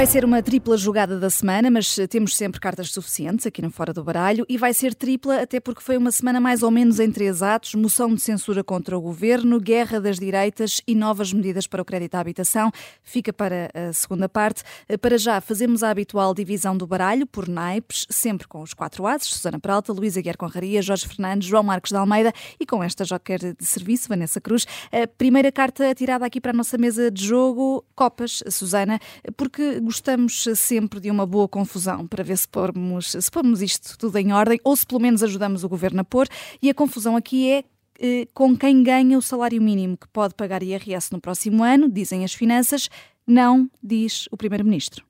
Vai 0.00 0.06
ser 0.06 0.24
uma 0.24 0.42
tripla 0.42 0.78
jogada 0.78 1.20
da 1.20 1.28
semana, 1.28 1.70
mas 1.70 1.94
temos 2.08 2.34
sempre 2.34 2.58
cartas 2.58 2.90
suficientes 2.90 3.46
aqui 3.46 3.60
no 3.60 3.70
Fora 3.70 3.92
do 3.92 4.02
Baralho 4.02 4.46
e 4.48 4.56
vai 4.56 4.72
ser 4.72 4.94
tripla 4.94 5.42
até 5.42 5.60
porque 5.60 5.82
foi 5.82 5.98
uma 5.98 6.10
semana 6.10 6.40
mais 6.40 6.62
ou 6.62 6.70
menos 6.70 6.98
em 6.98 7.12
três 7.12 7.42
atos: 7.42 7.74
moção 7.74 8.14
de 8.14 8.22
censura 8.22 8.64
contra 8.64 8.96
o 8.96 9.00
governo, 9.02 9.60
guerra 9.60 10.00
das 10.00 10.18
direitas 10.18 10.80
e 10.86 10.94
novas 10.94 11.34
medidas 11.34 11.66
para 11.66 11.82
o 11.82 11.84
crédito 11.84 12.14
à 12.14 12.20
habitação. 12.20 12.72
Fica 13.02 13.30
para 13.30 13.70
a 13.74 13.92
segunda 13.92 14.26
parte. 14.26 14.62
Para 15.02 15.18
já, 15.18 15.38
fazemos 15.38 15.82
a 15.82 15.90
habitual 15.90 16.32
divisão 16.32 16.74
do 16.74 16.86
baralho 16.86 17.26
por 17.26 17.46
naipes, 17.46 18.06
sempre 18.08 18.48
com 18.48 18.62
os 18.62 18.72
quatro 18.72 19.06
ases: 19.06 19.28
Susana 19.28 19.60
Peralta, 19.60 19.92
Luísa 19.92 20.22
Guerra 20.22 20.38
Conraria, 20.38 20.80
Jorge 20.80 21.06
Fernandes, 21.06 21.46
João 21.46 21.62
Marcos 21.62 21.90
de 21.90 21.98
Almeida 21.98 22.32
e 22.58 22.64
com 22.64 22.82
esta 22.82 23.04
joker 23.04 23.54
de 23.54 23.66
serviço, 23.66 24.08
Vanessa 24.08 24.40
Cruz. 24.40 24.66
A 24.90 25.06
primeira 25.06 25.52
carta 25.52 25.94
tirada 25.94 26.24
aqui 26.24 26.40
para 26.40 26.52
a 26.52 26.54
nossa 26.54 26.78
mesa 26.78 27.10
de 27.10 27.22
jogo: 27.22 27.84
Copas, 27.94 28.42
Susana, 28.48 28.98
porque 29.36 29.89
gostamos 29.90 30.44
sempre 30.54 31.00
de 31.00 31.10
uma 31.10 31.26
boa 31.26 31.48
confusão 31.48 32.06
para 32.06 32.22
ver 32.22 32.38
se 32.38 32.46
pomos, 32.46 33.10
se 33.10 33.28
pomos 33.28 33.60
isto 33.60 33.98
tudo 33.98 34.16
em 34.18 34.32
ordem 34.32 34.60
ou 34.62 34.76
se 34.76 34.86
pelo 34.86 35.00
menos 35.00 35.20
ajudamos 35.20 35.64
o 35.64 35.68
governo 35.68 36.00
a 36.02 36.04
pôr. 36.04 36.28
E 36.62 36.70
a 36.70 36.74
confusão 36.74 37.16
aqui 37.16 37.50
é 37.50 37.64
eh, 37.98 38.28
com 38.32 38.56
quem 38.56 38.84
ganha 38.84 39.18
o 39.18 39.22
salário 39.22 39.60
mínimo 39.60 39.96
que 39.96 40.06
pode 40.06 40.34
pagar 40.34 40.62
IRS 40.62 41.10
no 41.10 41.20
próximo 41.20 41.64
ano, 41.64 41.90
dizem 41.90 42.24
as 42.24 42.32
finanças, 42.32 42.88
não 43.26 43.68
diz 43.82 44.28
o 44.30 44.36
Primeiro-Ministro. 44.36 45.04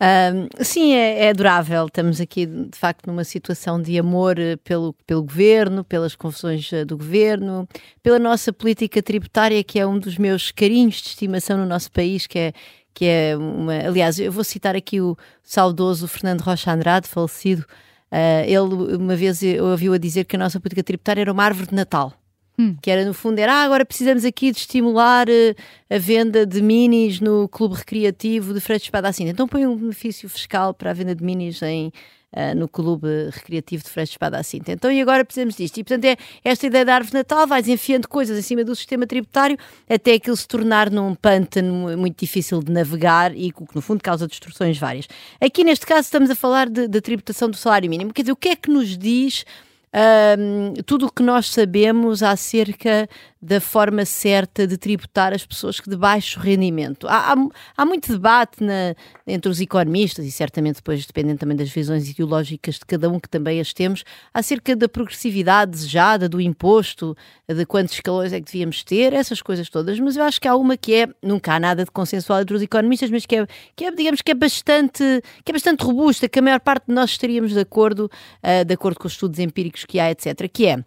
Um, 0.00 0.62
sim, 0.62 0.92
é, 0.92 1.24
é, 1.24 1.30
adorável. 1.30 1.86
Estamos 1.86 2.20
aqui, 2.20 2.44
de 2.44 2.78
facto, 2.78 3.06
numa 3.06 3.24
situação 3.24 3.80
de 3.80 3.98
amor 3.98 4.38
eh, 4.38 4.56
pelo, 4.56 4.92
pelo 5.06 5.22
governo, 5.22 5.82
pelas 5.82 6.14
confusões 6.14 6.70
eh, 6.70 6.84
do 6.84 6.98
governo, 6.98 7.66
pela 8.02 8.18
nossa 8.18 8.52
política 8.52 9.02
tributária, 9.02 9.64
que 9.64 9.78
é 9.78 9.86
um 9.86 9.98
dos 9.98 10.18
meus 10.18 10.52
carinhos 10.52 10.96
de 10.96 11.08
estimação 11.08 11.56
no 11.56 11.66
nosso 11.66 11.90
país, 11.90 12.26
que 12.26 12.38
é 12.38 12.52
que 12.98 13.04
é 13.04 13.36
uma. 13.36 13.74
Aliás, 13.74 14.18
eu 14.18 14.32
vou 14.32 14.42
citar 14.42 14.74
aqui 14.74 15.00
o 15.00 15.16
saudoso 15.40 16.08
Fernando 16.08 16.40
Rocha 16.40 16.72
Andrade, 16.72 17.06
falecido. 17.06 17.64
Uh, 18.10 18.42
ele 18.44 18.96
uma 18.96 19.14
vez 19.14 19.40
ouviu 19.62 19.92
a 19.92 19.98
dizer 19.98 20.24
que 20.24 20.34
a 20.34 20.38
nossa 20.38 20.58
política 20.58 20.82
tributária 20.82 21.20
era 21.20 21.32
uma 21.32 21.44
árvore 21.44 21.68
de 21.68 21.76
Natal. 21.76 22.12
Hum. 22.58 22.74
Que 22.82 22.90
era, 22.90 23.04
no 23.04 23.14
fundo, 23.14 23.38
era 23.38 23.54
ah, 23.54 23.62
agora 23.62 23.86
precisamos 23.86 24.24
aqui 24.24 24.50
de 24.50 24.58
estimular 24.58 25.28
uh, 25.28 25.54
a 25.88 25.96
venda 25.96 26.44
de 26.44 26.60
minis 26.60 27.20
no 27.20 27.48
clube 27.48 27.76
recreativo 27.76 28.52
de 28.52 28.58
Espada 28.58 29.06
assim. 29.06 29.28
Então 29.28 29.46
põe 29.46 29.64
um 29.64 29.76
benefício 29.76 30.28
fiscal 30.28 30.74
para 30.74 30.90
a 30.90 30.92
venda 30.92 31.14
de 31.14 31.22
minis 31.22 31.62
em 31.62 31.92
uh, 32.32 32.54
no 32.56 32.68
Clube 32.68 33.08
Recreativo 33.30 33.82
de 33.82 33.90
Freixo 33.90 34.12
Espada 34.12 34.38
à 34.38 34.42
Cinta. 34.42 34.72
Então, 34.72 34.90
e 34.90 35.00
agora 35.00 35.24
precisamos 35.24 35.56
disto. 35.56 35.78
E, 35.78 35.84
portanto, 35.84 36.04
é 36.04 36.16
esta 36.44 36.66
ideia 36.66 36.84
da 36.84 36.94
árvore 36.94 37.12
de 37.12 37.18
Natal, 37.18 37.46
vais 37.46 37.68
enfiando 37.68 38.08
coisas 38.08 38.38
em 38.38 38.42
cima 38.42 38.64
do 38.64 38.74
sistema 38.74 39.06
tributário 39.06 39.56
até 39.88 40.14
aquilo 40.14 40.36
se 40.36 40.46
tornar 40.46 40.90
num 40.90 41.14
pântano 41.14 41.96
muito 41.96 42.18
difícil 42.18 42.62
de 42.62 42.72
navegar 42.72 43.34
e 43.36 43.52
que, 43.52 43.64
no 43.74 43.80
fundo, 43.80 44.02
causa 44.02 44.26
destruções 44.26 44.78
várias. 44.78 45.06
Aqui, 45.40 45.64
neste 45.64 45.86
caso, 45.86 46.02
estamos 46.02 46.30
a 46.30 46.34
falar 46.34 46.68
da 46.68 47.00
tributação 47.00 47.50
do 47.50 47.56
salário 47.56 47.88
mínimo. 47.88 48.12
Quer 48.12 48.22
dizer, 48.22 48.32
o 48.32 48.36
que 48.36 48.48
é 48.48 48.56
que 48.56 48.70
nos 48.70 48.96
diz 48.96 49.44
um, 49.94 50.74
tudo 50.84 51.06
o 51.06 51.12
que 51.12 51.22
nós 51.22 51.48
sabemos 51.48 52.22
acerca 52.22 53.08
da 53.40 53.60
forma 53.60 54.04
certa 54.04 54.66
de 54.66 54.76
tributar 54.76 55.32
as 55.32 55.46
pessoas 55.46 55.80
de 55.86 55.96
baixo 55.96 56.40
rendimento. 56.40 57.06
Há, 57.06 57.32
há, 57.32 57.36
há, 57.76 57.86
muito 57.86 58.12
debate 58.12 58.62
na, 58.62 58.94
entre 59.26 59.50
os 59.50 59.60
economistas 59.60 60.26
e 60.26 60.30
certamente 60.30 60.76
depois 60.76 61.06
dependendo 61.06 61.38
também 61.38 61.56
das 61.56 61.70
visões 61.70 62.10
ideológicas 62.10 62.76
de 62.76 62.84
cada 62.84 63.08
um 63.08 63.20
que 63.20 63.28
também 63.28 63.60
as 63.60 63.72
temos, 63.72 64.02
acerca 64.34 64.74
da 64.74 64.88
progressividade 64.88 65.70
desejada 65.70 66.28
do 66.28 66.40
imposto, 66.40 67.16
de 67.48 67.64
quantos 67.64 67.94
escalões 67.94 68.32
é 68.32 68.40
que 68.40 68.46
devíamos 68.46 68.82
ter, 68.82 69.12
essas 69.12 69.40
coisas 69.40 69.68
todas, 69.68 69.98
mas 70.00 70.16
eu 70.16 70.24
acho 70.24 70.40
que 70.40 70.48
há 70.48 70.56
uma 70.56 70.76
que 70.76 70.94
é, 70.94 71.08
nunca 71.22 71.54
há 71.54 71.60
nada 71.60 71.84
de 71.84 71.90
consensual 71.92 72.40
entre 72.40 72.56
os 72.56 72.62
economistas, 72.62 73.10
mas 73.10 73.24
que 73.24 73.36
é, 73.36 73.46
que 73.76 73.84
é 73.84 73.90
digamos 73.92 74.20
que 74.20 74.32
é 74.32 74.34
bastante, 74.34 75.22
que 75.44 75.50
é 75.50 75.52
bastante 75.52 75.84
robusta, 75.84 76.28
que 76.28 76.40
a 76.40 76.42
maior 76.42 76.60
parte 76.60 76.86
de 76.88 76.94
nós 76.94 77.10
estaríamos 77.10 77.52
de 77.52 77.60
acordo, 77.60 78.10
uh, 78.42 78.64
de 78.64 78.74
acordo 78.74 78.98
com 78.98 79.06
os 79.06 79.12
estudos 79.12 79.38
empíricos 79.38 79.77
que 79.84 79.98
há, 79.98 80.10
etc., 80.10 80.48
que 80.52 80.66
é 80.66 80.84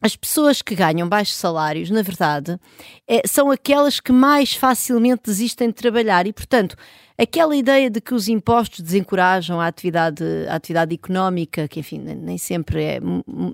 as 0.00 0.14
pessoas 0.14 0.60
que 0.60 0.74
ganham 0.74 1.08
baixos 1.08 1.36
salários, 1.36 1.88
na 1.88 2.02
verdade, 2.02 2.60
é, 3.08 3.22
são 3.26 3.50
aquelas 3.50 3.98
que 3.98 4.12
mais 4.12 4.52
facilmente 4.54 5.22
desistem 5.24 5.68
de 5.68 5.74
trabalhar 5.74 6.26
e, 6.26 6.32
portanto, 6.32 6.76
aquela 7.18 7.56
ideia 7.56 7.90
de 7.90 8.00
que 8.00 8.14
os 8.14 8.28
impostos 8.28 8.80
desencorajam 8.80 9.60
a 9.60 9.66
atividade, 9.66 10.22
a 10.48 10.54
atividade 10.54 10.94
económica, 10.94 11.66
que 11.66 11.80
enfim, 11.80 11.98
nem 11.98 12.36
sempre, 12.36 12.82
é, 12.82 13.00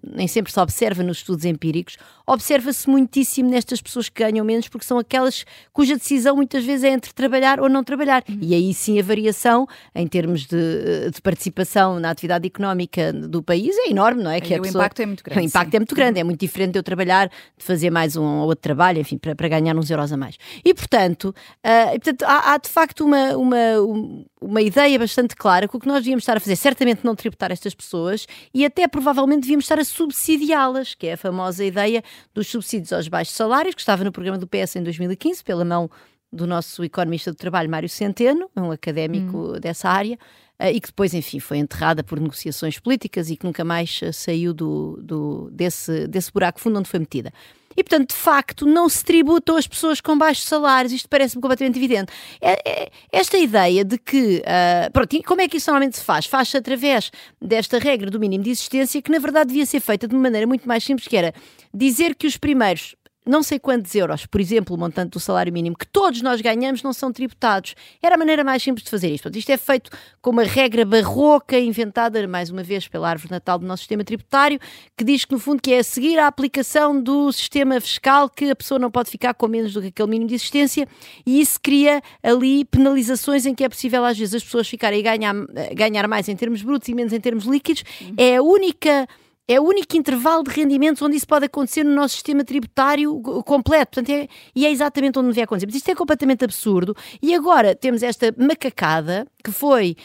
nem 0.04 0.26
sempre 0.26 0.52
se 0.52 0.58
observa 0.58 1.02
nos 1.02 1.18
estudos 1.18 1.44
empíricos, 1.44 1.96
observa-se 2.26 2.88
muitíssimo 2.88 3.48
nestas 3.48 3.80
pessoas 3.80 4.08
que 4.08 4.22
ganham 4.22 4.44
menos, 4.44 4.68
porque 4.68 4.86
são 4.86 4.98
aquelas 4.98 5.44
cuja 5.72 5.96
decisão 5.96 6.36
muitas 6.36 6.64
vezes 6.64 6.84
é 6.84 6.90
entre 6.90 7.12
trabalhar 7.12 7.60
ou 7.60 7.68
não 7.68 7.84
trabalhar. 7.84 8.24
Uhum. 8.28 8.38
E 8.40 8.54
aí 8.54 8.74
sim 8.74 8.98
a 8.98 9.02
variação 9.02 9.66
em 9.94 10.06
termos 10.06 10.46
de, 10.46 11.10
de, 11.10 11.22
participação 11.22 12.00
na 12.00 12.10
atividade 12.10 12.46
económica 12.46 13.12
do 13.12 13.42
país 13.42 13.76
é 13.78 13.90
enorme, 13.90 14.22
não 14.22 14.30
é? 14.30 14.40
Que 14.40 14.54
o 14.58 14.62
pessoa, 14.62 14.84
impacto 14.84 15.02
é 15.02 15.06
muito 15.06 15.22
grande. 15.22 15.40
O 15.40 15.44
impacto 15.44 15.70
sim. 15.70 15.76
é 15.76 15.80
muito 15.80 15.94
grande, 15.94 16.20
é 16.20 16.24
muito 16.24 16.40
diferente 16.40 16.72
de 16.72 16.78
eu 16.78 16.82
trabalhar, 16.82 17.28
de 17.28 17.64
fazer 17.64 17.90
mais 17.90 18.16
um 18.16 18.24
ou 18.24 18.46
outro 18.46 18.62
trabalho, 18.62 19.00
enfim, 19.00 19.18
para, 19.18 19.34
para 19.34 19.48
ganhar 19.48 19.76
uns 19.76 19.90
euros 19.90 20.12
a 20.12 20.16
mais. 20.16 20.36
E 20.64 20.74
portanto, 20.74 21.34
uh, 21.64 21.90
portanto 21.90 22.22
há, 22.24 22.54
há 22.54 22.58
de 22.58 22.68
facto 22.68 23.04
uma, 23.04 23.36
uma 23.36 23.51
uma, 23.52 24.24
uma 24.40 24.62
ideia 24.62 24.98
bastante 24.98 25.36
clara 25.36 25.68
que 25.68 25.76
o 25.76 25.80
que 25.80 25.86
nós 25.86 25.98
devíamos 25.98 26.22
estar 26.22 26.36
a 26.36 26.40
fazer, 26.40 26.56
certamente 26.56 27.04
não 27.04 27.14
tributar 27.14 27.50
estas 27.50 27.74
pessoas 27.74 28.26
e 28.52 28.64
até 28.64 28.86
provavelmente 28.88 29.42
devíamos 29.42 29.64
estar 29.64 29.78
a 29.78 29.84
subsidiá-las, 29.84 30.94
que 30.94 31.06
é 31.06 31.12
a 31.14 31.16
famosa 31.16 31.64
ideia 31.64 32.02
dos 32.34 32.48
subsídios 32.48 32.92
aos 32.92 33.08
baixos 33.08 33.34
salários, 33.34 33.74
que 33.74 33.80
estava 33.80 34.04
no 34.04 34.12
programa 34.12 34.38
do 34.38 34.46
PS 34.46 34.76
em 34.76 34.82
2015, 34.82 35.44
pela 35.44 35.64
mão 35.64 35.90
do 36.32 36.46
nosso 36.46 36.82
economista 36.82 37.30
do 37.30 37.36
trabalho, 37.36 37.68
Mário 37.68 37.88
Centeno, 37.88 38.48
um 38.56 38.70
académico 38.70 39.54
hum. 39.54 39.60
dessa 39.60 39.90
área, 39.90 40.18
eh, 40.58 40.72
e 40.72 40.80
que 40.80 40.86
depois, 40.86 41.12
enfim, 41.12 41.38
foi 41.38 41.58
enterrada 41.58 42.02
por 42.02 42.18
negociações 42.18 42.78
políticas 42.78 43.28
e 43.28 43.36
que 43.36 43.44
nunca 43.44 43.64
mais 43.64 44.00
eh, 44.02 44.12
saiu 44.12 44.54
do, 44.54 44.98
do, 45.02 45.50
desse, 45.50 46.06
desse 46.06 46.32
buraco 46.32 46.58
fundo 46.58 46.78
onde 46.78 46.88
foi 46.88 47.00
metida. 47.00 47.32
E, 47.76 47.82
portanto, 47.82 48.10
de 48.10 48.14
facto, 48.14 48.66
não 48.66 48.88
se 48.88 49.04
tributam 49.04 49.56
as 49.56 49.66
pessoas 49.66 50.00
com 50.00 50.16
baixos 50.16 50.44
salários. 50.44 50.92
Isto 50.92 51.08
parece-me 51.08 51.42
completamente 51.42 51.78
evidente. 51.78 52.12
É, 52.40 52.52
é, 52.68 52.90
esta 53.10 53.36
ideia 53.38 53.84
de 53.84 53.98
que. 53.98 54.42
Uh, 54.42 54.90
pronto, 54.92 55.22
como 55.24 55.40
é 55.40 55.48
que 55.48 55.56
isso 55.56 55.70
normalmente 55.70 55.98
se 55.98 56.04
faz? 56.04 56.26
Faz-se 56.26 56.56
através 56.56 57.10
desta 57.40 57.78
regra 57.78 58.10
do 58.10 58.18
mínimo 58.18 58.44
de 58.44 58.50
existência, 58.50 59.00
que 59.00 59.10
na 59.10 59.18
verdade 59.18 59.48
devia 59.48 59.66
ser 59.66 59.80
feita 59.80 60.06
de 60.06 60.14
uma 60.14 60.22
maneira 60.22 60.46
muito 60.46 60.66
mais 60.66 60.84
simples, 60.84 61.08
que 61.08 61.16
era 61.16 61.34
dizer 61.74 62.14
que 62.14 62.26
os 62.26 62.36
primeiros 62.36 62.94
não 63.24 63.42
sei 63.42 63.58
quantos 63.58 63.94
euros, 63.94 64.26
por 64.26 64.40
exemplo, 64.40 64.74
o 64.74 64.78
montante 64.78 65.10
do 65.10 65.20
salário 65.20 65.52
mínimo, 65.52 65.76
que 65.76 65.86
todos 65.86 66.20
nós 66.22 66.40
ganhamos, 66.40 66.82
não 66.82 66.92
são 66.92 67.12
tributados. 67.12 67.74
Era 68.02 68.16
a 68.16 68.18
maneira 68.18 68.42
mais 68.42 68.62
simples 68.62 68.84
de 68.84 68.90
fazer 68.90 69.08
isto. 69.08 69.22
Portanto, 69.22 69.38
isto 69.38 69.50
é 69.50 69.56
feito 69.56 69.90
com 70.20 70.30
uma 70.30 70.42
regra 70.42 70.84
barroca 70.84 71.58
inventada, 71.58 72.26
mais 72.26 72.50
uma 72.50 72.62
vez, 72.64 72.88
pela 72.88 73.08
árvore 73.08 73.30
natal 73.30 73.58
do 73.58 73.66
nosso 73.66 73.82
sistema 73.82 74.02
tributário, 74.02 74.58
que 74.96 75.04
diz 75.04 75.24
que, 75.24 75.32
no 75.32 75.38
fundo, 75.38 75.62
que 75.62 75.72
é 75.72 75.82
seguir 75.82 76.18
a 76.18 76.26
aplicação 76.26 77.00
do 77.00 77.30
sistema 77.32 77.80
fiscal 77.80 78.28
que 78.28 78.50
a 78.50 78.56
pessoa 78.56 78.78
não 78.78 78.90
pode 78.90 79.08
ficar 79.08 79.34
com 79.34 79.46
menos 79.46 79.72
do 79.72 79.80
que 79.80 79.88
aquele 79.88 80.08
mínimo 80.08 80.28
de 80.28 80.34
existência 80.34 80.88
e 81.24 81.40
isso 81.40 81.60
cria 81.60 82.02
ali 82.22 82.64
penalizações 82.64 83.46
em 83.46 83.54
que 83.54 83.62
é 83.62 83.68
possível, 83.68 84.04
às 84.04 84.18
vezes, 84.18 84.34
as 84.34 84.42
pessoas 84.42 84.68
ficarem 84.68 84.98
a 85.00 85.02
ganhar, 85.02 85.34
a 85.34 85.74
ganhar 85.74 86.08
mais 86.08 86.28
em 86.28 86.34
termos 86.34 86.62
brutos 86.62 86.88
e 86.88 86.94
menos 86.94 87.12
em 87.12 87.20
termos 87.20 87.44
líquidos. 87.44 87.84
É 88.16 88.36
a 88.36 88.42
única 88.42 89.06
é 89.48 89.60
o 89.60 89.64
único 89.64 89.96
intervalo 89.96 90.44
de 90.44 90.50
rendimentos 90.50 91.02
onde 91.02 91.16
isso 91.16 91.26
pode 91.26 91.46
acontecer 91.46 91.84
no 91.84 91.92
nosso 91.92 92.14
sistema 92.14 92.44
tributário 92.44 93.20
completo. 93.44 93.92
Portanto, 93.96 94.10
é, 94.10 94.28
e 94.54 94.64
é 94.64 94.70
exatamente 94.70 95.18
onde 95.18 95.28
devia 95.28 95.44
acontecer. 95.44 95.66
Mas 95.66 95.74
isto 95.74 95.90
é 95.90 95.94
completamente 95.94 96.44
absurdo. 96.44 96.96
E 97.20 97.34
agora 97.34 97.74
temos 97.74 98.02
esta 98.02 98.32
macacada 98.36 99.26
que 99.42 99.50
foi 99.50 99.96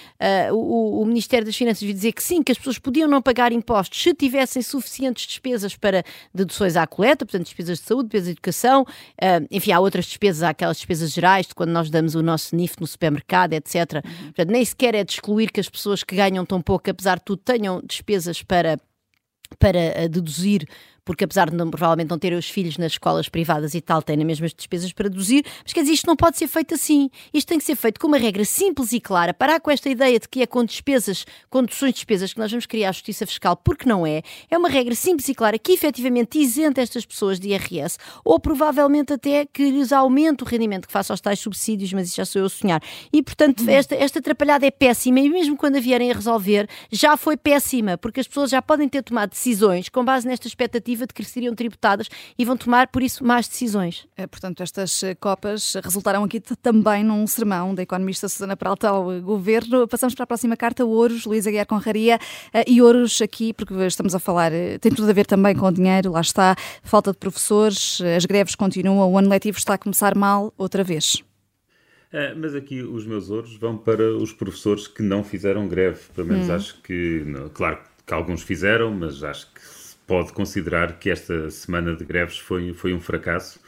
uh, 0.49 0.53
o, 0.55 1.01
o, 1.01 1.05
Ministério 1.05 1.45
das 1.45 1.55
Finanças 1.55 1.79
dizer 1.79 2.11
que 2.11 2.23
sim, 2.23 2.41
que 2.41 2.51
as 2.51 2.57
pessoas 2.57 2.79
podiam 2.79 3.07
não 3.07 3.21
pagar 3.21 3.51
impostos 3.51 4.01
se 4.01 4.13
tivessem 4.13 4.63
suficientes 4.63 5.27
despesas 5.27 5.75
para 5.75 6.03
deduções 6.33 6.75
à 6.75 6.87
coleta, 6.87 7.23
portanto, 7.23 7.43
despesas 7.43 7.77
de 7.77 7.85
saúde, 7.85 8.05
despesas 8.05 8.25
de 8.25 8.31
educação, 8.31 8.81
uh, 8.81 9.47
enfim, 9.51 9.71
há 9.71 9.79
outras 9.79 10.05
despesas, 10.05 10.41
há 10.41 10.49
aquelas 10.49 10.77
despesas 10.77 11.11
gerais 11.11 11.45
de 11.45 11.53
quando 11.53 11.69
nós 11.69 11.91
damos 11.91 12.15
o 12.15 12.23
nosso 12.23 12.55
NIF 12.55 12.75
no 12.79 12.87
supermercado, 12.87 13.53
etc. 13.53 13.75
Uhum. 14.03 14.23
Portanto, 14.25 14.49
nem 14.49 14.65
sequer 14.65 14.95
é 14.95 15.03
de 15.03 15.11
excluir 15.11 15.51
que 15.51 15.59
as 15.59 15.69
pessoas 15.69 16.03
que 16.03 16.15
ganham 16.15 16.43
tão 16.43 16.59
pouco, 16.59 16.89
apesar 16.89 17.19
de 17.19 17.25
tudo, 17.25 17.41
tenham 17.45 17.79
despesas 17.85 18.41
para 18.41 18.79
para 19.59 19.79
eh, 19.79 20.09
deduzir 20.09 20.67
porque 21.07 21.23
apesar 21.23 21.49
de 21.49 21.55
não, 21.55 21.69
provavelmente 21.69 22.09
não 22.09 22.19
terem 22.19 22.37
os 22.37 22.49
filhos 22.49 22.77
nas 22.77 22.91
escolas 22.91 23.29
privadas 23.29 23.73
e 23.73 23.79
tal, 23.79 24.01
têm 24.01 24.17
as 24.17 24.23
mesmas 24.25 24.53
despesas 24.53 24.91
para 24.91 25.07
deduzir, 25.07 25.45
mas 25.63 25.71
quer 25.71 25.79
dizer, 25.79 25.93
isto 25.93 26.05
não 26.05 26.17
pode 26.17 26.37
ser 26.37 26.47
feito 26.47 26.75
assim. 26.75 27.09
Isto 27.33 27.47
tem 27.47 27.57
que 27.57 27.63
ser 27.63 27.77
feito 27.77 27.97
com 27.97 28.07
uma 28.07 28.17
regra 28.17 28.43
simples 28.43 28.91
e 28.91 28.99
clara, 28.99 29.33
parar 29.33 29.61
com 29.61 29.71
esta 29.71 29.89
ideia 29.89 30.19
de 30.19 30.27
que 30.27 30.41
é 30.41 30.45
com 30.45 30.65
despesas, 30.65 31.25
com 31.49 31.61
deduções 31.61 31.93
de 31.93 31.99
despesas 31.99 32.33
que 32.33 32.39
nós 32.39 32.51
vamos 32.51 32.65
criar 32.65 32.89
a 32.89 32.91
justiça 32.91 33.25
fiscal, 33.25 33.55
porque 33.55 33.87
não 33.87 34.05
é. 34.05 34.21
É 34.51 34.57
uma 34.57 34.67
regra 34.67 34.93
simples 34.95 35.29
e 35.29 35.33
clara 35.33 35.57
que 35.57 35.71
efetivamente 35.71 36.37
isenta 36.37 36.81
estas 36.81 37.05
pessoas 37.05 37.39
de 37.39 37.51
IRS, 37.51 37.97
ou 38.25 38.37
provavelmente 38.37 39.13
até 39.13 39.45
que 39.45 39.71
lhes 39.71 39.93
aumente 39.93 40.43
o 40.43 40.45
rendimento 40.45 40.87
que 40.87 40.91
faça 40.91 41.13
aos 41.13 41.21
tais 41.21 41.39
subsídios, 41.39 41.93
mas 41.93 42.07
isso 42.07 42.17
já 42.17 42.25
sou 42.25 42.41
eu 42.41 42.47
a 42.47 42.49
sonhar. 42.49 42.83
E 43.13 43.23
portanto, 43.23 43.63
hum. 43.63 43.69
esta, 43.69 43.95
esta 43.95 44.19
atrapalhada 44.19 44.65
é 44.65 44.71
péssima, 44.71 45.21
e 45.21 45.29
mesmo 45.29 45.55
quando 45.55 45.77
a 45.77 45.79
vierem 45.79 46.11
a 46.11 46.13
resolver, 46.13 46.67
já 46.91 47.15
foi 47.15 47.37
péssima, 47.37 47.97
porque 47.97 48.19
as 48.19 48.27
pessoas 48.27 48.49
já 48.49 48.61
podem 48.61 48.89
ter 48.89 49.03
tomado 49.03 49.29
decisões 49.29 49.87
com 49.87 50.03
base 50.03 50.27
nesta 50.27 50.49
expectativa 50.49 50.96
expectativa 50.97 51.07
de 51.07 51.13
que 51.13 51.23
seriam 51.23 51.53
tributadas 51.53 52.09
e 52.37 52.43
vão 52.43 52.57
tomar, 52.57 52.87
por 52.87 53.03
isso, 53.03 53.23
más 53.23 53.47
decisões. 53.47 54.07
É, 54.17 54.25
portanto, 54.25 54.63
estas 54.63 55.01
copas 55.19 55.75
resultaram 55.83 56.23
aqui 56.23 56.39
também 56.39 57.03
num 57.03 57.25
sermão 57.27 57.75
da 57.75 57.83
economista 57.83 58.27
Susana 58.27 58.57
Peralta 58.57 58.89
ao 58.89 59.21
governo. 59.21 59.87
Passamos 59.87 60.15
para 60.15 60.23
a 60.23 60.27
próxima 60.27 60.57
carta, 60.57 60.83
Ouros, 60.85 61.25
Luísa 61.25 61.51
Guiar 61.51 61.65
Conraria. 61.65 62.19
E 62.65 62.81
Ouros 62.81 63.21
aqui, 63.21 63.53
porque 63.53 63.73
estamos 63.85 64.15
a 64.15 64.19
falar, 64.19 64.51
tem 64.81 64.91
tudo 64.91 65.09
a 65.09 65.13
ver 65.13 65.25
também 65.25 65.55
com 65.55 65.67
o 65.67 65.71
dinheiro, 65.71 66.11
lá 66.11 66.21
está, 66.21 66.55
falta 66.83 67.11
de 67.11 67.17
professores, 67.17 67.99
as 68.15 68.25
greves 68.25 68.55
continuam, 68.55 69.11
o 69.11 69.17
ano 69.17 69.29
letivo 69.29 69.57
está 69.57 69.75
a 69.75 69.77
começar 69.77 70.15
mal 70.15 70.53
outra 70.57 70.83
vez. 70.83 71.23
É, 72.11 72.33
mas 72.33 72.55
aqui 72.55 72.81
os 72.81 73.05
meus 73.05 73.29
ouros 73.29 73.57
vão 73.57 73.77
para 73.77 74.15
os 74.15 74.31
professores 74.31 74.87
que 74.87 75.03
não 75.03 75.23
fizeram 75.23 75.67
greve. 75.67 75.99
Pelo 76.15 76.27
menos 76.27 76.47
hum. 76.47 76.55
acho 76.55 76.81
que, 76.81 77.25
claro 77.53 77.79
que 78.05 78.13
alguns 78.13 78.41
fizeram, 78.41 78.89
mas 78.91 79.21
acho 79.21 79.53
pode 80.07 80.31
considerar 80.33 80.97
que 80.97 81.09
esta 81.09 81.51
semana 81.51 81.95
de 81.95 82.05
greves 82.05 82.39
foi, 82.39 82.73
foi 82.73 82.93
um 82.93 83.01
fracasso. 83.01 83.59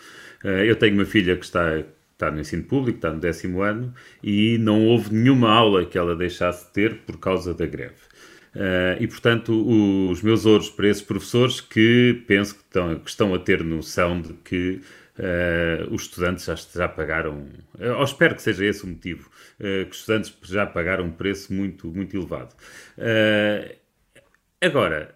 É, 0.44 0.70
eu 0.70 0.76
tenho 0.76 0.96
uma 0.96 1.06
filha 1.06 1.36
que 1.36 1.46
está, 1.46 1.84
está 2.14 2.32
no 2.32 2.40
ensino 2.40 2.64
público, 2.64 2.98
está 2.98 3.12
no 3.12 3.20
décimo 3.20 3.62
ano, 3.62 3.94
e 4.24 4.58
não 4.58 4.86
houve 4.86 5.14
nenhuma 5.14 5.52
aula 5.52 5.86
que 5.86 5.98
ela 5.98 6.16
deixasse 6.16 6.66
de 6.68 6.72
ter 6.72 6.96
por 7.00 7.20
causa 7.20 7.54
da 7.54 7.66
greve. 7.66 8.10
Uh, 8.56 8.98
e, 9.00 9.08
portanto, 9.08 9.52
os 10.10 10.24
meus 10.24 10.46
ouros 10.46 10.70
para 10.70 10.88
esses 10.88 11.04
professores 11.04 11.62
que 11.62 12.24
penso 12.26 12.56
que 12.56 12.62
estão, 12.64 13.00
que 13.00 13.10
estão 13.10 13.34
a 13.36 13.40
ter 13.40 13.64
noção 13.64 14.22
de 14.22 14.34
que 14.34 14.82
Uh, 15.20 15.94
os 15.94 16.04
estudantes 16.04 16.46
já, 16.46 16.56
já 16.56 16.88
pagaram, 16.88 17.46
ou 17.78 18.04
espero 18.06 18.36
que 18.36 18.42
seja 18.42 18.64
esse 18.64 18.86
o 18.86 18.88
motivo, 18.88 19.30
uh, 19.60 19.86
que 19.86 19.92
os 19.92 19.98
estudantes 19.98 20.34
já 20.44 20.66
pagaram 20.66 21.04
um 21.04 21.12
preço 21.12 21.54
muito, 21.54 21.88
muito 21.88 22.16
elevado. 22.16 22.56
Agora, 24.62 25.14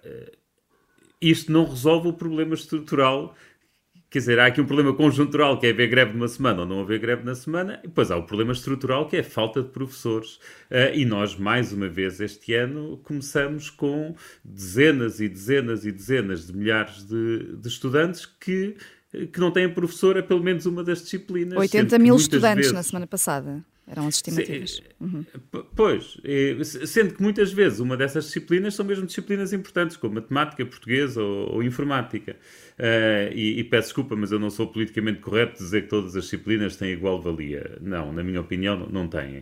isto 1.29 1.51
não 1.51 1.65
resolve 1.65 2.09
o 2.09 2.13
problema 2.13 2.53
estrutural. 2.53 3.35
Quer 4.09 4.19
dizer, 4.19 4.39
há 4.39 4.45
aqui 4.45 4.61
um 4.61 4.65
problema 4.65 4.93
conjuntural, 4.93 5.59
que 5.59 5.65
é 5.65 5.71
haver 5.71 5.87
greve 5.87 6.13
numa 6.13 6.27
semana 6.27 6.61
ou 6.61 6.67
não 6.67 6.81
haver 6.81 6.99
greve 6.99 7.23
na 7.23 7.33
semana, 7.33 7.79
e 7.83 7.87
depois 7.87 8.11
há 8.11 8.17
o 8.17 8.23
problema 8.23 8.51
estrutural, 8.51 9.07
que 9.07 9.17
é 9.17 9.21
a 9.21 9.23
falta 9.23 9.63
de 9.63 9.69
professores. 9.69 10.39
e 10.93 11.03
nós, 11.03 11.35
mais 11.35 11.73
uma 11.73 11.89
vez, 11.89 12.19
este 12.21 12.53
ano, 12.53 12.97
começamos 13.03 13.71
com 13.71 14.15
dezenas 14.45 15.19
e 15.19 15.27
dezenas 15.27 15.83
e 15.83 15.91
dezenas 15.91 16.45
de 16.45 16.55
milhares 16.55 17.03
de, 17.07 17.57
de 17.57 17.67
estudantes 17.67 18.25
que 18.25 18.75
que 19.31 19.39
não 19.39 19.51
têm 19.51 19.71
professor 19.71 20.17
a 20.17 20.23
pelo 20.23 20.41
menos 20.41 20.65
uma 20.65 20.83
das 20.83 21.03
disciplinas. 21.03 21.57
80 21.57 21.99
mil 21.99 22.15
estudantes 22.15 22.55
vezes... 22.55 22.71
na 22.71 22.81
semana 22.81 23.05
passada. 23.05 23.63
Eram 23.85 24.07
as 24.07 24.15
estimativas. 24.15 24.81
Uhum. 24.99 25.25
Pois, 25.75 26.17
sendo 26.87 27.15
que 27.15 27.21
muitas 27.21 27.51
vezes 27.51 27.79
uma 27.79 27.97
dessas 27.97 28.25
disciplinas 28.25 28.75
são 28.75 28.85
mesmo 28.85 29.05
disciplinas 29.05 29.51
importantes, 29.51 29.97
como 29.97 30.15
matemática, 30.15 30.65
portuguesa 30.65 31.21
ou, 31.21 31.55
ou 31.55 31.63
informática. 31.63 32.37
Uh, 32.79 33.33
e, 33.33 33.59
e, 33.59 33.63
peço 33.65 33.89
desculpa, 33.89 34.15
mas 34.15 34.31
eu 34.31 34.39
não 34.39 34.49
sou 34.49 34.67
politicamente 34.67 35.19
correto 35.19 35.57
dizer 35.61 35.83
que 35.83 35.89
todas 35.89 36.15
as 36.15 36.23
disciplinas 36.23 36.77
têm 36.77 36.91
igual 36.91 37.21
valia. 37.21 37.77
Não, 37.81 38.13
na 38.13 38.23
minha 38.23 38.39
opinião, 38.39 38.87
não 38.89 39.07
têm. 39.07 39.39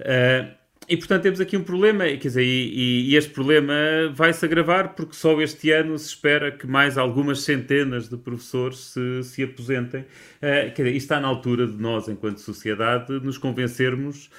Uh, 0.00 0.63
e 0.88 0.96
portanto 0.96 1.22
temos 1.22 1.40
aqui 1.40 1.56
um 1.56 1.62
problema, 1.62 2.04
quer 2.04 2.18
dizer, 2.18 2.42
e, 2.42 3.10
e, 3.10 3.16
este 3.16 3.30
problema 3.30 3.74
vai-se 4.12 4.44
agravar 4.44 4.94
porque 4.94 5.14
só 5.14 5.40
este 5.40 5.70
ano 5.70 5.98
se 5.98 6.08
espera 6.08 6.52
que 6.52 6.66
mais 6.66 6.98
algumas 6.98 7.40
centenas 7.40 8.08
de 8.08 8.16
professores 8.16 8.78
se, 8.78 9.22
se 9.22 9.42
aposentem. 9.42 10.02
Uh, 10.02 10.72
quer 10.74 10.82
dizer, 10.82 10.88
isto 10.90 11.04
está 11.06 11.20
na 11.20 11.28
altura 11.28 11.66
de 11.66 11.80
nós, 11.80 12.08
enquanto 12.08 12.38
sociedade, 12.38 13.12
nos 13.20 13.38
convencermos 13.38 14.30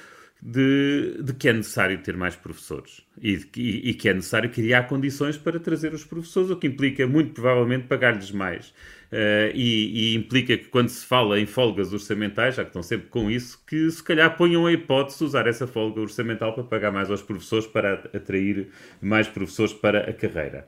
de, 0.47 1.23
de 1.23 1.33
que 1.33 1.49
é 1.49 1.53
necessário 1.53 1.97
ter 1.97 2.15
mais 2.15 2.35
professores 2.35 3.01
e, 3.19 3.33
e, 3.57 3.89
e, 3.89 3.93
que 3.95 4.07
é 4.07 4.13
necessário 4.13 4.47
criar 4.51 4.83
condições 4.83 5.37
para 5.39 5.59
trazer 5.59 5.91
os 5.91 6.03
professores, 6.03 6.51
o 6.51 6.55
que 6.55 6.67
implica 6.67 7.07
muito 7.07 7.33
provavelmente 7.33 7.87
pagar-lhes 7.87 8.29
mais. 8.29 8.69
Uh, 9.11 9.49
e, 9.55 10.13
e, 10.13 10.15
implica 10.15 10.55
que 10.55 10.65
quando 10.65 10.89
se 10.89 11.03
fala 11.03 11.39
em 11.39 11.47
folgas 11.47 11.91
orçamentais, 11.93 12.55
já 12.55 12.63
que 12.63 12.69
estão 12.69 12.83
sempre 12.83 13.07
com 13.07 13.31
isso, 13.31 13.59
que 13.65 13.89
se 13.89 14.03
calhar 14.03 14.37
ponham 14.37 14.67
a 14.67 14.71
hipótese 14.71 15.17
de 15.17 15.23
usar 15.23 15.47
essa 15.47 15.65
folga 15.65 15.99
orçamental 15.99 16.53
para 16.53 16.63
pagar 16.63 16.91
mais 16.91 17.09
aos 17.09 17.23
professores, 17.23 17.65
para 17.65 17.93
atrair 18.13 18.67
mais 19.01 19.27
professores 19.27 19.73
para 19.73 20.07
a 20.07 20.13
carreira. 20.13 20.67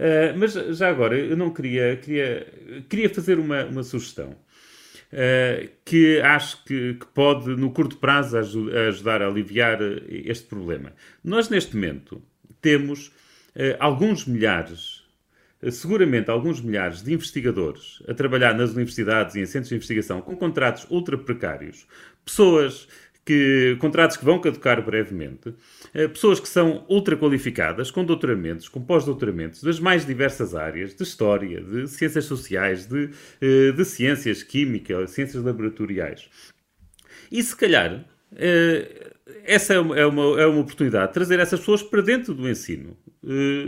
Uh, 0.00 0.36
mas 0.36 0.54
já 0.76 0.88
agora, 0.88 1.16
eu 1.16 1.36
não 1.36 1.50
queria, 1.50 1.94
queria, 1.96 2.46
queria 2.88 3.08
fazer 3.08 3.38
uma, 3.38 3.66
uma 3.66 3.84
sugestão. 3.84 4.34
Uh, 5.12 5.68
que 5.84 6.20
acho 6.22 6.64
que, 6.64 6.94
que, 6.94 7.06
pode, 7.06 7.50
no 7.50 7.70
curto 7.70 7.98
prazo, 7.98 8.38
ajudar 8.88 9.20
a 9.20 9.26
aliviar 9.26 9.78
este 10.08 10.46
problema. 10.46 10.94
Nós, 11.22 11.50
neste 11.50 11.76
momento, 11.76 12.22
temos 12.62 13.08
uh, 13.08 13.76
alguns 13.78 14.26
milhares 14.26 15.02
seguramente 15.70 16.28
alguns 16.28 16.60
milhares 16.60 17.02
de 17.02 17.12
investigadores 17.12 18.02
a 18.08 18.14
trabalhar 18.14 18.52
nas 18.54 18.72
universidades 18.72 19.36
e 19.36 19.40
em 19.40 19.46
centros 19.46 19.68
de 19.68 19.76
investigação 19.76 20.20
com 20.20 20.36
contratos 20.36 20.86
ultra 20.90 21.16
precários, 21.16 21.86
pessoas 22.24 22.88
que 23.24 23.76
contratos 23.78 24.16
que 24.16 24.24
vão 24.24 24.40
caducar 24.40 24.84
brevemente, 24.84 25.54
eh, 25.94 26.08
pessoas 26.08 26.40
que 26.40 26.48
são 26.48 26.84
ultra 26.88 27.16
qualificadas, 27.16 27.90
com 27.90 28.04
doutoramentos, 28.04 28.68
com 28.68 28.80
pós-doutoramentos, 28.82 29.62
das 29.62 29.78
mais 29.78 30.04
diversas 30.04 30.54
áreas, 30.54 30.94
de 30.94 31.02
história, 31.02 31.60
de 31.60 31.86
ciências 31.88 32.24
sociais, 32.24 32.86
de, 32.86 33.10
eh, 33.40 33.72
de 33.72 33.84
ciências 33.84 34.42
químicas, 34.42 35.10
ciências 35.12 35.42
laboratoriais. 35.42 36.28
E 37.30 37.42
se 37.42 37.56
calhar 37.56 38.04
eh, 38.34 39.12
essa 39.44 39.74
é 39.74 39.78
uma, 39.78 39.98
é 39.98 40.06
uma, 40.06 40.40
é 40.40 40.46
uma 40.46 40.60
oportunidade 40.60 41.08
de 41.08 41.14
trazer 41.14 41.38
essas 41.38 41.60
pessoas 41.60 41.82
para 41.82 42.02
dentro 42.02 42.34
do 42.34 42.48
ensino. 42.48 42.96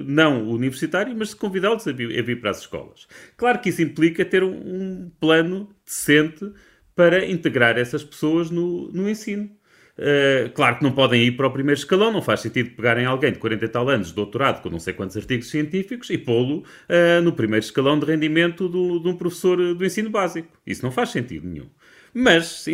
Não 0.06 0.48
universitário, 0.48 1.14
mas 1.16 1.32
convidá-los 1.32 1.86
a, 1.86 1.92
vir, 1.92 2.40
para 2.40 2.50
as 2.50 2.60
escolas. 2.60 3.06
Claro 3.36 3.60
que 3.60 3.68
isso 3.68 3.82
implica 3.82 4.24
ter 4.24 4.42
um 4.42 5.08
plano 5.20 5.68
decente 5.86 6.52
para 6.94 7.24
integrar 7.26 7.78
essas 7.78 8.02
pessoas 8.02 8.50
no, 8.50 8.90
no 8.92 9.08
ensino. 9.08 9.50
Uh, 9.96 10.50
claro 10.54 10.78
que 10.78 10.82
não 10.82 10.90
podem 10.90 11.22
ir 11.22 11.32
para 11.36 11.46
o 11.46 11.50
primeiro 11.52 11.78
escalão, 11.78 12.12
não 12.12 12.20
faz 12.20 12.40
sentido 12.40 12.70
pegarem 12.70 13.06
alguém 13.06 13.32
de 13.32 13.38
40 13.38 13.64
e 13.64 13.68
tal 13.68 13.88
anos, 13.88 14.08
de 14.08 14.14
doutorado, 14.14 14.60
com 14.60 14.68
não 14.68 14.80
sei 14.80 14.92
quantos 14.92 15.16
artigos 15.16 15.48
científicos, 15.48 16.10
e 16.10 16.18
pô-lo 16.18 16.58
uh, 16.58 17.22
no 17.22 17.32
primeiro 17.32 17.64
escalão 17.64 17.98
de 17.98 18.06
rendimento 18.06 18.68
do, 18.68 18.98
de 18.98 19.08
um 19.08 19.16
professor 19.16 19.56
do 19.74 19.84
ensino 19.84 20.10
básico. 20.10 20.48
Isso 20.66 20.82
não 20.82 20.90
faz 20.90 21.10
sentido 21.10 21.46
nenhum. 21.46 21.68
Mas, 22.12 22.66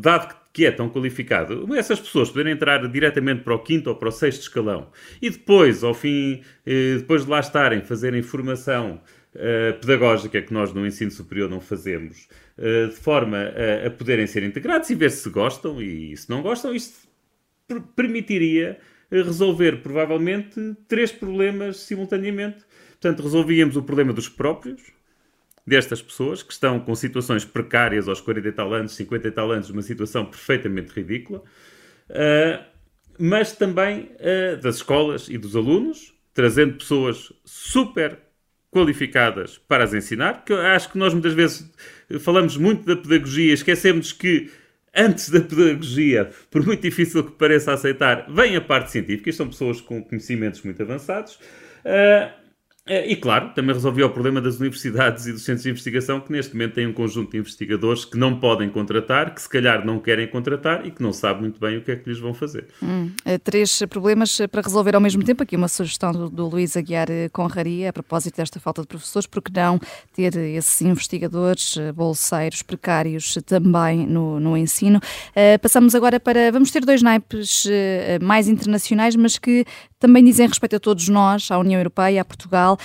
dado 0.00 0.28
que 0.28 0.46
que 0.56 0.64
é 0.64 0.70
tão 0.70 0.88
qualificado, 0.88 1.76
essas 1.76 2.00
pessoas 2.00 2.30
poderem 2.30 2.54
entrar 2.54 2.88
diretamente 2.88 3.42
para 3.42 3.54
o 3.54 3.58
quinto 3.58 3.90
ou 3.90 3.96
para 3.96 4.08
o 4.08 4.10
sexto 4.10 4.40
escalão 4.40 4.88
e 5.20 5.28
depois, 5.28 5.84
ao 5.84 5.92
fim, 5.92 6.40
eh, 6.64 6.94
depois 6.96 7.26
de 7.26 7.30
lá 7.30 7.40
estarem, 7.40 7.82
fazerem 7.82 8.22
formação 8.22 9.02
uh, 9.36 9.78
pedagógica 9.80 10.42
que 10.42 10.52
nós 10.52 10.72
no 10.72 10.86
ensino 10.86 11.10
superior 11.10 11.48
não 11.48 11.60
fazemos, 11.60 12.28
uh, 12.58 12.88
de 12.88 12.96
forma 12.96 13.38
a, 13.38 13.86
a, 13.86 13.90
poderem 13.90 14.26
ser 14.26 14.42
integrados 14.42 14.90
e 14.90 14.94
ver 14.94 15.10
se 15.10 15.28
gostam 15.30 15.80
e 15.80 16.16
se 16.16 16.28
não 16.28 16.42
gostam, 16.42 16.74
isto 16.74 17.06
permitiria 17.94 18.78
resolver 19.10 19.82
provavelmente 19.82 20.76
três 20.88 21.12
problemas 21.12 21.78
simultaneamente. 21.78 22.64
Portanto, 22.92 23.22
resolvíamos 23.22 23.76
o 23.76 23.82
problema 23.82 24.12
dos 24.12 24.28
próprios, 24.28 24.82
destas 25.66 26.00
pessoas 26.00 26.42
que 26.42 26.52
estão 26.52 26.80
com 26.80 26.94
situações 26.94 27.44
precárias 27.44 28.08
aos 28.08 28.20
40 28.20 28.48
e 28.48 28.52
tal 28.52 28.72
anos, 28.72 28.92
50 28.94 29.28
e 29.28 29.30
tal 29.30 29.50
anos, 29.50 29.70
uma 29.70 29.82
situação 29.82 30.24
perfeitamente 30.24 30.92
ridícula, 30.92 31.42
uh, 32.10 32.64
mas 33.18 33.52
também 33.52 34.10
uh, 34.14 34.60
das 34.60 34.76
escolas 34.76 35.28
e 35.28 35.38
dos 35.38 35.56
alunos, 35.56 36.14
trazendo 36.32 36.74
pessoas 36.74 37.32
super 37.44 38.25
qualificadas 38.76 39.56
para 39.56 39.84
as 39.84 39.94
ensinar, 39.94 40.44
que 40.44 40.52
eu 40.52 40.60
acho 40.60 40.92
que 40.92 40.98
nós 40.98 41.14
muitas 41.14 41.32
vezes 41.32 41.72
falamos 42.20 42.58
muito 42.58 42.84
da 42.84 42.94
pedagogia, 42.94 43.54
esquecemos 43.54 44.12
que 44.12 44.50
antes 44.94 45.30
da 45.30 45.40
pedagogia, 45.40 46.28
por 46.50 46.62
muito 46.62 46.82
difícil 46.82 47.24
que 47.24 47.32
pareça 47.32 47.72
aceitar, 47.72 48.26
vem 48.28 48.54
a 48.54 48.60
parte 48.60 48.90
científica, 48.90 49.30
e 49.30 49.32
são 49.32 49.48
pessoas 49.48 49.80
com 49.80 50.02
conhecimentos 50.02 50.60
muito 50.60 50.82
avançados. 50.82 51.36
Uh, 51.86 52.45
e 52.88 53.16
claro, 53.16 53.50
também 53.52 53.74
resolveu 53.74 54.06
o 54.06 54.10
problema 54.10 54.40
das 54.40 54.60
universidades 54.60 55.26
e 55.26 55.32
dos 55.32 55.44
centros 55.44 55.64
de 55.64 55.70
investigação, 55.70 56.20
que 56.20 56.30
neste 56.30 56.52
momento 56.54 56.74
têm 56.74 56.86
um 56.86 56.92
conjunto 56.92 57.32
de 57.32 57.38
investigadores 57.38 58.04
que 58.04 58.16
não 58.16 58.38
podem 58.38 58.68
contratar, 58.68 59.34
que 59.34 59.42
se 59.42 59.48
calhar 59.48 59.84
não 59.84 59.98
querem 59.98 60.28
contratar 60.28 60.86
e 60.86 60.92
que 60.92 61.02
não 61.02 61.12
sabem 61.12 61.42
muito 61.42 61.58
bem 61.58 61.78
o 61.78 61.82
que 61.82 61.90
é 61.90 61.96
que 61.96 62.08
lhes 62.08 62.20
vão 62.20 62.32
fazer. 62.32 62.68
Hum, 62.80 63.10
é, 63.24 63.38
três 63.38 63.82
problemas 63.90 64.38
para 64.52 64.62
resolver 64.62 64.94
ao 64.94 65.00
mesmo 65.00 65.24
tempo. 65.24 65.42
Aqui 65.42 65.56
uma 65.56 65.66
sugestão 65.66 66.12
do, 66.12 66.30
do 66.30 66.46
Luís 66.48 66.76
Aguiar 66.76 67.10
eh, 67.10 67.28
Conraria, 67.30 67.90
a 67.90 67.92
propósito 67.92 68.36
desta 68.36 68.60
falta 68.60 68.82
de 68.82 68.88
professores, 68.88 69.26
porque 69.26 69.50
não 69.52 69.80
ter 70.14 70.36
esses 70.36 70.80
investigadores, 70.82 71.76
eh, 71.76 71.90
bolseiros, 71.90 72.62
precários 72.62 73.36
também 73.46 74.06
no, 74.06 74.38
no 74.38 74.56
ensino. 74.56 74.98
Uh, 74.98 75.58
passamos 75.60 75.94
agora 75.94 76.20
para. 76.20 76.52
Vamos 76.52 76.70
ter 76.70 76.84
dois 76.84 77.02
naipes 77.02 77.66
mais 78.22 78.48
internacionais, 78.48 79.16
mas 79.16 79.38
que 79.38 79.64
também 79.98 80.24
dizem 80.24 80.46
respeito 80.46 80.76
a 80.76 80.80
todos 80.80 81.08
nós, 81.08 81.50
à 81.50 81.58
União 81.58 81.78
Europeia, 81.78 82.20
a 82.20 82.24
Portugal. 82.24 82.78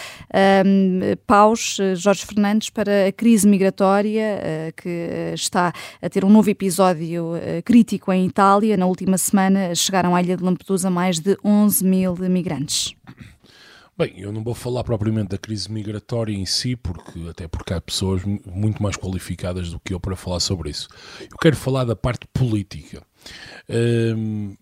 Um, 0.65 0.99
paus, 1.27 1.77
Jorge 1.95 2.25
Fernandes, 2.25 2.69
para 2.69 3.07
a 3.07 3.11
crise 3.11 3.47
migratória, 3.47 4.39
uh, 4.39 4.81
que 4.81 5.33
está 5.33 5.73
a 6.01 6.09
ter 6.09 6.23
um 6.23 6.29
novo 6.29 6.49
episódio 6.49 7.35
uh, 7.35 7.63
crítico 7.63 8.11
em 8.11 8.25
Itália. 8.25 8.77
Na 8.77 8.85
última 8.85 9.17
semana 9.17 9.75
chegaram 9.75 10.15
à 10.15 10.21
ilha 10.21 10.37
de 10.37 10.43
Lampedusa 10.43 10.89
mais 10.89 11.19
de 11.19 11.37
11 11.43 11.83
mil 11.83 12.15
migrantes. 12.15 12.95
Bem, 13.97 14.13
eu 14.17 14.31
não 14.31 14.41
vou 14.41 14.55
falar 14.55 14.83
propriamente 14.83 15.29
da 15.29 15.37
crise 15.37 15.71
migratória 15.71 16.33
em 16.33 16.45
si, 16.45 16.75
porque 16.75 17.19
até 17.29 17.47
porque 17.47 17.73
há 17.73 17.79
pessoas 17.79 18.23
muito 18.23 18.81
mais 18.81 18.95
qualificadas 18.95 19.69
do 19.69 19.79
que 19.79 19.93
eu 19.93 19.99
para 19.99 20.15
falar 20.15 20.39
sobre 20.39 20.69
isso. 20.69 20.87
Eu 21.21 21.37
quero 21.37 21.55
falar 21.55 21.83
da 21.83 21.95
parte 21.95 22.25
política. 22.33 23.03
Um, 23.69 24.55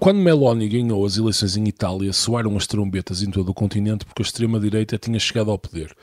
quando 0.00 0.16
Meloni 0.16 0.66
ganhou 0.66 1.04
as 1.04 1.18
eleições 1.18 1.58
em 1.58 1.68
Itália, 1.68 2.10
soaram 2.14 2.56
as 2.56 2.66
trombetas 2.66 3.22
em 3.22 3.30
todo 3.30 3.50
o 3.50 3.54
continente 3.54 4.06
porque 4.06 4.22
a 4.22 4.24
extrema-direita 4.24 4.96
tinha 4.96 5.18
chegado 5.18 5.50
ao 5.50 5.58
poder. 5.58 5.94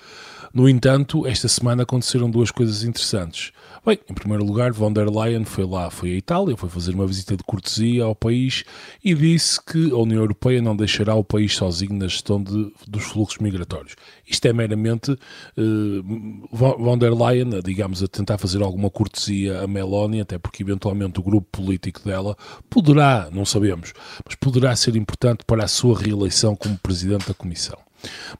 No 0.54 0.70
entanto, 0.70 1.26
esta 1.26 1.48
semana 1.48 1.82
aconteceram 1.82 2.30
duas 2.30 2.52
coisas 2.52 2.84
interessantes. 2.84 3.52
Bem, 3.86 4.00
em 4.10 4.14
primeiro 4.14 4.44
lugar, 4.44 4.72
von 4.72 4.92
der 4.92 5.10
Leyen 5.10 5.46
foi 5.46 5.66
lá, 5.66 5.90
foi 5.90 6.12
à 6.12 6.16
Itália, 6.16 6.58
foi 6.58 6.70
fazer 6.70 6.94
uma 6.94 7.08
visita 7.08 7.38
de 7.38 7.44
cortesia 7.44 8.04
ao 8.04 8.16
país 8.16 8.64
e 9.04 9.14
disse 9.14 9.64
que 9.64 9.92
a 9.92 9.98
União 9.98 10.22
Europeia 10.22 10.62
não 10.62 10.76
deixará 10.76 11.16
o 11.16 11.24
país 11.24 11.56
sozinho 11.56 11.94
na 11.94 12.08
gestão 12.08 12.42
de, 12.42 12.72
dos 12.88 13.04
fluxos 13.06 13.40
migratórios. 13.40 13.96
Isto 14.28 14.48
é 14.48 14.54
meramente 14.54 15.12
uh, 15.12 16.48
von 16.52 16.98
der 16.98 17.14
Leyen, 17.14 17.62
digamos, 17.64 18.04
a 18.04 18.08
tentar 18.08 18.38
fazer 18.38 18.62
alguma 18.62 18.90
cortesia 18.90 19.62
a 19.62 19.68
Meloni, 19.68 20.22
até 20.22 20.38
porque 20.38 20.64
eventualmente 20.64 21.20
o 21.20 21.24
grupo 21.24 21.48
político 21.52 22.04
dela 22.04 22.36
poderá, 22.70 23.30
não 23.32 23.46
sabemos, 23.46 23.94
mas 24.26 24.36
poderá 24.36 24.76
ser 24.76 24.96
importante 24.96 25.46
para 25.46 25.64
a 25.64 25.68
sua 25.68 25.98
reeleição 25.98 26.56
como 26.56 26.78
Presidente 26.78 27.28
da 27.28 27.34
Comissão. 27.34 27.87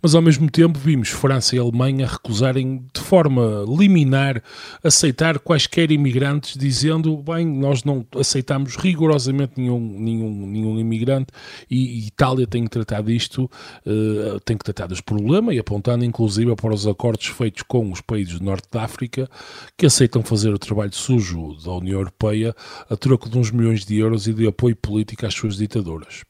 Mas 0.02 0.14
ao 0.16 0.22
mesmo 0.22 0.50
tempo 0.50 0.78
vimos 0.78 1.10
França 1.10 1.56
e 1.56 1.60
Alemanha 1.60 2.08
recusarem 2.08 2.86
de 2.94 3.02
forma 3.02 3.66
liminar 3.68 4.42
aceitar 4.84 5.40
quaisquer 5.40 5.92
imigrantes, 5.92 6.58
dizendo, 6.58 7.18
bem, 7.18 7.46
nós 7.46 7.84
não 7.84 8.06
aceitamos 8.16 8.76
rigorosamente 8.76 9.54
nenhum, 9.58 9.80
nenhum, 9.80 10.48
nenhum 10.48 10.80
imigrante 10.80 11.32
e, 11.70 12.08
Itália 12.08 12.48
tem 12.48 12.64
que 12.64 12.70
tratar 12.70 13.02
disto, 13.02 13.50
uh, 13.86 14.40
tem 14.42 14.58
que 14.58 14.64
tratar 14.64 14.88
deste 14.88 15.04
problema 15.04 15.54
e 15.54 15.60
apontando 15.60 16.06
inclusive 16.06 16.56
para 16.56 16.74
os 16.74 16.88
acordos 16.88 17.28
feitos 17.28 17.64
com 17.64 17.92
os 17.92 18.02
países 18.02 18.40
do 18.40 18.46
Norte 18.46 18.68
da 18.72 18.84
África 18.84 19.30
que 19.76 19.86
aceitam 19.86 20.22
fazer 20.24 20.54
o 20.54 20.60
trabalho 20.60 20.94
sujo 20.94 21.56
da 21.64 21.72
União 21.72 22.00
Europeia 22.00 22.56
a 22.90 22.96
troco 22.96 23.30
de 23.30 23.38
uns 23.38 23.52
milhões 23.52 23.86
de 23.86 23.98
euros 23.98 24.28
e 24.28 24.34
de 24.34 24.48
apoio 24.48 24.76
político 24.76 25.26
às 25.26 25.34
suas 25.34 25.58
ditaduras. 25.58 26.24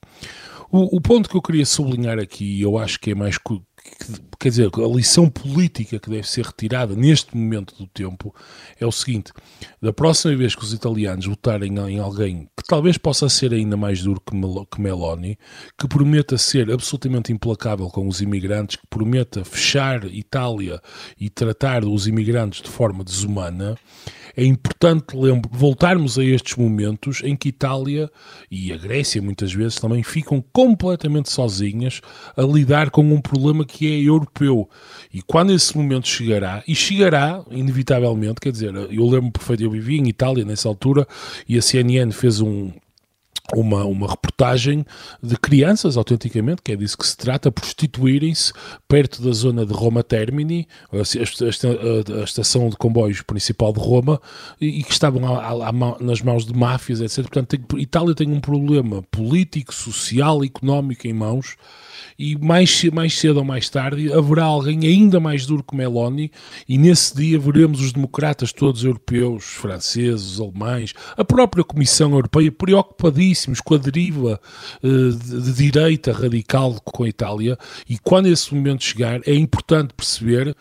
O, 0.72 0.98
o, 0.98 1.02
ponto 1.02 1.30
que 1.30 1.36
eu 1.36 1.42
queria 1.42 1.66
sublinhar 1.66 2.20
aqui, 2.20 2.62
eu 2.62 2.78
acho 2.78 3.00
que 3.00 3.12
é 3.12 3.16
mais. 3.16 3.38
Quer 4.40 4.50
dizer, 4.50 4.70
a 4.74 4.88
lição 4.96 5.30
política 5.30 5.98
que 5.98 6.10
deve 6.10 6.28
ser 6.28 6.46
retirada 6.46 6.94
neste 6.94 7.36
momento 7.36 7.74
do 7.76 7.88
tempo 7.88 8.36
é 8.80 8.86
o 8.86 8.92
seguinte: 8.92 9.32
da 9.82 9.94
próxima 9.94 10.36
vez 10.36 10.56
que 10.56 10.64
os 10.64 10.74
italianos 10.74 11.26
votarem 11.26 11.74
em 11.74 12.00
alguém 12.00 12.50
que 12.58 12.64
talvez 12.68 12.98
possa 12.98 13.30
ser 13.30 13.54
ainda 13.54 13.78
mais 13.78 14.04
duro 14.04 14.20
que, 14.20 14.36
Mel 14.36 14.66
que 14.66 14.82
Meloni, 14.82 15.38
que 15.80 15.88
prometa 15.88 16.38
ser 16.38 16.70
absolutamente 16.70 17.32
implacável 17.32 17.88
com 17.88 18.08
os 18.08 18.20
imigrantes, 18.22 18.76
que 18.76 18.88
prometa 18.88 19.46
fechar 19.46 20.04
Itália 20.06 20.82
e 21.18 21.30
tratar 21.30 21.86
os 21.86 22.08
imigrantes 22.08 22.62
de 22.62 22.70
forma 22.70 23.04
desumana, 23.04 23.78
é 24.38 24.46
importante 24.46 25.16
voltarmos 25.52 26.20
a 26.20 26.24
estes 26.24 26.56
momentos 26.56 27.22
em 27.24 27.36
que 27.36 27.50
Itália 27.50 28.08
e 28.52 28.72
a 28.72 28.78
Grécia 28.78 29.20
muitas 29.20 29.52
vezes 29.52 29.80
também 29.80 30.04
ficam 30.04 30.44
completamente 30.54 31.32
sozinhas 31.32 32.02
a 32.38 32.44
lidar 32.44 32.92
com 32.92 33.02
um 33.02 33.20
problema 33.20 33.66
que 33.66 33.92
é 33.92 34.00
europeu. 34.00 34.70
E 35.12 35.24
quando 35.24 35.52
esse 35.52 35.76
momento 35.76 36.08
chegará, 36.08 36.64
e 36.68 36.76
chegará 36.76 37.44
inevitavelmente, 37.50 38.40
quer 38.40 38.52
dizer, 38.52 38.76
eu 38.76 39.08
lembro 39.08 39.32
perfeito, 39.32 39.64
eu 39.64 39.72
vivi 39.72 39.98
em 39.98 40.08
Itália 40.08 40.46
nessa 40.46 40.70
altura 40.70 41.08
e 41.50 41.58
a 41.58 41.62
CNN 41.62 42.12
fez 42.12 42.40
um, 42.40 42.72
uma, 43.56 43.86
uma 43.86 44.08
reportagem 44.08 44.86
de 45.22 45.38
crianças, 45.38 45.98
autenticamente, 45.98 46.62
que 46.62 46.72
é 46.72 46.76
disso 46.76 46.98
que 46.98 47.08
se 47.08 47.16
trata, 47.16 47.52
prostituírem-se 47.52 48.52
perto 48.88 49.22
da 49.22 49.32
zona 49.32 49.66
de 49.66 49.74
Roma 49.74 50.04
Termini, 50.04 50.68
a, 50.92 52.24
estação 52.24 52.70
de 52.70 52.76
comboios 52.76 53.22
principal 53.22 53.72
de 53.72 53.80
Roma, 53.80 54.22
e, 54.60 54.84
que 54.84 54.92
estavam 54.92 55.22
nas 56.00 56.22
mãos 56.22 56.46
de 56.46 56.54
máfias, 56.54 57.02
etc. 57.02 57.24
Portanto, 57.24 57.58
tem, 57.58 57.82
Itália 57.82 58.16
tem 58.16 58.30
um 58.30 58.40
problema 58.40 59.04
político, 59.04 59.74
social, 59.74 60.44
económico 60.44 61.08
em 61.08 61.14
mãos 61.14 61.56
e 62.18 62.36
mais, 62.38 62.84
mais 62.86 63.18
cedo 63.18 63.38
ou 63.38 63.46
mais 63.46 63.70
tarde 63.70 64.12
haverá 64.12 64.46
alguém 64.46 64.80
ainda 64.86 65.20
mais 65.20 65.46
duro 65.46 65.64
que 65.64 65.76
Meloni 65.76 66.32
e 66.68 66.78
nesse 66.78 67.16
dia 67.16 67.38
veremos 67.38 67.80
os 67.82 67.92
democratas 67.92 68.52
todos 68.52 68.84
europeus, 68.84 69.44
franceses, 69.46 70.40
alemães, 70.40 70.94
a 71.16 71.24
própria 71.24 71.64
Comissão 71.64 72.12
Europeia 72.12 72.52
preocupadíssimos 73.38 73.62
com 73.62 73.76
a 73.76 73.78
deriva 73.78 74.42
de, 74.82 75.42
de 75.42 75.54
direita 75.54 76.12
radical 76.12 76.82
com 76.84 77.04
a 77.04 77.10
Itália 77.10 77.58
e 77.88 77.98
quando 78.00 78.28
esse 78.28 78.54
momento 78.54 78.84
chegar 78.84 79.22
é 79.26 79.34
importante 79.34 79.94
perceber 79.94 80.56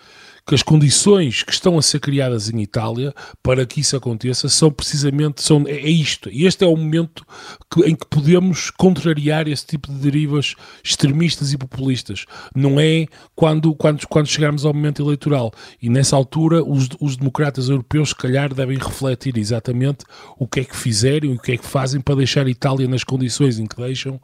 que 0.47 0.55
as 0.55 0.63
condições 0.63 1.43
que 1.43 1.53
estão 1.53 1.77
a 1.77 1.83
ser 1.83 1.99
criadas 1.99 2.49
em 2.49 2.63
Itália 2.63 3.13
para 3.43 3.67
que 3.67 3.81
isso 3.81 3.97
aconteça 3.97 4.49
são 4.49 4.71
precisamente 4.71 5.43
são, 5.43 5.65
é, 5.67 5.73
é 5.73 5.91
isto. 5.91 6.31
E 6.31 6.47
este 6.47 6.65
é 6.65 6.67
o 6.67 6.77
momento 6.77 7.27
que, 7.69 7.81
em 7.83 7.97
que 7.97 8.07
podemos 8.07 8.71
contrariar 8.71 9.49
esse 9.49 9.67
tipo 9.67 9.91
de 9.91 9.99
derivas 9.99 10.55
extremistas 10.85 11.53
e 11.53 11.59
populistas. 11.59 12.27
Não 12.55 12.79
é 12.79 13.07
quando, 13.35 13.75
quando, 13.75 14.07
quando 14.07 14.29
chegarmos 14.29 14.65
ao 14.65 14.73
momento 14.73 15.03
eleitoral. 15.03 15.53
E 15.83 15.91
nessa 15.91 16.15
altura, 16.15 16.63
os, 16.63 16.89
os 17.01 17.17
democratas 17.17 17.69
europeus, 17.69 18.11
se 18.11 18.15
calhar, 18.15 18.55
devem 18.55 18.79
refletir 18.79 19.37
exatamente 19.37 20.05
o 20.39 20.47
que 20.47 20.61
é 20.61 20.65
que 20.65 20.77
fizeram 20.77 21.31
e 21.31 21.35
o 21.35 21.39
que 21.41 21.53
é 21.53 21.57
que 21.57 21.67
fazem 21.67 22.01
para 22.01 22.15
deixar 22.15 22.47
a 22.47 22.51
Itália 22.51 22.87
nas 22.87 23.03
condições 23.03 23.59
em 23.59 23.67
que 23.67 23.77
deixam 23.77 24.21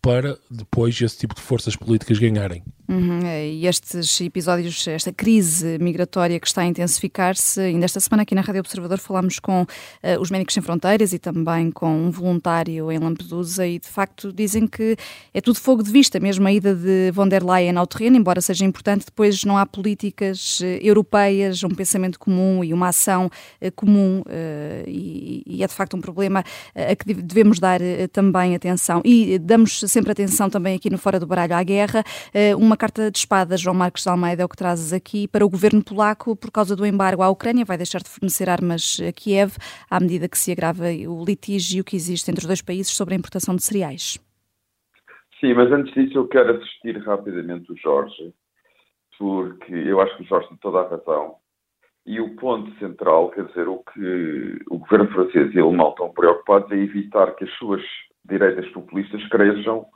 para 0.00 0.38
depois 0.50 1.00
esse 1.00 1.18
tipo 1.18 1.34
de 1.34 1.40
forças 1.40 1.74
políticas 1.74 2.18
ganharem. 2.18 2.62
Uhum, 2.86 3.20
é, 3.24 3.48
estes 3.48 4.20
episódios, 4.20 4.86
esta 4.86 5.10
crise 5.10 5.63
migratória 5.80 6.38
que 6.38 6.46
está 6.46 6.62
a 6.62 6.66
intensificar-se, 6.66 7.60
ainda 7.60 7.84
esta 7.84 8.00
semana 8.00 8.22
aqui 8.22 8.34
na 8.34 8.40
Rádio 8.40 8.60
Observador 8.60 8.98
falámos 8.98 9.38
com 9.38 9.62
uh, 9.62 9.66
os 10.20 10.30
Médicos 10.30 10.54
Sem 10.54 10.62
Fronteiras 10.62 11.12
e 11.12 11.18
também 11.18 11.70
com 11.70 11.90
um 11.90 12.10
voluntário 12.10 12.90
em 12.90 12.98
Lampedusa 12.98 13.66
e 13.66 13.78
de 13.78 13.88
facto 13.88 14.32
dizem 14.32 14.66
que 14.66 14.96
é 15.32 15.40
tudo 15.40 15.58
fogo 15.58 15.82
de 15.82 15.90
vista, 15.90 16.20
mesmo 16.20 16.46
a 16.46 16.52
ida 16.52 16.74
de 16.74 17.10
von 17.12 17.28
der 17.28 17.42
Leyen 17.42 17.76
ao 17.76 17.86
terreno, 17.86 18.16
embora 18.16 18.40
seja 18.40 18.64
importante, 18.64 19.06
depois 19.06 19.44
não 19.44 19.56
há 19.56 19.66
políticas 19.66 20.60
uh, 20.60 20.64
europeias, 20.80 21.62
um 21.62 21.70
pensamento 21.70 22.18
comum 22.18 22.62
e 22.64 22.72
uma 22.72 22.88
ação 22.88 23.26
uh, 23.26 23.72
comum 23.72 24.22
e, 24.86 25.42
e, 25.46 25.62
é 25.62 25.66
de 25.66 25.72
facto 25.72 25.96
um 25.96 26.00
problema 26.00 26.44
a 26.74 26.94
que 26.94 27.14
devemos 27.14 27.58
dar 27.58 27.80
também 28.12 28.54
atenção. 28.54 29.00
E 29.04 29.38
damos 29.38 29.80
sempre 29.86 30.12
atenção 30.12 30.48
também 30.50 30.76
aqui 30.76 30.90
no 30.90 30.98
Fora 30.98 31.18
do 31.18 31.26
Baralho 31.26 31.54
à 31.54 31.62
Guerra, 31.62 32.04
uma 32.58 32.76
carta 32.76 33.10
de 33.10 33.18
espada, 33.18 33.56
João 33.56 33.74
Marcos 33.74 34.02
de 34.02 34.08
Almeida, 34.08 34.42
é 34.42 34.44
o 34.44 34.48
que 34.48 34.56
trazes 34.56 34.92
aqui, 34.92 35.26
para 35.28 35.44
o 35.44 35.48
governo 35.54 35.84
polaco 35.84 36.34
por 36.34 36.50
causa 36.50 36.74
do 36.74 36.84
embargo 36.84 37.22
à 37.22 37.30
Ucrânia. 37.30 37.64
Vai 37.64 37.76
deixar 37.76 38.02
de 38.02 38.10
fornecer 38.10 38.50
armas 38.50 38.98
a 39.00 39.12
Kiev 39.12 39.56
à 39.88 40.00
medida 40.00 40.28
que 40.28 40.36
se 40.36 40.50
agrava 40.50 40.86
o 41.08 41.24
litígio 41.24 41.84
que 41.84 41.94
existe 41.94 42.30
entre 42.30 42.42
os 42.42 42.46
dois 42.46 42.60
países 42.60 42.92
sobre 42.92 43.14
a 43.14 43.16
importação 43.16 43.54
de 43.54 43.62
cereais. 43.62 44.18
Sim, 45.40 45.54
mas 45.54 45.70
antes 45.70 45.94
disso 45.94 46.18
eu 46.18 46.26
quero 46.26 46.56
assistir 46.56 46.98
rapidamente 47.04 47.70
o 47.70 47.76
Jorge, 47.76 48.34
porque 49.18 49.72
eu 49.72 50.00
acho 50.00 50.16
que 50.16 50.22
o 50.24 50.26
Jorge 50.26 50.48
tem 50.48 50.56
toda 50.58 50.80
a 50.80 50.88
razão. 50.88 51.36
E 52.06 52.20
o 52.20 52.34
ponto 52.36 52.76
central, 52.78 53.30
quer 53.30 53.46
dizer, 53.46 53.68
o 53.68 53.78
que 53.78 54.58
o 54.68 54.78
governo 54.78 55.08
francês 55.12 55.54
e 55.54 55.60
alemão 55.60 55.90
estão 55.90 56.10
preocupados 56.10 56.70
é 56.72 56.76
evitar 56.76 57.34
que 57.36 57.44
as 57.44 57.50
suas 57.52 57.82
direitas 58.24 58.68
populistas 58.72 59.26
cresçam 59.28 59.86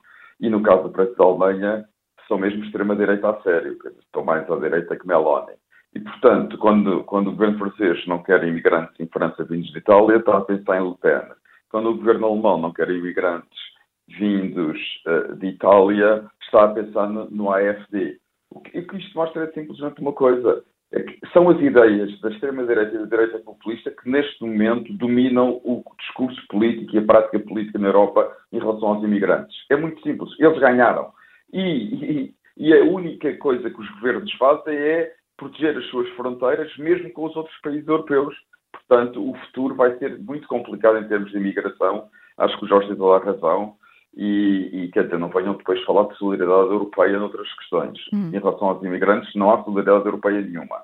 e, 0.40 0.48
no 0.48 0.62
caso 0.62 0.84
do 0.84 0.90
preço 0.90 1.14
da 1.16 1.24
Alemanha, 1.24 1.84
são 2.28 2.38
mesmo 2.38 2.62
extrema-direita 2.64 3.30
a 3.30 3.40
sério, 3.42 3.76
estão 4.00 4.22
mais 4.22 4.48
à 4.50 4.56
direita 4.56 4.96
que 4.96 5.06
Meloni. 5.06 5.54
E, 5.94 6.00
portanto, 6.00 6.58
quando, 6.58 7.02
quando 7.04 7.28
o 7.28 7.32
governo 7.32 7.58
francês 7.58 8.06
não 8.06 8.22
quer 8.22 8.44
imigrantes 8.44 9.00
em 9.00 9.06
França 9.06 9.42
vindos 9.44 9.72
de 9.72 9.78
Itália, 9.78 10.16
está 10.16 10.36
a 10.36 10.42
pensar 10.42 10.80
em 10.80 10.88
Le 10.88 10.96
Pen. 11.00 11.22
Quando 11.70 11.90
o 11.90 11.96
governo 11.96 12.26
alemão 12.26 12.58
não 12.58 12.72
quer 12.72 12.90
imigrantes 12.90 13.58
vindos 14.06 14.78
uh, 15.06 15.34
de 15.36 15.48
Itália, 15.48 16.24
está 16.42 16.64
a 16.64 16.68
pensar 16.68 17.08
no, 17.08 17.30
no 17.30 17.50
AFD. 17.50 18.18
O 18.50 18.60
que, 18.60 18.78
o 18.78 18.86
que 18.86 18.96
isto 18.96 19.16
mostra 19.16 19.44
é 19.44 19.52
simplesmente 19.52 20.00
uma 20.00 20.12
coisa. 20.12 20.62
É 20.92 21.04
são 21.32 21.50
as 21.50 21.60
ideias 21.60 22.18
da 22.20 22.30
extrema-direita 22.30 22.94
e 22.94 22.98
da 22.98 23.04
direita 23.04 23.38
populista 23.40 23.90
que, 23.90 24.08
neste 24.08 24.42
momento, 24.42 24.92
dominam 24.94 25.60
o 25.62 25.84
discurso 25.98 26.40
político 26.48 26.94
e 26.94 26.98
a 26.98 27.04
prática 27.04 27.38
política 27.40 27.78
na 27.78 27.88
Europa 27.88 28.34
em 28.52 28.58
relação 28.58 28.94
aos 28.94 29.04
imigrantes. 29.04 29.54
É 29.70 29.76
muito 29.76 30.02
simples. 30.02 30.30
Eles 30.38 30.58
ganharam. 30.58 31.12
E, 31.52 31.60
e, 31.60 32.34
e, 32.56 32.74
a 32.74 32.84
única 32.84 33.36
coisa 33.38 33.70
que 33.70 33.80
os 33.80 33.90
governos 33.92 34.32
fazem 34.34 34.74
é 34.74 35.12
proteger 35.36 35.76
as 35.76 35.86
suas 35.86 36.08
fronteiras, 36.10 36.76
mesmo 36.76 37.10
com 37.12 37.26
os 37.26 37.36
outros 37.36 37.56
países 37.60 37.86
europeus. 37.86 38.34
Portanto, 38.72 39.30
o 39.30 39.34
futuro 39.46 39.74
vai 39.74 39.96
ser 39.98 40.18
muito 40.18 40.46
complicado 40.48 40.98
em 40.98 41.08
termos 41.08 41.30
de 41.30 41.38
imigração. 41.38 42.08
Acho 42.36 42.58
que 42.58 42.64
o 42.64 42.68
Jorge 42.68 42.88
tem 42.88 42.96
toda 42.96 43.22
a 43.22 43.32
razão. 43.32 43.76
E, 44.16 44.70
e, 44.72 44.90
quer 44.90 45.04
dizer, 45.04 45.18
não 45.18 45.28
venham 45.28 45.54
depois 45.54 45.82
falar 45.84 46.08
de 46.08 46.16
solidariedade 46.16 46.70
europeia 46.70 47.18
noutras 47.18 47.52
questões. 47.54 47.98
Hum. 48.12 48.30
Em 48.34 48.38
relação 48.38 48.68
aos 48.68 48.82
imigrantes, 48.82 49.34
não 49.34 49.50
há 49.50 49.62
solidariedade 49.62 50.06
europeia 50.06 50.40
nenhuma. 50.40 50.82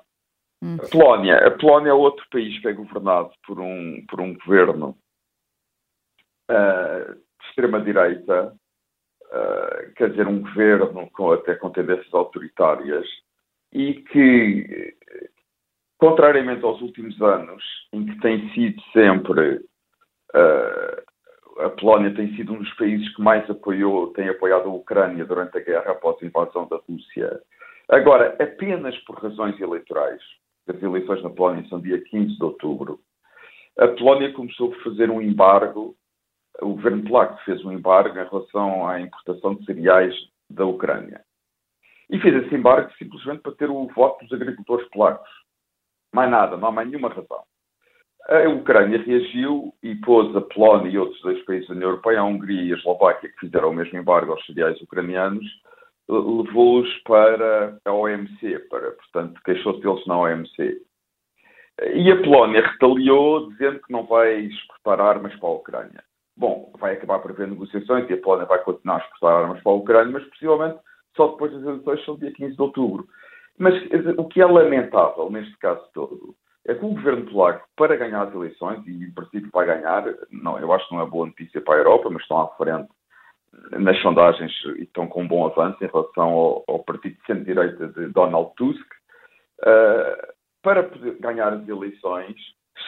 Hum. 0.63 0.77
A 0.81 0.87
Polónia. 0.89 1.47
A 1.47 1.51
Polónia 1.51 1.89
é 1.89 1.93
outro 1.93 2.25
país 2.31 2.57
que 2.59 2.67
é 2.67 2.73
governado 2.73 3.31
por 3.45 3.59
um, 3.59 4.05
por 4.09 4.21
um 4.21 4.33
governo 4.35 4.97
uh, 6.49 7.13
de 7.13 7.47
extrema-direita 7.49 8.55
uh, 9.31 9.93
quer 9.95 10.09
dizer, 10.11 10.27
um 10.27 10.41
governo 10.41 11.09
com, 11.11 11.31
até 11.31 11.55
com 11.55 11.69
tendências 11.69 12.13
autoritárias 12.13 13.05
e 13.71 13.95
que, 13.95 14.95
contrariamente 15.97 16.63
aos 16.63 16.81
últimos 16.81 17.21
anos, 17.21 17.63
em 17.93 18.05
que 18.05 18.19
tem 18.19 18.49
sido 18.53 18.81
sempre 18.93 19.55
uh, 20.35 21.05
a 21.57 21.69
Polónia 21.69 22.13
tem 22.13 22.35
sido 22.35 22.53
um 22.53 22.59
dos 22.59 22.73
países 22.73 23.13
que 23.15 23.21
mais 23.21 23.49
apoiou, 23.49 24.11
tem 24.13 24.27
apoiado 24.27 24.67
a 24.67 24.73
Ucrânia 24.73 25.25
durante 25.25 25.57
a 25.57 25.61
guerra 25.61 25.91
após 25.91 26.21
a 26.21 26.25
invasão 26.25 26.67
da 26.67 26.77
Rússia. 26.77 27.41
Agora, 27.87 28.35
apenas 28.39 28.97
por 28.99 29.17
razões 29.19 29.59
eleitorais, 29.59 30.21
as 30.67 30.81
eleições 30.81 31.23
na 31.23 31.29
Polónia 31.29 31.65
são 31.69 31.79
dia 31.79 32.01
15 32.01 32.37
de 32.37 32.43
outubro, 32.43 32.99
a 33.77 33.87
Polónia 33.87 34.33
começou 34.33 34.73
a 34.73 34.83
fazer 34.83 35.09
um 35.09 35.21
embargo, 35.21 35.95
o 36.61 36.69
governo 36.69 37.03
polaco 37.03 37.43
fez 37.43 37.63
um 37.65 37.71
embargo 37.71 38.17
em 38.17 38.27
relação 38.27 38.87
à 38.87 38.99
importação 38.99 39.55
de 39.55 39.65
cereais 39.65 40.13
da 40.49 40.65
Ucrânia. 40.65 41.21
E 42.09 42.19
fez 42.19 42.35
esse 42.43 42.55
embargo 42.55 42.91
simplesmente 42.97 43.41
para 43.41 43.53
ter 43.53 43.69
o 43.69 43.87
voto 43.87 44.23
dos 44.23 44.33
agricultores 44.33 44.87
polacos. 44.89 45.29
Mais 46.13 46.29
nada, 46.29 46.55
não 46.55 46.69
há 46.69 46.71
mais 46.71 46.87
nenhuma 46.87 47.09
razão. 47.09 47.43
A 48.27 48.49
Ucrânia 48.49 49.01
reagiu 49.03 49.73
e 49.83 49.95
pôs 49.95 50.35
a 50.35 50.41
Polónia 50.41 50.89
e 50.89 50.97
outros 50.97 51.21
dois 51.21 51.43
países 51.45 51.67
da 51.67 51.75
União 51.75 51.89
Europeia, 51.89 52.19
a 52.19 52.23
Hungria 52.23 52.63
e 52.63 52.73
a 52.73 52.77
Eslováquia, 52.77 53.29
que 53.29 53.39
fizeram 53.39 53.69
o 53.69 53.73
mesmo 53.73 53.99
embargo 53.99 54.31
aos 54.31 54.45
cereais 54.45 54.79
ucranianos, 54.81 55.45
levou-os 56.09 56.91
para 57.03 57.77
a 57.85 57.91
OMC, 57.91 58.59
para, 58.69 58.91
portanto, 58.91 59.39
queixou-se 59.43 59.81
deles 59.81 60.05
na 60.07 60.19
OMC. 60.19 60.81
E 61.93 62.11
a 62.11 62.23
Polónia 62.23 62.65
retaliou, 62.65 63.49
dizendo 63.51 63.79
que 63.81 63.91
não 63.91 64.05
vai 64.05 64.39
exportar 64.39 64.99
armas 65.01 65.35
para 65.35 65.49
a 65.49 65.53
Ucrânia. 65.53 66.03
Bom, 66.37 66.71
vai 66.77 66.93
acabar 66.93 67.19
por 67.19 67.31
haver 67.31 67.47
negociações 67.47 68.09
e 68.09 68.13
a 68.13 68.17
Polónia 68.21 68.45
vai 68.45 68.59
continuar 68.63 68.97
a 68.97 68.99
exportar 68.99 69.43
armas 69.43 69.63
para 69.63 69.71
a 69.71 69.75
Ucrânia, 69.75 70.13
mas 70.13 70.23
possivelmente 70.29 70.79
só 71.15 71.27
depois 71.27 71.51
das 71.53 71.63
eleições, 71.63 72.05
são 72.05 72.17
dia 72.17 72.31
15 72.31 72.55
de 72.55 72.61
outubro. 72.61 73.07
Mas 73.57 73.73
o 74.17 74.25
que 74.25 74.41
é 74.41 74.45
lamentável 74.45 75.29
neste 75.29 75.57
caso 75.57 75.81
todo 75.93 76.35
é 76.67 76.73
que 76.73 76.83
o 76.83 76.89
governo 76.89 77.25
polaco, 77.29 77.67
para 77.77 77.95
ganhar 77.95 78.23
as 78.23 78.33
eleições, 78.33 78.85
e 78.85 79.05
em 79.05 79.11
princípio 79.11 79.49
vai 79.53 79.65
ganhar, 79.65 80.03
não, 80.31 80.59
eu 80.59 80.73
acho 80.73 80.87
que 80.87 80.95
não 80.95 81.01
é 81.01 81.05
boa 81.05 81.27
notícia 81.27 81.61
para 81.61 81.75
a 81.75 81.77
Europa, 81.77 82.09
mas 82.09 82.21
estão 82.23 82.41
à 82.41 82.47
frente 82.55 82.89
nas 83.71 84.01
sondagens 84.01 84.51
e 84.77 84.83
estão 84.83 85.07
com 85.07 85.23
um 85.23 85.27
bom 85.27 85.45
avanço 85.45 85.81
em 85.83 85.87
relação 85.87 86.29
ao, 86.29 86.63
ao 86.67 86.79
partido 86.79 87.15
de 87.15 87.25
centro-direita 87.25 87.87
de 87.89 88.07
Donald 88.07 88.51
Tusk, 88.57 88.85
uh, 89.61 90.33
para 90.61 90.83
poder 90.83 91.17
ganhar 91.19 91.53
as 91.53 91.67
eleições, 91.67 92.35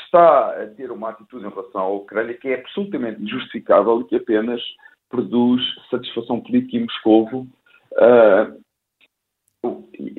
está 0.04 0.64
a 0.64 0.68
ter 0.68 0.92
uma 0.92 1.10
atitude 1.10 1.46
em 1.46 1.50
relação 1.50 1.82
à 1.82 1.90
Ucrânia 1.90 2.34
que 2.34 2.50
é 2.50 2.60
absolutamente 2.60 3.22
injustificável 3.22 4.02
e 4.02 4.06
que 4.06 4.16
apenas 4.16 4.62
produz 5.10 5.62
satisfação 5.90 6.42
política 6.42 6.78
em 6.78 6.82
Moscovo. 6.82 7.48
Uh, 7.94 8.62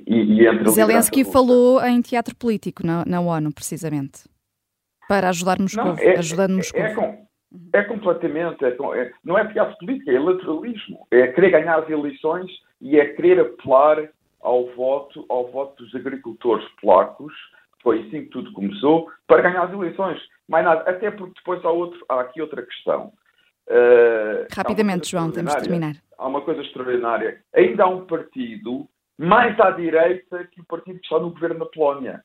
e, 0.07 0.43
e 0.43 0.71
Zelensky 0.71 1.25
falou 1.25 1.81
em 1.85 2.01
teatro 2.01 2.35
político 2.35 2.85
na, 2.85 3.05
na 3.07 3.21
ONU, 3.21 3.53
precisamente, 3.53 4.25
para 5.09 5.29
ajudar 5.29 5.59
Moscou, 5.61 5.85
não, 5.85 5.99
é, 5.99 6.19
ajudando. 6.19 6.59
É, 6.75 6.81
é, 6.81 7.29
é 7.75 7.83
completamente, 7.85 8.65
é, 8.65 8.69
é, 8.69 9.13
não 9.25 9.39
é 9.39 9.47
teatro 9.53 9.77
político, 9.79 10.11
é 10.11 10.15
eleitoralismo. 10.15 11.07
É 11.11 11.29
querer 11.29 11.51
ganhar 11.51 11.79
as 11.79 11.89
eleições 11.89 12.51
e 12.81 12.99
é 12.99 13.07
querer 13.07 13.41
apelar 13.41 14.09
ao 14.41 14.67
voto, 14.75 15.25
ao 15.29 15.51
voto 15.51 15.83
dos 15.83 15.95
agricultores 15.95 16.67
polacos, 16.81 17.33
foi 17.89 18.01
assim 18.01 18.25
que 18.25 18.29
tudo 18.29 18.53
começou, 18.53 19.11
para 19.27 19.41
ganhar 19.41 19.63
as 19.63 19.73
eleições. 19.73 20.21
Mais 20.47 20.63
nada, 20.63 20.83
até 20.83 21.11
porque 21.11 21.33
depois 21.39 21.65
há, 21.65 21.71
outro, 21.71 21.99
há 22.07 22.21
aqui 22.21 22.43
outra 22.43 22.61
questão. 22.61 23.15
Uh, 23.67 24.45
Rapidamente, 24.55 25.11
João, 25.11 25.33
temos 25.33 25.55
de 25.55 25.63
terminar. 25.63 25.95
Há 26.19 26.29
uma 26.29 26.43
coisa 26.43 26.61
extraordinária. 26.61 27.41
Ainda 27.55 27.85
há 27.85 27.89
um 27.89 28.05
partido 28.05 28.87
mais 29.17 29.59
à 29.59 29.71
direita 29.71 30.47
que 30.53 30.61
o 30.61 30.67
partido 30.67 30.99
que 30.99 31.07
está 31.07 31.19
no 31.19 31.31
governo 31.31 31.61
da 31.61 31.65
Polónia. 31.65 32.23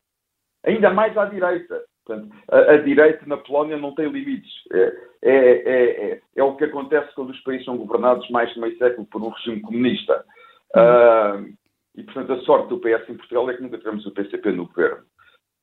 Ainda 0.65 0.93
mais 0.93 1.17
à 1.17 1.25
direita. 1.25 1.81
Portanto, 2.05 2.35
a, 2.51 2.57
a, 2.57 2.77
direita 2.79 3.25
na 3.25 3.37
Polónia 3.37 3.77
não 3.77 3.95
tem 3.95 4.09
limites. 4.09 4.51
É, 4.73 4.97
é, 5.21 5.35
é, 5.35 6.11
é, 6.11 6.21
é 6.35 6.43
o 6.43 6.57
que 6.57 6.65
acontece 6.65 7.15
quando 7.15 7.29
os 7.29 7.39
países 7.39 7.63
são 7.63 7.77
governados 7.77 8.29
mais 8.29 8.53
de 8.53 8.59
meio 8.59 8.77
século 8.77 9.07
por 9.07 9.21
um 9.21 9.29
regime 9.29 9.61
comunista. 9.61 10.25
Uh, 10.75 11.53
e, 11.95 12.03
portanto, 12.03 12.33
a 12.33 12.39
sorte 12.41 12.67
do 12.67 12.79
PS 12.79 13.07
em 13.07 13.15
Portugal 13.15 13.49
é 13.49 13.53
que 13.53 13.63
nunca 13.63 13.77
tivemos 13.77 14.05
o 14.05 14.11
PCP 14.11 14.51
no 14.51 14.67
governo. 14.67 15.05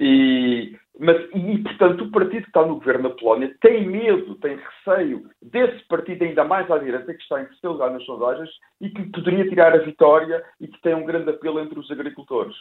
E, 0.01 0.75
mas, 0.99 1.17
e, 1.35 1.59
portanto, 1.59 2.05
o 2.05 2.11
partido 2.11 2.43
que 2.43 2.49
está 2.49 2.65
no 2.65 2.77
governo 2.77 3.11
da 3.11 3.15
Polónia 3.15 3.55
tem 3.61 3.87
medo, 3.87 4.35
tem 4.37 4.57
receio 4.57 5.29
desse 5.43 5.87
partido 5.89 6.25
ainda 6.25 6.43
mais 6.43 6.71
à 6.71 6.79
direita, 6.79 7.13
que 7.13 7.23
está 7.23 7.43
em 7.43 7.45
terceiro 7.45 7.75
lugar 7.75 7.91
nas 7.91 8.05
sondagens 8.05 8.49
e 8.81 8.89
que 8.89 9.03
poderia 9.11 9.47
tirar 9.47 9.75
a 9.75 9.85
vitória 9.85 10.43
e 10.59 10.67
que 10.67 10.81
tem 10.81 10.95
um 10.95 11.05
grande 11.05 11.29
apelo 11.29 11.61
entre 11.61 11.79
os 11.79 11.91
agricultores. 11.91 12.57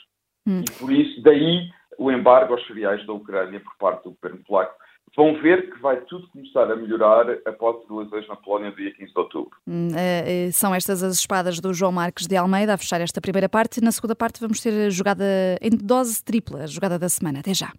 Hum. 0.45 0.62
E 0.62 0.80
por 0.80 0.91
isso, 0.91 1.21
daí 1.23 1.69
o 1.97 2.12
embargo 2.12 2.54
aos 2.54 2.67
cereais 2.67 3.06
da 3.06 3.13
Ucrânia 3.13 3.60
por 3.62 3.75
parte 3.78 4.04
do 4.04 4.12
governo 4.12 4.43
polaco. 4.45 4.75
Vão 5.15 5.34
ver 5.41 5.72
que 5.72 5.82
vai 5.82 5.98
tudo 6.02 6.28
começar 6.30 6.72
a 6.72 6.76
melhorar 6.76 7.26
após 7.45 7.78
as 7.84 7.89
eleições 7.89 8.28
na 8.28 8.36
Polónia, 8.36 8.72
dia 8.72 8.93
15 8.93 9.13
de 9.13 9.19
outubro. 9.19 9.52
Hum, 9.67 9.89
é, 9.95 10.50
são 10.52 10.74
estas 10.74 11.04
as 11.04 11.15
espadas 11.15 11.60
do 11.60 11.74
João 11.74 11.91
Marques 11.91 12.28
de 12.28 12.36
Almeida 12.36 12.74
a 12.74 12.78
fechar 12.78 13.02
esta 13.02 13.19
primeira 13.19 13.50
parte. 13.50 13.82
Na 13.84 13.91
segunda 13.91 14.15
parte 14.15 14.39
vamos 14.39 14.62
ter 14.62 14.91
jogada 14.91 15.26
em 15.62 15.72
dose 15.72 16.24
tripla, 16.24 16.63
a 16.63 16.67
jogada 16.67 16.98
da 16.98 17.10
semana. 17.10 17.39
Até 17.39 17.54
já. 17.54 17.72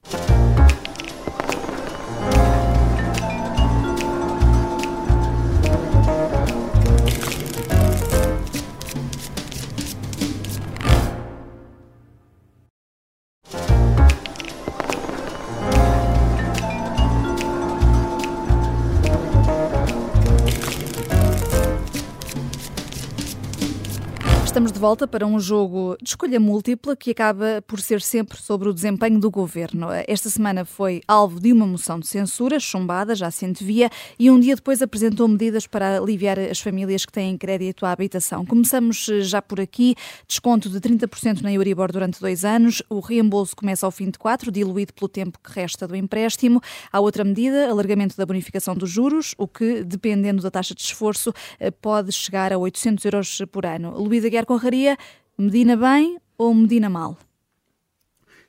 Estamos 24.51 24.73
de 24.73 24.81
volta 24.81 25.07
para 25.07 25.25
um 25.25 25.39
jogo 25.39 25.97
de 26.03 26.09
escolha 26.09 26.41
múltipla 26.41 26.97
que 26.97 27.13
acaba 27.13 27.63
por 27.69 27.81
ser 27.81 28.03
sempre 28.03 28.37
sobre 28.37 28.69
o 28.69 28.75
desempenho 28.75 29.21
do 29.21 29.31
governo. 29.31 29.87
Esta 30.09 30.29
semana 30.29 30.65
foi 30.65 31.03
alvo 31.07 31.39
de 31.39 31.53
uma 31.53 31.65
moção 31.65 32.01
de 32.01 32.09
censura, 32.09 32.59
chumbada, 32.59 33.15
já 33.15 33.31
se 33.31 33.47
antevia, 33.47 33.89
e 34.19 34.29
um 34.29 34.41
dia 34.41 34.57
depois 34.57 34.83
apresentou 34.83 35.29
medidas 35.29 35.69
para 35.69 35.99
aliviar 35.99 36.37
as 36.37 36.59
famílias 36.59 37.07
que 37.07 37.13
têm 37.13 37.39
crédito 37.39 37.87
à 37.87 37.93
habitação. 37.93 38.45
Começamos 38.45 39.09
eh, 39.09 39.21
já 39.21 39.41
por 39.41 39.61
aqui: 39.61 39.95
desconto 40.27 40.69
de 40.69 40.81
30% 40.81 41.43
na 41.43 41.53
Euribor 41.53 41.93
durante 41.93 42.19
dois 42.19 42.45
anos, 42.45 42.83
o 42.91 42.99
reembolso 42.99 43.55
começa 43.55 43.87
ao 43.87 43.93
fim 43.93 44.11
de 44.11 44.19
quatro, 44.19 44.51
diluído 44.51 44.93
pelo 44.93 45.09
tempo 45.09 45.39
que 45.39 45.53
resta 45.53 45.87
do 45.87 45.95
empréstimo. 45.95 46.61
Há 46.93 46.99
outra 46.99 47.23
medida, 47.23 47.71
alargamento 47.71 48.17
da 48.17 48.27
bonificação 48.27 48.75
dos 48.75 48.91
juros, 48.91 49.33
o 49.39 49.47
que, 49.47 49.85
dependendo 49.85 50.43
da 50.43 50.51
taxa 50.51 50.75
de 50.75 50.83
esforço, 50.83 51.33
eh, 51.61 51.71
pode 51.71 52.11
chegar 52.11 52.53
a 52.53 52.59
800 52.59 53.05
euros 53.05 53.43
por 53.53 53.65
ano. 53.65 53.97
Luísa 53.97 54.29
Guerra 54.29 54.39
Conraria, 54.46 54.96
Medina 55.38 55.76
bem 55.76 56.18
ou 56.37 56.55
Medina 56.55 56.88
mal? 56.88 57.18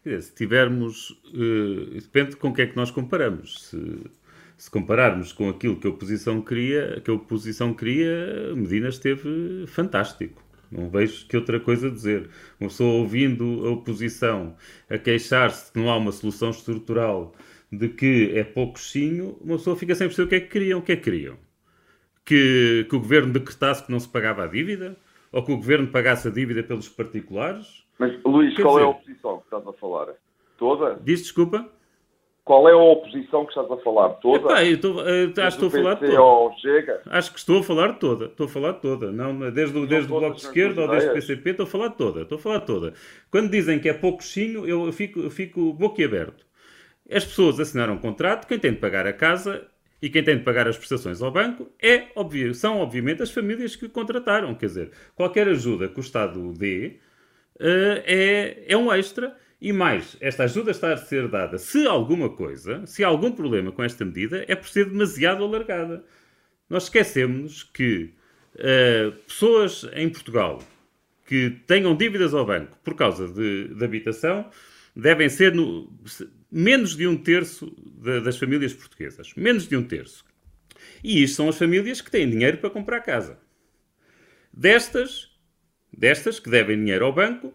Se 0.03 0.33
tivermos, 0.33 1.11
uh, 1.11 1.93
depende 1.93 2.35
com 2.35 2.49
o 2.49 2.53
que 2.53 2.63
é 2.63 2.67
que 2.67 2.75
nós 2.75 2.89
comparamos. 2.89 3.67
Se, 3.67 4.01
se, 4.57 4.71
compararmos 4.71 5.31
com 5.31 5.47
aquilo 5.47 5.79
que 5.79 5.85
a 5.85 5.91
oposição 5.91 6.41
queria, 6.41 6.99
que 7.03 7.11
a 7.11 7.13
oposição 7.13 7.73
queria, 7.73 8.53
Medina 8.55 8.89
esteve 8.89 9.65
fantástico. 9.67 10.41
Não 10.71 10.89
vejo 10.89 11.27
que 11.27 11.37
outra 11.37 11.59
coisa 11.59 11.91
dizer. 11.91 12.29
Uma 12.59 12.69
pessoa 12.69 12.93
ouvindo 12.93 13.67
a 13.67 13.71
oposição 13.71 14.55
a 14.89 14.97
queixar-se 14.97 15.71
que 15.71 15.77
não 15.77 15.89
há 15.89 15.97
uma 15.97 16.11
solução 16.11 16.49
estrutural, 16.49 17.35
de 17.71 17.87
que 17.89 18.31
é 18.33 18.43
pouco 18.43 18.79
chinho, 18.79 19.37
uma 19.41 19.57
pessoa 19.57 19.75
fica 19.75 19.93
sem 19.93 20.07
perceber 20.07 20.25
o 20.25 20.29
que 20.29 20.35
é 20.35 20.39
que 20.39 20.47
queriam. 20.47 20.79
O 20.79 20.81
que 20.81 20.91
é 20.93 20.95
que 20.95 21.03
queriam? 21.03 21.37
Que, 22.25 22.85
que 22.89 22.95
o 22.95 22.99
governo 22.99 23.33
decretasse 23.33 23.85
que 23.85 23.91
não 23.91 23.99
se 23.99 24.07
pagava 24.07 24.43
a 24.43 24.47
dívida? 24.47 24.97
Ou 25.31 25.43
que 25.43 25.51
o 25.51 25.57
governo 25.57 25.87
pagasse 25.87 26.27
a 26.27 26.31
dívida 26.31 26.63
pelos 26.63 26.89
particulares. 26.89 27.85
Mas, 27.97 28.21
Luís, 28.23 28.55
Quer 28.55 28.63
qual 28.63 28.75
dizer, 28.75 28.85
é 28.85 28.87
a 28.87 28.89
oposição 28.89 29.37
que 29.37 29.43
estás 29.43 29.67
a 29.67 29.73
falar? 29.73 30.07
Toda? 30.57 30.99
Diz 31.03 31.21
desculpa? 31.21 31.69
Qual 32.43 32.67
é 32.67 32.71
a 32.71 32.77
oposição 32.77 33.45
que 33.45 33.51
estás 33.51 33.71
a 33.71 33.77
falar? 33.77 34.09
Toda? 34.15 34.37
Epá, 34.37 34.65
eu 34.65 34.75
estou, 34.75 34.99
eu 35.01 35.29
acho 35.29 35.33
que 35.33 35.65
estou 35.65 35.67
a 35.67 35.71
falar 35.71 35.95
toda. 35.95 36.21
Ou 36.21 36.53
chega? 36.57 37.01
Acho 37.05 37.31
que 37.31 37.39
estou 37.39 37.59
a 37.59 37.63
falar 37.63 37.93
toda. 37.93 38.25
Estou 38.25 38.45
a 38.45 38.49
falar 38.49 38.73
toda. 38.73 39.11
Não, 39.11 39.51
desde, 39.51 39.77
o, 39.77 39.85
desde 39.85 40.11
o 40.11 40.19
Bloco 40.19 40.35
de 40.35 40.41
Esquerda 40.41 40.81
ou 40.81 40.87
desde 40.87 41.09
o 41.09 41.13
PCP, 41.13 41.51
estou 41.51 41.65
a 41.65 41.69
falar 41.69 41.91
toda. 41.91 42.21
Estou 42.23 42.37
a 42.37 42.41
falar 42.41 42.59
toda. 42.61 42.93
Quando 43.29 43.51
dizem 43.51 43.79
que 43.79 43.87
é 43.87 43.93
pouco 43.93 44.23
chinho, 44.23 44.67
eu 44.67 44.91
fico, 44.91 45.19
eu 45.19 45.29
fico 45.29 45.71
boquiaberto. 45.73 46.45
As 47.09 47.23
pessoas 47.23 47.59
assinaram 47.59 47.93
um 47.93 47.99
contrato, 47.99 48.47
quem 48.47 48.57
tem 48.57 48.71
de 48.71 48.79
pagar 48.79 49.05
a 49.05 49.13
casa 49.13 49.67
e 50.01 50.09
quem 50.09 50.23
tem 50.23 50.37
de 50.37 50.43
pagar 50.43 50.67
as 50.67 50.77
prestações 50.77 51.21
ao 51.21 51.31
banco 51.31 51.71
é, 51.79 52.07
são, 52.53 52.79
obviamente, 52.79 53.21
as 53.21 53.29
famílias 53.29 53.75
que 53.75 53.85
o 53.85 53.89
contrataram. 53.89 54.55
Quer 54.55 54.65
dizer, 54.65 54.91
qualquer 55.15 55.47
ajuda 55.47 55.87
que 55.87 55.99
o 55.99 56.01
Estado 56.01 56.51
dê 56.53 56.97
uh, 57.59 58.01
é, 58.05 58.63
é 58.67 58.75
um 58.75 58.91
extra. 58.91 59.37
E 59.61 59.71
mais, 59.71 60.17
esta 60.19 60.45
ajuda 60.45 60.71
está 60.71 60.91
a 60.91 60.97
ser 60.97 61.27
dada 61.27 61.59
se 61.59 61.85
alguma 61.85 62.29
coisa, 62.29 62.83
se 62.87 63.03
há 63.03 63.07
algum 63.07 63.31
problema 63.31 63.71
com 63.71 63.83
esta 63.83 64.03
medida, 64.03 64.43
é 64.47 64.55
por 64.55 64.67
ser 64.67 64.85
demasiado 64.85 65.43
alargada. 65.43 66.03
Nós 66.67 66.85
esquecemos 66.85 67.61
que 67.61 68.11
uh, 68.55 69.11
pessoas 69.27 69.87
em 69.93 70.09
Portugal 70.09 70.63
que 71.27 71.51
tenham 71.67 71.95
dívidas 71.95 72.33
ao 72.33 72.43
banco 72.43 72.75
por 72.83 72.95
causa 72.95 73.27
de, 73.27 73.67
de 73.67 73.85
habitação 73.85 74.49
devem 74.95 75.29
ser 75.29 75.53
no, 75.53 75.93
menos 76.51 76.95
de 76.95 77.07
um 77.07 77.15
terço 77.15 77.73
de, 78.01 78.19
das 78.21 78.37
famílias 78.37 78.73
portuguesas. 78.73 79.33
Menos 79.35 79.67
de 79.67 79.77
um 79.77 79.83
terço. 79.83 80.25
E 81.03 81.23
isto 81.23 81.37
são 81.37 81.49
as 81.49 81.57
famílias 81.57 82.01
que 82.01 82.11
têm 82.11 82.29
dinheiro 82.29 82.57
para 82.57 82.69
comprar 82.69 83.01
casa. 83.01 83.39
Destas, 84.51 85.29
destas 85.95 86.39
que 86.39 86.49
devem 86.49 86.77
dinheiro 86.77 87.05
ao 87.05 87.13
banco, 87.13 87.53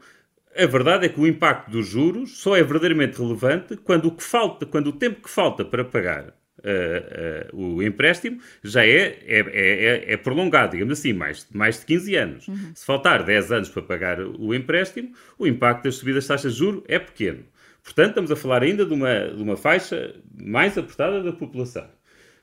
a 0.57 0.67
verdade 0.67 1.07
é 1.07 1.09
que 1.09 1.21
o 1.21 1.27
impacto 1.27 1.71
dos 1.71 1.87
juros 1.87 2.39
só 2.39 2.57
é 2.57 2.63
verdadeiramente 2.63 3.19
relevante 3.19 3.77
quando 3.77 4.07
o 4.07 4.17
que 4.17 4.23
falta, 4.23 4.65
quando 4.65 4.89
o 4.89 4.93
tempo 4.93 5.23
que 5.23 5.31
falta 5.31 5.65
para 5.65 5.85
pagar 5.85 6.35
Uh, 6.59 7.55
uh, 7.55 7.77
o 7.77 7.83
empréstimo 7.83 8.41
já 8.65 8.85
é, 8.85 9.19
é, 9.25 9.39
é, 9.39 10.13
é, 10.15 10.17
prolongado, 10.17 10.73
digamos 10.73 10.99
assim, 10.99 11.13
mais, 11.13 11.47
mais 11.53 11.81
de 11.81 11.87
15 11.87 12.17
anos. 12.17 12.49
Uhum. 12.49 12.73
Se 12.75 12.85
faltar 12.85 13.23
10 13.23 13.53
anos 13.53 13.69
para 13.69 13.83
pagar 13.83 14.21
o 14.21 14.55
empréstimo, 14.55 15.13
o 15.39 15.47
impacto 15.47 15.85
das 15.85 15.97
subidas 15.97 16.25
de 16.25 16.29
taxas 16.29 16.55
de 16.55 16.59
juros 16.59 16.83
é 16.89 16.99
pequeno. 16.99 17.45
Portanto, 17.87 18.09
estamos 18.09 18.33
a 18.33 18.37
falar 18.37 18.65
ainda 18.65 18.85
de 18.85 18.93
uma, 18.93 19.29
de 19.29 19.41
uma 19.41 19.57
faixa 19.57 20.17
mais 20.37 20.77
apertada 20.77 21.23
da 21.23 21.33
população. 21.33 21.85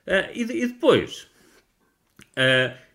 Uh, 0.06 0.32
e, 0.34 0.42
e, 0.42 0.66
depois, 0.66 1.28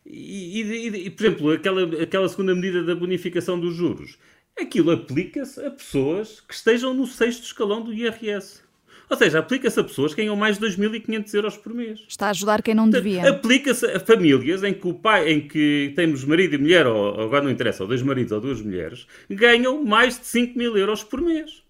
e, 0.04 0.62
e, 0.62 0.88
e, 1.06 1.10
por 1.12 1.26
exemplo, 1.26 1.52
aquela, 1.52 2.02
aquela 2.02 2.28
segunda 2.28 2.56
medida 2.56 2.84
da 2.84 2.96
bonificação 2.96 3.60
dos 3.60 3.76
juros, 3.76 4.18
aquilo 4.60 4.92
aplica-se 4.92 5.64
a 5.64 5.70
pessoas 5.70 6.42
que 6.42 6.54
estejam 6.54 6.94
no 6.94 7.06
sexto 7.06 7.44
escalão 7.44 7.84
do 7.84 7.94
IRS. 7.94 8.62
Ou 9.08 9.18
seja, 9.18 9.40
aplica-se 9.40 9.80
a 9.80 9.84
pessoas 9.84 10.14
que 10.14 10.22
ganham 10.22 10.36
mais 10.36 10.58
de 10.58 10.66
2.500 10.66 11.34
euros 11.34 11.58
por 11.58 11.74
mês. 11.74 12.04
Está 12.08 12.28
a 12.28 12.30
ajudar 12.30 12.62
quem 12.62 12.76
não 12.76 12.90
devia. 12.90 13.30
Aplica-se 13.30 13.86
a 13.86 14.00
famílias 14.00 14.64
em 14.64 14.74
que 14.74 14.88
o 14.88 14.94
pai, 14.94 15.32
em 15.32 15.48
que 15.48 15.94
temos 15.96 16.24
marido 16.24 16.56
e 16.56 16.58
mulher, 16.58 16.86
ou 16.86 17.20
agora 17.22 17.44
não 17.44 17.52
interessa, 17.52 17.84
ou 17.84 17.88
dois 17.88 18.02
maridos 18.02 18.32
ou 18.32 18.42
duas 18.42 18.62
mulheres, 18.62 19.08
ganham 19.30 19.84
mais 19.84 20.20
de 20.20 20.26
5 20.28 20.58
mil 20.58 20.78
euros 20.78 21.04
por 21.04 21.22
mês. 21.22 21.64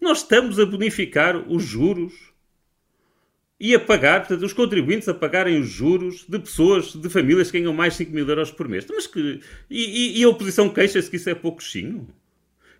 Nós 0.00 0.18
estamos 0.18 0.58
a 0.58 0.66
bonificar 0.66 1.36
os 1.50 1.62
juros 1.62 2.14
e 3.60 3.74
a 3.74 3.80
pagar, 3.80 4.20
portanto, 4.20 4.44
os 4.44 4.52
contribuintes 4.52 5.08
a 5.08 5.14
pagarem 5.14 5.60
os 5.60 5.68
juros 5.68 6.24
de 6.28 6.38
pessoas, 6.38 6.92
de 6.92 7.10
famílias 7.10 7.50
que 7.50 7.58
ganham 7.58 7.72
mais 7.74 7.94
de 7.94 7.98
5 7.98 8.12
mil 8.12 8.28
euros 8.28 8.50
por 8.52 8.68
mês. 8.68 8.86
Mas 8.88 9.06
que, 9.06 9.40
e, 9.68 10.18
e, 10.18 10.20
e 10.20 10.24
a 10.24 10.28
oposição 10.28 10.68
queixa-se 10.68 11.10
que 11.10 11.16
isso 11.16 11.28
é 11.28 11.34
pouco 11.34 11.62
chinho? 11.62 12.08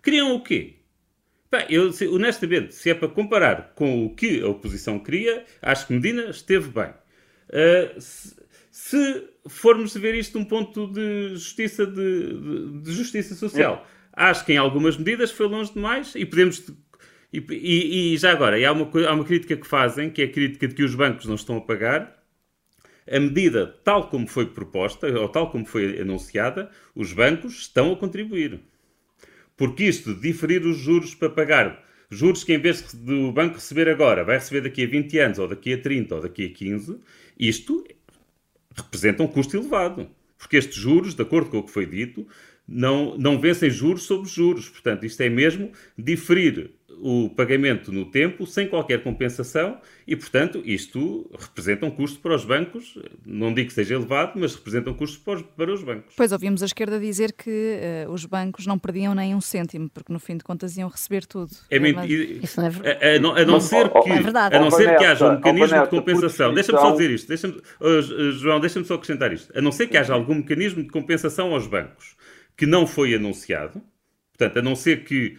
Queriam 0.01 0.33
o 0.33 0.41
quê? 0.41 0.75
Bem, 1.51 1.65
eu, 1.69 1.91
honestamente, 2.13 2.75
se 2.75 2.91
é 2.91 2.93
para 2.93 3.07
comparar 3.07 3.73
com 3.75 4.05
o 4.05 4.15
que 4.15 4.41
a 4.41 4.47
oposição 4.47 4.99
queria, 4.99 5.43
acho 5.61 5.87
que 5.87 5.93
Medina 5.93 6.29
esteve 6.29 6.69
bem. 6.69 6.91
Uh, 7.49 7.99
se, 7.99 8.35
se, 8.71 9.23
formos 9.47 9.95
ver 9.95 10.13
isto 10.13 10.37
de 10.37 10.37
um 10.37 10.45
ponto 10.45 10.87
de 10.87 11.29
justiça, 11.29 11.87
de, 11.87 12.33
de, 12.33 12.81
de 12.83 12.91
justiça 12.91 13.33
social, 13.33 13.85
é. 14.15 14.29
acho 14.29 14.45
que 14.45 14.53
em 14.53 14.57
algumas 14.57 14.95
medidas 14.95 15.31
foi 15.31 15.47
longe 15.47 15.73
demais 15.73 16.13
e 16.15 16.23
podemos. 16.23 16.63
E, 17.31 17.43
e, 17.49 18.13
e 18.13 18.17
já 18.17 18.31
agora, 18.31 18.57
há 18.67 18.71
uma, 18.71 18.89
há 19.07 19.13
uma 19.13 19.23
crítica 19.23 19.55
que 19.55 19.67
fazem, 19.67 20.09
que 20.09 20.21
é 20.21 20.25
a 20.25 20.31
crítica 20.31 20.67
de 20.67 20.73
que 20.73 20.83
os 20.83 20.95
bancos 20.95 21.25
não 21.25 21.35
estão 21.35 21.57
a 21.57 21.61
pagar. 21.61 22.17
A 23.09 23.19
medida, 23.19 23.67
tal 23.83 24.09
como 24.09 24.27
foi 24.27 24.47
proposta, 24.47 25.07
ou 25.19 25.29
tal 25.29 25.51
como 25.51 25.65
foi 25.65 25.99
anunciada, 26.01 26.69
os 26.95 27.13
bancos 27.13 27.59
estão 27.59 27.93
a 27.93 27.97
contribuir. 27.97 28.59
Porque 29.55 29.83
isto, 29.85 30.13
diferir 30.13 30.65
os 30.65 30.77
juros 30.77 31.13
para 31.15 31.29
pagar, 31.29 31.83
juros 32.09 32.43
que 32.43 32.53
em 32.53 32.59
vez 32.59 32.93
do 32.93 33.31
banco 33.31 33.55
receber 33.55 33.89
agora, 33.89 34.23
vai 34.23 34.37
receber 34.37 34.61
daqui 34.61 34.83
a 34.83 34.87
20 34.87 35.19
anos, 35.19 35.39
ou 35.39 35.47
daqui 35.47 35.73
a 35.73 35.81
30, 35.81 36.15
ou 36.15 36.21
daqui 36.21 36.45
a 36.45 36.49
15, 36.49 36.99
isto 37.37 37.83
representa 38.75 39.23
um 39.23 39.27
custo 39.27 39.57
elevado. 39.57 40.09
Porque 40.37 40.57
estes 40.57 40.77
juros, 40.77 41.13
de 41.13 41.21
acordo 41.21 41.49
com 41.49 41.57
o 41.57 41.63
que 41.63 41.71
foi 41.71 41.85
dito, 41.85 42.25
não, 42.67 43.17
não 43.17 43.39
vencem 43.39 43.69
juros 43.69 44.03
sobre 44.03 44.29
juros. 44.29 44.69
Portanto, 44.69 45.05
isto 45.05 45.21
é 45.21 45.29
mesmo 45.29 45.71
diferir 45.97 46.78
o 47.01 47.29
pagamento 47.29 47.91
no 47.91 48.05
tempo 48.05 48.45
sem 48.45 48.67
qualquer 48.67 49.03
compensação 49.03 49.79
e, 50.07 50.15
portanto, 50.15 50.61
isto 50.65 51.29
representa 51.37 51.85
um 51.85 51.91
custo 51.91 52.19
para 52.19 52.35
os 52.35 52.43
bancos. 52.43 52.97
Não 53.25 53.53
digo 53.53 53.67
que 53.67 53.73
seja 53.73 53.95
elevado, 53.95 54.33
mas 54.35 54.55
representa 54.55 54.89
um 54.89 54.93
custo 54.93 55.19
para 55.21 55.35
os, 55.35 55.41
para 55.41 55.73
os 55.73 55.83
bancos. 55.83 56.13
Pois 56.15 56.31
ouvimos 56.31 56.61
a 56.63 56.65
esquerda 56.65 56.99
dizer 56.99 57.33
que 57.33 57.79
uh, 58.07 58.11
os 58.11 58.25
bancos 58.25 58.65
não 58.65 58.77
perdiam 58.77 59.13
nem 59.13 59.35
um 59.35 59.41
cêntimo, 59.41 59.89
porque 59.89 60.11
no 60.11 60.19
fim 60.19 60.37
de 60.37 60.43
contas 60.43 60.77
iam 60.77 60.89
receber 60.89 61.25
tudo. 61.25 61.51
É 61.69 61.79
mentira. 61.79 62.39
Isso 62.43 62.59
não 62.59 62.67
é 62.67 62.69
verdade. 62.69 63.05
A, 63.05 63.15
a, 63.15 63.19
não, 63.19 63.35
a 63.35 63.45
não 63.45 63.59
ser 63.59 63.89
que, 63.89 64.09
é 64.09 64.21
verdade. 64.21 64.55
A 64.55 64.59
não 64.59 64.71
ser 64.71 64.97
que 64.97 65.05
haja 65.05 65.29
um 65.29 65.35
mecanismo 65.35 65.83
de 65.83 65.89
compensação. 65.89 66.53
Deixa-me 66.53 66.79
só 66.79 66.91
dizer 66.91 67.11
isto. 67.11 67.27
Deixa 67.27 67.47
uh, 67.47 68.31
João, 68.33 68.59
deixa-me 68.59 68.85
só 68.85 68.95
acrescentar 68.95 69.31
isto. 69.31 69.57
A 69.57 69.61
não 69.61 69.71
ser 69.71 69.87
que 69.87 69.97
haja 69.97 70.13
algum 70.13 70.35
mecanismo 70.35 70.83
de 70.83 70.89
compensação 70.89 71.53
aos 71.53 71.67
bancos 71.67 72.15
que 72.57 72.65
não 72.65 72.85
foi 72.85 73.15
anunciado, 73.15 73.81
portanto, 74.37 74.59
a 74.59 74.61
não 74.61 74.75
ser 74.75 75.05
que 75.05 75.37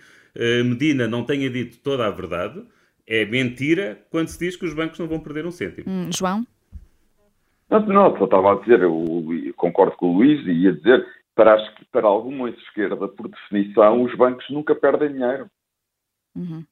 Medina 0.65 1.09
não 1.09 1.25
tenha 1.25 1.51
dito 1.51 1.79
toda 1.79 2.07
a 2.07 2.11
verdade, 2.11 2.63
é 3.07 3.25
mentira 3.25 4.01
quando 4.11 4.29
se 4.29 4.39
diz 4.39 4.57
que 4.57 4.65
os 4.65 4.75
bancos 4.75 4.99
não 4.99 5.09
vão 5.09 5.21
perder 5.21 5.47
um 5.47 5.51
cêntimo. 5.51 5.85
Hum, 5.89 6.11
João? 6.17 6.47
Não, 7.69 7.81
não, 7.81 8.19
só 8.19 8.25
estava 8.25 8.53
a 8.53 8.61
dizer, 8.61 8.81
eu, 8.81 9.27
eu 9.45 9.55
concordo 9.55 9.97
com 9.97 10.11
o 10.11 10.17
Luís 10.19 10.45
e 10.47 10.51
ia 10.51 10.73
dizer, 10.73 11.07
para, 11.35 11.55
as, 11.55 11.63
para 11.93 12.07
alguma 12.07 12.51
esquerda, 12.51 13.09
por 13.09 13.29
definição, 13.29 14.03
os 14.03 14.15
bancos 14.17 14.45
nunca 14.51 14.75
perdem 14.75 15.13
dinheiro. 15.13 15.49
Uhum. 16.35 16.65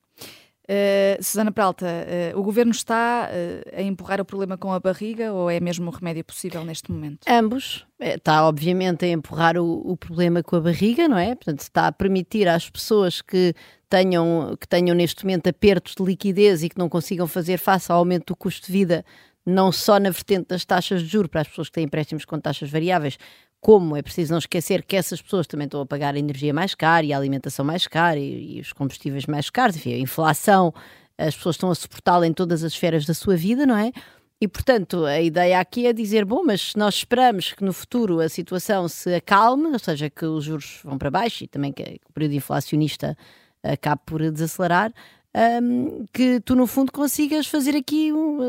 Uh, 0.70 1.22
Susana 1.22 1.50
Peralta, 1.50 1.86
uh, 1.86 2.38
o 2.38 2.42
governo 2.42 2.72
está 2.72 3.30
uh, 3.30 3.78
a 3.78 3.82
empurrar 3.82 4.20
o 4.20 4.24
problema 4.24 4.58
com 4.58 4.70
a 4.70 4.78
barriga 4.78 5.32
ou 5.32 5.50
é 5.50 5.58
mesmo 5.60 5.90
o 5.90 5.90
remédio 5.90 6.22
possível 6.22 6.62
neste 6.62 6.92
momento? 6.92 7.20
Ambos. 7.26 7.86
Está, 7.98 8.46
obviamente, 8.46 9.06
a 9.06 9.08
empurrar 9.08 9.56
o, 9.56 9.90
o, 9.90 9.96
problema 9.96 10.42
com 10.42 10.56
a 10.56 10.60
barriga, 10.60 11.08
não 11.08 11.16
é? 11.16 11.34
Portanto, 11.34 11.60
está 11.60 11.86
a 11.86 11.92
permitir 11.92 12.46
às 12.46 12.68
pessoas 12.68 13.22
que 13.22 13.54
tenham, 13.88 14.54
que 14.60 14.68
tenham 14.68 14.94
neste 14.94 15.24
momento 15.24 15.48
apertos 15.48 15.94
de 15.94 16.04
liquidez 16.04 16.62
e 16.62 16.68
que 16.68 16.78
não 16.78 16.88
consigam 16.90 17.26
fazer 17.26 17.56
face 17.56 17.90
ao 17.90 17.98
aumento 17.98 18.26
do 18.26 18.36
custo 18.36 18.66
de 18.66 18.72
vida, 18.72 19.06
não 19.46 19.72
só 19.72 19.98
na 19.98 20.10
vertente 20.10 20.48
das 20.48 20.66
taxas 20.66 21.00
de 21.02 21.08
juros 21.08 21.30
para 21.30 21.40
as 21.40 21.48
pessoas 21.48 21.68
que 21.68 21.74
têm 21.74 21.84
empréstimos 21.84 22.26
com 22.26 22.38
taxas 22.38 22.70
variáveis, 22.70 23.18
como 23.60 23.96
é 23.96 24.02
preciso 24.02 24.32
não 24.32 24.38
esquecer 24.38 24.84
que 24.84 24.96
essas 24.96 25.20
pessoas 25.20 25.46
também 25.46 25.64
estão 25.66 25.80
a 25.80 25.86
pagar 25.86 26.14
a 26.14 26.18
energia 26.18 26.54
mais 26.54 26.74
cara 26.74 27.04
e 27.04 27.12
a 27.12 27.16
alimentação 27.16 27.64
mais 27.64 27.86
cara 27.86 28.18
e, 28.18 28.56
e 28.56 28.60
os 28.60 28.72
combustíveis 28.72 29.26
mais 29.26 29.50
caros, 29.50 29.76
enfim, 29.76 29.94
a 29.94 29.98
inflação, 29.98 30.72
as 31.16 31.34
pessoas 31.34 31.56
estão 31.56 31.70
a 31.70 31.74
suportá-la 31.74 32.26
em 32.26 32.32
todas 32.32 32.62
as 32.62 32.72
esferas 32.72 33.04
da 33.04 33.14
sua 33.14 33.36
vida, 33.36 33.66
não 33.66 33.76
é? 33.76 33.92
E, 34.40 34.46
portanto, 34.46 35.04
a 35.04 35.20
ideia 35.20 35.58
aqui 35.58 35.86
é 35.86 35.92
dizer, 35.92 36.24
bom, 36.24 36.44
mas 36.44 36.72
nós 36.76 36.94
esperamos 36.94 37.52
que 37.52 37.64
no 37.64 37.72
futuro 37.72 38.20
a 38.20 38.28
situação 38.28 38.86
se 38.86 39.12
acalme, 39.12 39.66
ou 39.66 39.78
seja, 39.80 40.08
que 40.08 40.24
os 40.24 40.44
juros 40.44 40.78
vão 40.84 40.96
para 40.96 41.10
baixo 41.10 41.42
e 41.42 41.48
também 41.48 41.72
que 41.72 42.00
o 42.08 42.12
período 42.12 42.34
inflacionista 42.34 43.16
acabe 43.64 44.00
por 44.06 44.20
desacelerar, 44.30 44.92
um, 45.36 46.06
que 46.12 46.40
tu 46.40 46.54
no 46.54 46.66
fundo 46.66 46.90
consigas 46.90 47.46
fazer 47.46 47.76
aqui, 47.76 48.12
um, 48.12 48.42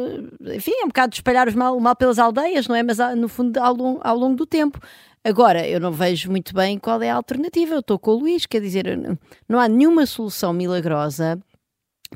eh, 0.48 0.56
enfim, 0.56 0.72
é 0.72 0.86
um 0.86 0.88
bocado 0.88 1.12
de 1.12 1.18
espalhar 1.18 1.48
os 1.48 1.56
mal, 1.56 1.78
o 1.78 1.82
mal 1.82 1.96
pelas 1.96 2.18
aldeias, 2.18 2.68
não 2.68 2.76
é? 2.76 2.84
Mas 2.84 3.00
ah, 3.00 3.16
no 3.16 3.28
fundo 3.28 3.58
ao 3.58 3.74
longo, 3.76 4.02
ao 4.04 4.18
longo 4.18 4.36
do 4.36 4.46
tempo. 4.46 4.80
Agora, 5.24 5.68
eu 5.68 5.80
não 5.80 5.92
vejo 5.92 6.32
muito 6.32 6.54
bem 6.54 6.80
qual 6.80 7.02
é 7.02 7.10
a 7.10 7.16
alternativa. 7.16 7.76
Eu 7.76 7.80
estou 7.80 8.00
com 8.00 8.12
o 8.12 8.20
Luís, 8.20 8.46
quer 8.46 8.62
dizer, 8.62 8.86
não 9.48 9.60
há 9.60 9.68
nenhuma 9.68 10.06
solução 10.06 10.54
milagrosa 10.54 11.38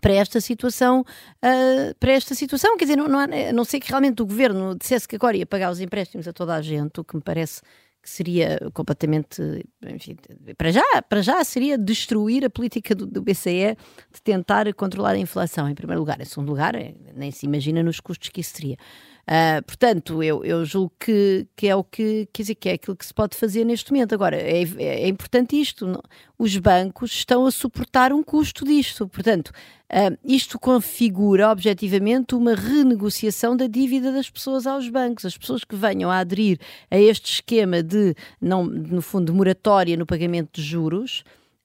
para 0.01 0.13
esta 0.13 0.41
situação, 0.41 1.01
uh, 1.01 1.95
para 1.99 2.11
esta 2.13 2.33
situação, 2.33 2.77
quer 2.77 2.85
dizer, 2.85 2.95
não, 2.95 3.07
não, 3.07 3.19
há, 3.19 3.23
a 3.25 3.53
não 3.53 3.63
ser 3.63 3.79
que 3.79 3.89
realmente 3.89 4.21
o 4.21 4.25
governo 4.25 4.75
dissesse 4.75 5.07
que 5.07 5.15
agora 5.15 5.37
ia 5.37 5.45
pagar 5.45 5.71
os 5.71 5.79
empréstimos 5.79 6.27
a 6.27 6.33
toda 6.33 6.55
a 6.55 6.61
gente, 6.61 6.99
o 6.99 7.03
que 7.03 7.15
me 7.15 7.21
parece 7.21 7.61
que 8.03 8.09
seria 8.09 8.59
completamente, 8.73 9.41
enfim, 9.81 10.17
para 10.57 10.71
já, 10.71 10.83
para 11.07 11.21
já 11.21 11.41
seria 11.45 11.77
destruir 11.77 12.43
a 12.43 12.49
política 12.49 12.93
do, 12.93 13.07
do, 13.07 13.21
BCE 13.21 13.77
de 14.13 14.21
tentar 14.21 14.71
controlar 14.73 15.11
a 15.11 15.17
inflação, 15.17 15.69
em 15.69 15.73
primeiro 15.73 16.01
lugar. 16.01 16.19
Em 16.19 16.25
segundo 16.25 16.49
lugar, 16.49 16.75
é, 16.75 16.93
nem 17.15 17.31
se 17.31 17.45
imagina 17.45 17.81
nos 17.81 18.01
custos 18.01 18.27
que 18.27 18.41
isso 18.41 18.53
teria. 18.55 18.77
Uh, 19.23 19.63
portanto, 19.63 20.21
eu, 20.21 20.43
eu 20.43 20.65
julgo 20.65 20.91
que, 20.99 21.47
que 21.55 21.69
é 21.69 21.75
o 21.75 21.81
que, 21.81 22.27
quer 22.33 22.41
dizer, 22.41 22.55
que 22.55 22.67
é 22.67 22.73
aquilo 22.73 22.95
que 22.95 23.05
se 23.05 23.13
pode 23.13 23.37
fazer 23.37 23.63
neste 23.63 23.89
momento. 23.91 24.13
Agora, 24.13 24.35
é, 24.35 24.63
é, 24.63 25.07
importante 25.07 25.59
isto: 25.59 25.87
não? 25.87 26.01
os 26.37 26.57
bancos 26.57 27.11
estão 27.11 27.45
a 27.45 27.51
suportar 27.51 28.11
um 28.11 28.21
custo 28.21 28.65
disto. 28.65 29.07
Portanto, 29.07 29.49
uh, 29.49 30.17
isto 30.25 30.59
configura 30.59 31.49
objetivamente 31.49 32.35
uma 32.35 32.53
renegociação 32.53 33.55
da 33.55 33.67
dívida 33.67 34.11
das 34.11 34.29
pessoas 34.29 34.67
aos 34.67 34.89
bancos. 34.89 35.25
As 35.25 35.37
pessoas 35.37 35.63
que 35.63 35.75
venham 35.75 36.11
a 36.11 36.17
aderir 36.17 36.59
a 36.91 36.99
este 36.99 37.35
esquema 37.35 37.81
de, 37.81 38.13
não, 38.41 38.65
no 38.65 39.01
fundo, 39.01 39.31
de 39.31 39.37
moratória 39.37 39.95
no 39.95 40.05
pagamento 40.05 40.59
de 40.59 40.61
juros 40.61 41.23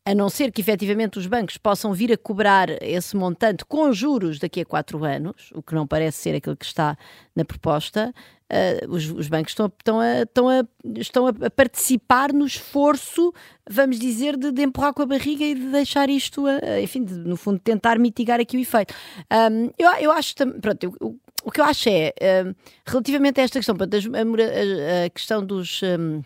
a 0.09 0.14
não 0.14 0.31
ser 0.31 0.51
que 0.51 0.62
efetivamente 0.62 1.18
os 1.18 1.27
bancos 1.27 1.59
possam 1.59 1.92
vir 1.92 2.11
a 2.11 2.16
cobrar 2.16 2.71
esse 2.83 3.14
montante 3.14 3.62
com 3.66 3.92
juros 3.92 4.38
daqui 4.38 4.62
a 4.62 4.64
quatro 4.64 5.05
anos, 5.05 5.51
o 5.55 5.62
que 5.62 5.75
não 5.75 5.87
parece 5.87 6.16
ser 6.16 6.35
aquilo 6.35 6.57
que 6.57 6.64
está 6.64 6.97
na 7.37 7.44
proposta, 7.44 8.14
uh, 8.51 8.90
os, 8.90 9.11
os, 9.11 9.29
bancos 9.29 9.51
estão, 9.53 9.66
estão, 9.66 10.01
a, 10.01 10.23
estão, 10.23 10.49
a, 10.49 10.64
estão 10.97 11.27
a 11.27 11.51
participar 11.51 12.33
no 12.33 12.47
esforço, 12.47 13.35
vamos 13.68 13.99
dizer, 13.99 14.38
de, 14.38 14.51
de, 14.51 14.62
empurrar 14.62 14.94
com 14.94 15.03
a 15.03 15.07
barriga 15.07 15.44
e 15.44 15.55
de 15.55 15.66
deixar 15.66 16.09
isto, 16.09 16.47
a, 16.47 16.81
enfim, 16.81 17.05
de, 17.05 17.12
no 17.12 17.37
fundo, 17.37 17.59
tentar 17.59 17.99
mitigar 17.99 18.40
aqui 18.40 18.57
o 18.57 18.61
efeito. 18.61 18.94
Um, 19.31 19.71
eu, 19.79 19.90
eu 20.01 20.11
acho, 20.11 20.35
pronto, 20.62 20.85
eu, 20.85 20.97
eu 21.03 21.16
o 21.44 21.51
que 21.51 21.61
eu 21.61 21.64
acho 21.64 21.88
é, 21.88 22.12
relativamente 22.85 23.40
a 23.40 23.44
esta 23.44 23.59
questão, 23.59 23.77
a, 23.79 25.05
a, 25.05 25.11
questão 25.11 25.44
dos. 25.44 25.83
Um, 25.83 26.23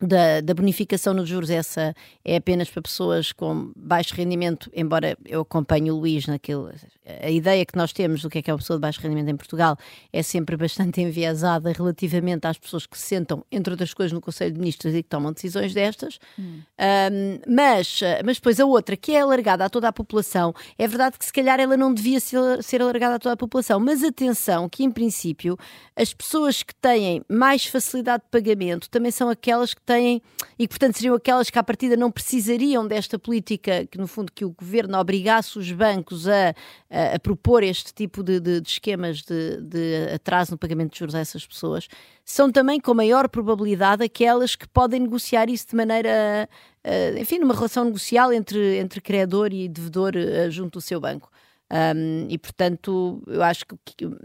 da, 0.00 0.40
da, 0.40 0.54
bonificação 0.54 1.12
nos 1.12 1.28
juros, 1.28 1.50
essa 1.50 1.94
é 2.24 2.36
apenas 2.36 2.70
para 2.70 2.80
pessoas 2.80 3.32
com 3.32 3.72
baixo 3.74 4.14
rendimento, 4.14 4.70
embora 4.72 5.18
eu 5.24 5.40
acompanhe 5.40 5.90
o 5.90 5.96
Luís 5.96 6.26
naquele. 6.26 6.72
A 7.20 7.30
ideia 7.30 7.66
que 7.66 7.76
nós 7.76 7.92
temos 7.92 8.22
do 8.22 8.30
que 8.30 8.38
é 8.38 8.42
que 8.42 8.50
é 8.50 8.52
uma 8.52 8.58
pessoa 8.58 8.76
de 8.76 8.82
baixo 8.82 9.00
rendimento 9.00 9.28
em 9.28 9.36
Portugal 9.36 9.76
é 10.12 10.22
sempre 10.22 10.56
bastante 10.56 11.00
enviesada 11.02 11.72
relativamente 11.72 12.46
às 12.46 12.56
pessoas 12.58 12.86
que 12.86 12.96
se 12.96 13.06
sentam, 13.06 13.44
entre 13.50 13.72
outras 13.72 13.92
coisas, 13.92 14.12
no 14.12 14.20
Conselho 14.20 14.52
de 14.52 14.60
Ministros 14.60 14.94
e 14.94 15.02
que 15.02 15.08
tomam 15.08 15.32
decisões 15.32 15.74
destas. 15.74 16.18
Hum. 16.38 16.60
Um, 16.78 17.54
mas, 17.54 18.00
mas 18.24 18.36
depois 18.36 18.60
a 18.60 18.66
outra, 18.66 18.96
que 18.96 19.12
é 19.12 19.20
alargada 19.20 19.64
a 19.64 19.68
toda 19.68 19.88
a 19.88 19.92
população, 19.92 20.54
é 20.78 20.86
verdade 20.86 21.18
que 21.18 21.24
se 21.24 21.32
calhar 21.32 21.58
ela 21.58 21.76
não 21.76 21.92
devia 21.92 22.20
ser, 22.20 22.62
ser 22.62 22.80
alargada 22.82 23.16
a 23.16 23.18
toda 23.18 23.32
a 23.32 23.36
população, 23.36 23.80
mas 23.80 24.04
atenção 24.04 24.68
que, 24.68 24.84
em 24.84 24.90
princípio, 24.90 25.58
as 25.96 26.14
pessoas 26.14 26.62
que 26.62 26.74
têm 26.74 27.22
mais 27.28 27.66
facilidade 27.66 28.22
de 28.22 28.30
pagamento 28.30 28.88
também 28.88 29.10
são 29.10 29.28
aquelas 29.28 29.74
que 29.74 29.87
têm, 29.88 30.20
e 30.58 30.68
portanto 30.68 30.96
seriam 30.96 31.14
aquelas 31.14 31.48
que 31.48 31.58
à 31.58 31.62
partida 31.62 31.96
não 31.96 32.10
precisariam 32.10 32.86
desta 32.86 33.18
política, 33.18 33.86
que 33.90 33.96
no 33.96 34.06
fundo 34.06 34.30
que 34.30 34.44
o 34.44 34.50
governo 34.50 34.98
obrigasse 34.98 35.58
os 35.58 35.72
bancos 35.72 36.28
a, 36.28 36.54
a, 36.90 37.14
a 37.14 37.18
propor 37.18 37.62
este 37.62 37.94
tipo 37.94 38.22
de, 38.22 38.38
de, 38.38 38.60
de 38.60 38.68
esquemas 38.68 39.22
de, 39.22 39.62
de, 39.62 40.12
atraso 40.14 40.52
no 40.52 40.58
pagamento 40.58 40.92
de 40.92 40.98
juros 40.98 41.14
a 41.14 41.20
essas 41.20 41.46
pessoas, 41.46 41.88
são 42.22 42.52
também 42.52 42.78
com 42.78 42.92
maior 42.92 43.28
probabilidade 43.30 44.04
aquelas 44.04 44.54
que 44.54 44.68
podem 44.68 45.00
negociar 45.00 45.48
isso 45.48 45.68
de 45.68 45.76
maneira, 45.76 46.46
uh, 46.84 47.18
enfim, 47.18 47.38
numa 47.38 47.54
relação 47.54 47.84
negocial 47.84 48.30
entre, 48.30 48.76
entre 48.76 49.00
credor 49.00 49.54
e 49.54 49.68
devedor 49.68 50.12
uh, 50.14 50.50
junto 50.50 50.78
do 50.78 50.82
seu 50.82 51.00
banco. 51.00 51.30
Um, 51.70 52.26
e 52.30 52.38
portanto, 52.38 53.22
eu 53.26 53.42
acho 53.42 53.66
que, 53.66 53.76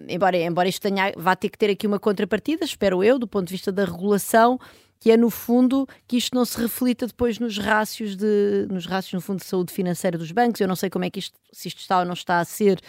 embora, 0.08 0.38
embora 0.38 0.70
isto 0.70 0.82
tenha, 0.82 1.12
vá 1.18 1.36
ter 1.36 1.50
que 1.50 1.58
ter 1.58 1.70
aqui 1.70 1.86
uma 1.86 2.00
contrapartida, 2.00 2.64
espero 2.64 3.04
eu, 3.04 3.20
do 3.20 3.28
ponto 3.28 3.48
de 3.48 3.54
vista 3.54 3.72
da 3.72 3.84
regulação, 3.84 4.58
que 5.04 5.12
é 5.12 5.18
no 5.18 5.30
fundo 5.30 5.86
que 6.08 6.16
isto 6.16 6.34
não 6.34 6.46
se 6.46 6.58
reflita 6.58 7.06
depois 7.06 7.38
nos 7.38 7.58
rácios 7.58 8.16
de 8.16 8.66
nos 8.72 8.86
rácios 8.86 9.12
no 9.12 9.20
fundo 9.20 9.40
de 9.40 9.46
saúde 9.46 9.74
financeira 9.74 10.18
dos 10.18 10.32
bancos. 10.32 10.62
Eu 10.62 10.68
não 10.68 10.78
sei 10.78 10.90
como 10.90 11.04
é 11.04 11.10
que 11.10 11.20
isto 11.20 11.38
se 11.52 11.68
isto 11.68 11.82
está 11.82 12.00
ou 12.00 12.06
não 12.06 12.14
está 12.14 12.40
a 12.40 12.46
ser 12.46 12.80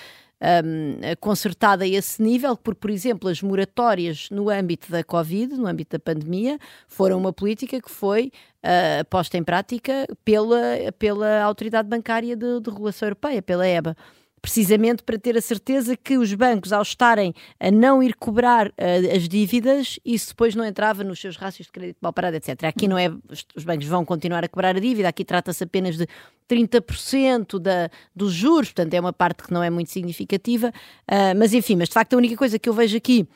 um, 0.40 1.00
consertada 1.18 1.82
a 1.82 1.88
esse 1.88 2.22
nível, 2.22 2.56
porque, 2.56 2.78
por 2.78 2.90
exemplo, 2.90 3.28
as 3.28 3.42
moratórias 3.42 4.28
no 4.30 4.48
âmbito 4.48 4.92
da 4.92 5.02
Covid, 5.02 5.56
no 5.56 5.66
âmbito 5.66 5.98
da 5.98 5.98
pandemia, 5.98 6.56
foram 6.86 7.18
uma 7.18 7.32
política 7.32 7.80
que 7.80 7.90
foi 7.90 8.30
uh, 8.62 9.04
posta 9.10 9.36
em 9.36 9.42
prática 9.42 10.06
pela, 10.24 10.62
pela 10.96 11.42
Autoridade 11.42 11.88
Bancária 11.88 12.36
de, 12.36 12.60
de 12.60 12.70
Regulação 12.70 13.08
Europeia, 13.08 13.42
pela 13.42 13.66
EBA 13.66 13.96
precisamente 14.44 15.02
para 15.02 15.18
ter 15.18 15.38
a 15.38 15.40
certeza 15.40 15.96
que 15.96 16.18
os 16.18 16.34
bancos, 16.34 16.70
ao 16.70 16.82
estarem 16.82 17.32
a 17.58 17.70
não 17.70 18.02
ir 18.02 18.14
cobrar 18.14 18.68
uh, 18.68 19.16
as 19.16 19.26
dívidas, 19.26 19.98
isso 20.04 20.28
depois 20.28 20.54
não 20.54 20.62
entrava 20.66 21.02
nos 21.02 21.18
seus 21.18 21.38
rácios 21.38 21.64
de 21.64 21.72
crédito 21.72 21.96
mal 22.02 22.12
parado, 22.12 22.36
etc. 22.36 22.64
Aqui 22.64 22.86
não 22.86 22.98
é, 22.98 23.10
os 23.56 23.64
bancos 23.64 23.86
vão 23.86 24.04
continuar 24.04 24.44
a 24.44 24.48
cobrar 24.48 24.76
a 24.76 24.78
dívida, 24.78 25.08
aqui 25.08 25.24
trata-se 25.24 25.64
apenas 25.64 25.96
de 25.96 26.06
30% 26.46 27.58
da, 27.58 27.88
dos 28.14 28.34
juros, 28.34 28.68
portanto 28.68 28.92
é 28.92 29.00
uma 29.00 29.14
parte 29.14 29.44
que 29.44 29.50
não 29.50 29.62
é 29.62 29.70
muito 29.70 29.90
significativa, 29.90 30.68
uh, 30.68 31.34
mas 31.38 31.54
enfim, 31.54 31.76
mas 31.76 31.88
de 31.88 31.94
facto 31.94 32.12
a 32.12 32.18
única 32.18 32.36
coisa 32.36 32.58
que 32.58 32.68
eu 32.68 32.74
vejo 32.74 32.98
aqui 32.98 33.26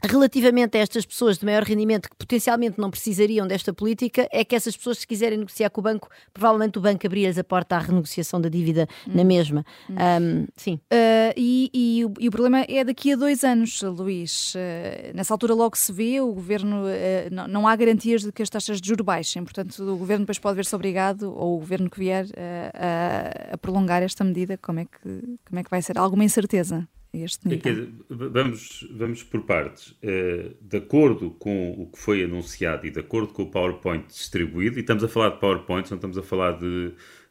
Relativamente 0.00 0.78
a 0.78 0.80
estas 0.80 1.04
pessoas 1.04 1.38
de 1.38 1.44
maior 1.44 1.64
rendimento 1.64 2.08
que 2.08 2.16
potencialmente 2.16 2.78
não 2.78 2.88
precisariam 2.88 3.48
desta 3.48 3.72
política, 3.72 4.28
é 4.30 4.44
que 4.44 4.54
essas 4.54 4.76
pessoas, 4.76 4.98
se 4.98 5.06
quiserem 5.06 5.38
negociar 5.38 5.70
com 5.70 5.80
o 5.80 5.84
banco, 5.84 6.08
provavelmente 6.32 6.78
o 6.78 6.80
banco 6.80 7.04
abria-lhes 7.04 7.36
a 7.36 7.42
porta 7.42 7.74
à 7.74 7.80
renegociação 7.80 8.40
da 8.40 8.48
dívida 8.48 8.86
hum. 9.08 9.12
na 9.12 9.24
mesma. 9.24 9.66
Hum. 9.90 9.96
Um, 9.98 10.46
sim. 10.54 10.74
Uh, 10.92 11.34
e, 11.36 11.70
e, 11.74 12.04
o, 12.04 12.14
e, 12.20 12.28
o, 12.28 12.30
problema 12.30 12.64
é 12.68 12.84
daqui 12.84 13.12
a 13.12 13.16
dois 13.16 13.42
anos, 13.42 13.82
Luís. 13.82 14.54
Uh, 14.54 15.16
nessa 15.16 15.34
altura 15.34 15.52
logo 15.52 15.76
se 15.76 15.92
vê, 15.92 16.20
o 16.20 16.32
governo 16.32 16.84
uh, 16.84 17.32
não, 17.32 17.48
não, 17.48 17.66
há 17.66 17.74
garantias 17.74 18.22
de 18.22 18.30
que 18.30 18.40
as 18.40 18.48
taxas 18.48 18.80
de 18.80 18.86
juros 18.86 19.04
baixem, 19.04 19.42
portanto, 19.42 19.82
o 19.82 19.96
governo 19.96 20.24
depois 20.24 20.38
pode 20.38 20.54
ver-se 20.54 20.74
obrigado, 20.76 21.34
ou 21.36 21.56
o 21.56 21.58
governo 21.58 21.90
que 21.90 21.98
vier, 21.98 22.26
a, 22.74 23.54
a 23.54 23.58
prolongar 23.58 24.04
esta 24.04 24.22
medida. 24.22 24.56
Como 24.58 24.78
é, 24.78 24.84
que, 24.84 25.38
como 25.44 25.58
é 25.58 25.64
que 25.64 25.70
vai 25.70 25.82
ser? 25.82 25.98
Há 25.98 26.02
alguma 26.02 26.22
incerteza? 26.22 26.86
Este 27.12 27.48
nível? 27.48 27.88
vamos, 28.08 28.86
vamos 28.90 29.22
por 29.22 29.42
partes. 29.42 29.92
Uh, 30.02 30.54
de 30.60 30.76
acordo 30.76 31.30
com 31.30 31.72
o 31.72 31.86
que 31.86 31.98
foi 31.98 32.22
anunciado 32.22 32.86
e 32.86 32.90
de 32.90 33.00
acordo 33.00 33.32
com 33.32 33.42
o 33.42 33.50
PowerPoint 33.50 34.06
distribuído, 34.06 34.78
e 34.78 34.80
estamos 34.80 35.02
a 35.02 35.08
falar 35.08 35.30
de 35.30 35.40
PowerPoint, 35.40 35.90
não 35.90 35.96
estamos 35.96 36.18
a 36.18 36.22
falar 36.22 36.52
de, 36.52 36.66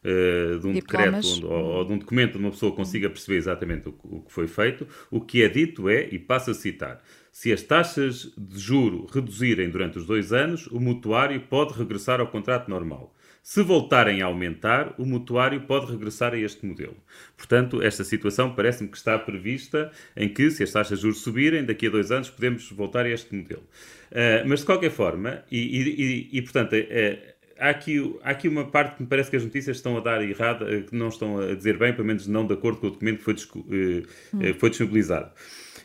uh, 0.04 0.58
de 0.58 0.66
um 0.66 0.72
Diplomas. 0.72 1.26
decreto 1.26 1.46
ou, 1.46 1.84
de 1.84 1.92
um 1.92 1.98
documento 1.98 2.36
onde 2.36 2.44
uma 2.44 2.50
pessoa 2.50 2.74
consiga 2.74 3.08
perceber 3.08 3.38
exatamente 3.38 3.88
o, 3.88 3.94
o 4.02 4.22
que 4.22 4.32
foi 4.32 4.48
feito, 4.48 4.86
o 5.10 5.20
que 5.20 5.42
é 5.42 5.48
dito 5.48 5.88
é, 5.88 6.08
e 6.10 6.18
passo 6.18 6.50
a 6.50 6.54
citar, 6.54 7.02
se 7.30 7.52
as 7.52 7.62
taxas 7.62 8.32
de 8.36 8.58
juro 8.58 9.06
reduzirem 9.12 9.70
durante 9.70 9.98
os 9.98 10.06
dois 10.06 10.32
anos, 10.32 10.66
o 10.66 10.80
mutuário 10.80 11.40
pode 11.42 11.72
regressar 11.72 12.20
ao 12.20 12.26
contrato 12.26 12.68
normal. 12.68 13.14
Se 13.42 13.62
voltarem 13.62 14.20
a 14.20 14.26
aumentar, 14.26 14.94
o 14.98 15.06
mutuário 15.06 15.60
pode 15.62 15.90
regressar 15.90 16.34
a 16.34 16.38
este 16.38 16.66
modelo. 16.66 16.96
Portanto, 17.36 17.82
esta 17.82 18.04
situação 18.04 18.54
parece-me 18.54 18.88
que 18.88 18.96
está 18.96 19.18
prevista 19.18 19.90
em 20.16 20.28
que, 20.28 20.50
se 20.50 20.62
as 20.62 20.70
taxas 20.70 20.98
de 20.98 21.02
juros 21.02 21.22
subirem, 21.22 21.64
daqui 21.64 21.86
a 21.86 21.90
dois 21.90 22.10
anos 22.10 22.28
podemos 22.28 22.70
voltar 22.70 23.06
a 23.06 23.10
este 23.10 23.34
modelo. 23.34 23.62
Uh, 24.10 24.46
mas, 24.46 24.60
de 24.60 24.66
qualquer 24.66 24.90
forma, 24.90 25.42
e, 25.50 25.58
e, 25.58 26.38
e 26.38 26.42
portanto, 26.42 26.74
é, 26.74 27.36
há 27.58 27.70
aqui, 27.70 28.16
há 28.22 28.30
aqui 28.30 28.48
uma 28.48 28.66
parte 28.66 28.96
que 28.96 29.02
me 29.02 29.08
parece 29.08 29.30
que 29.30 29.36
as 29.36 29.44
notícias 29.44 29.76
estão 29.76 29.96
a 29.96 30.00
dar 30.00 30.22
errada, 30.22 30.82
que 30.82 30.94
não 30.94 31.08
estão 31.08 31.38
a 31.38 31.54
dizer 31.54 31.76
bem, 31.78 31.92
pelo 31.92 32.06
menos 32.06 32.26
não 32.26 32.46
de 32.46 32.54
acordo 32.54 32.78
com 32.78 32.86
o 32.86 32.90
documento 32.90 33.18
que 33.18 33.24
foi, 33.24 33.34
uh, 33.34 34.54
foi 34.58 34.70
disponibilizado. 34.70 35.30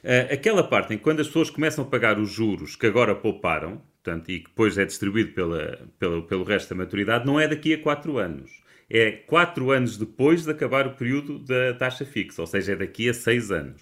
Uh, 0.04 0.34
aquela 0.34 0.64
parte 0.64 0.94
em 0.94 0.98
que 0.98 1.04
quando 1.04 1.22
as 1.22 1.28
pessoas 1.28 1.50
começam 1.50 1.84
a 1.84 1.88
pagar 1.88 2.20
os 2.20 2.30
juros 2.30 2.76
que 2.76 2.86
agora 2.86 3.16
pouparam, 3.16 3.82
portanto, 4.04 4.30
e 4.30 4.40
que 4.40 4.50
depois 4.50 4.78
é 4.78 4.84
distribuído 4.84 5.32
pela, 5.32 5.88
pela, 5.98 6.22
pelo 6.24 6.44
resto 6.44 6.70
da 6.70 6.84
maturidade, 6.84 7.26
não 7.26 7.40
é 7.40 7.48
daqui 7.48 7.74
a 7.74 7.82
4 7.82 8.18
anos. 8.18 8.52
É 8.90 9.12
4 9.12 9.72
anos 9.72 9.98
depois 9.98 10.44
de 10.44 10.52
acabar 10.52 10.86
o 10.86 10.94
período 10.94 11.40
da 11.40 11.74
taxa 11.74 12.06
fixa, 12.06 12.42
ou 12.42 12.48
seja, 12.48 12.74
é 12.74 12.76
daqui 12.76 13.08
a 13.10 13.14
6 13.14 13.52
anos, 13.52 13.82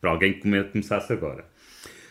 para 0.00 0.10
alguém 0.10 0.32
que 0.32 0.40
começasse 0.40 1.12
agora. 1.12 1.44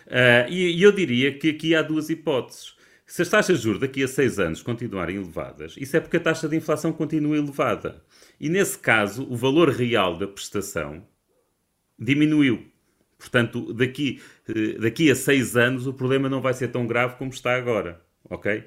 Uh, 0.06 0.50
e, 0.50 0.78
e 0.78 0.84
eu 0.84 0.92
diria 0.92 1.38
que 1.38 1.50
aqui 1.50 1.74
há 1.74 1.82
duas 1.82 2.10
hipóteses. 2.10 2.78
Se 3.06 3.24
as 3.24 3.30
taxas 3.30 3.58
de 3.58 3.64
juros 3.64 3.82
daqui 3.82 4.04
a 4.04 4.08
6 4.08 4.40
anos 4.40 4.62
continuarem 4.62 5.16
elevadas, 5.16 5.76
isso 5.78 5.98
é 5.98 6.00
porque 6.00 6.18
a 6.18 6.20
taxa 6.20 6.48
de 6.48 6.56
inflação 6.56 6.94
continua 6.94 7.36
elevada. 7.36 8.04
E 8.40 8.48
nesse 8.48 8.78
caso, 8.78 9.28
o 9.28 9.36
valor 9.36 9.70
real 9.70 10.18
da 10.18 10.28
prestação 10.28 11.04
diminuiu. 11.98 12.72
Portanto, 13.20 13.74
daqui, 13.74 14.22
eh, 14.48 14.80
daqui 14.80 15.12
a 15.12 15.16
seis 15.16 15.58
anos 15.58 15.86
o 15.86 15.94
problema 15.94 16.30
não 16.30 16.42
vai 16.42 16.54
ser 16.54 16.70
tão 16.70 16.88
grave 16.88 17.18
como 17.18 17.32
está 17.32 17.54
agora, 17.54 18.02
ok? 18.30 18.64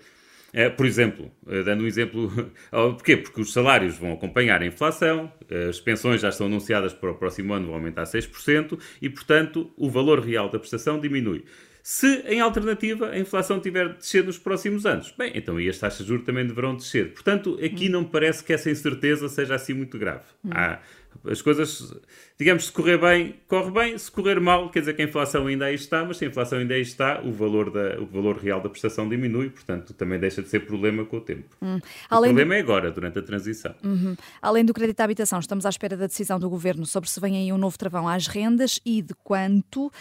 Eh, 0.52 0.68
por 0.68 0.84
exemplo, 0.84 1.32
eh, 1.48 1.62
dando 1.62 1.84
um 1.84 1.86
exemplo, 1.86 2.30
porquê? 2.70 3.16
Porque 3.16 3.40
os 3.40 3.50
salários 3.50 3.96
vão 3.96 4.12
acompanhar 4.12 4.60
a 4.60 4.66
inflação, 4.66 5.32
as 5.68 5.80
pensões 5.80 6.20
já 6.20 6.28
estão 6.28 6.46
anunciadas 6.46 6.92
para 6.92 7.10
o 7.10 7.14
próximo 7.14 7.54
ano 7.54 7.66
vão 7.66 7.76
aumentar 7.76 8.04
6% 8.04 8.78
e, 9.00 9.08
portanto, 9.08 9.72
o 9.76 9.88
valor 9.88 10.20
real 10.20 10.50
da 10.50 10.58
prestação 10.58 11.00
diminui. 11.00 11.44
Se, 11.82 12.22
em 12.28 12.40
alternativa, 12.40 13.10
a 13.10 13.18
inflação 13.18 13.58
tiver 13.58 13.88
de 13.88 13.96
descer 13.96 14.22
nos 14.22 14.38
próximos 14.38 14.86
anos, 14.86 15.12
bem, 15.18 15.32
então 15.34 15.56
aí 15.56 15.68
as 15.68 15.78
taxas 15.78 16.06
de 16.06 16.08
juros 16.08 16.24
também 16.24 16.46
deverão 16.46 16.76
descer. 16.76 17.12
Portanto, 17.12 17.58
aqui 17.62 17.88
não 17.88 18.02
me 18.02 18.08
parece 18.08 18.44
que 18.44 18.52
essa 18.52 18.70
incerteza 18.70 19.28
seja 19.28 19.56
assim 19.56 19.74
muito 19.74 19.98
grave. 19.98 20.22
Há, 20.48 20.78
as 21.24 21.40
coisas, 21.40 21.94
digamos, 22.38 22.66
se 22.66 22.72
correr 22.72 22.98
bem, 22.98 23.36
corre 23.46 23.70
bem, 23.70 23.98
se 23.98 24.10
correr 24.10 24.40
mal, 24.40 24.70
quer 24.70 24.80
dizer 24.80 24.94
que 24.94 25.02
a 25.02 25.04
inflação 25.04 25.46
ainda 25.46 25.66
aí 25.66 25.74
está, 25.74 26.04
mas 26.04 26.16
se 26.16 26.24
a 26.24 26.28
inflação 26.28 26.58
ainda 26.58 26.74
aí 26.74 26.82
está, 26.82 27.20
o 27.22 27.32
valor, 27.32 27.70
da, 27.70 28.00
o 28.00 28.06
valor 28.06 28.36
real 28.38 28.60
da 28.60 28.68
prestação 28.68 29.08
diminui, 29.08 29.50
portanto 29.50 29.94
também 29.94 30.18
deixa 30.18 30.42
de 30.42 30.48
ser 30.48 30.60
problema 30.60 31.04
com 31.04 31.18
o 31.18 31.20
tempo. 31.20 31.56
Hum. 31.60 31.78
O 32.06 32.08
problema 32.08 32.44
do... 32.44 32.54
é 32.54 32.60
agora, 32.60 32.90
durante 32.90 33.18
a 33.18 33.22
transição. 33.22 33.74
Uhum. 33.84 34.16
Além 34.40 34.64
do 34.64 34.74
crédito 34.74 35.00
à 35.00 35.04
habitação, 35.04 35.38
estamos 35.38 35.66
à 35.66 35.68
espera 35.68 35.96
da 35.96 36.06
decisão 36.06 36.38
do 36.38 36.48
Governo 36.48 36.86
sobre 36.86 37.08
se 37.08 37.20
vem 37.20 37.36
aí 37.36 37.52
um 37.52 37.58
novo 37.58 37.78
travão 37.78 38.08
às 38.08 38.26
rendas 38.26 38.80
e 38.84 39.02
de 39.02 39.14
quanto. 39.22 39.86
Uh, 39.86 39.92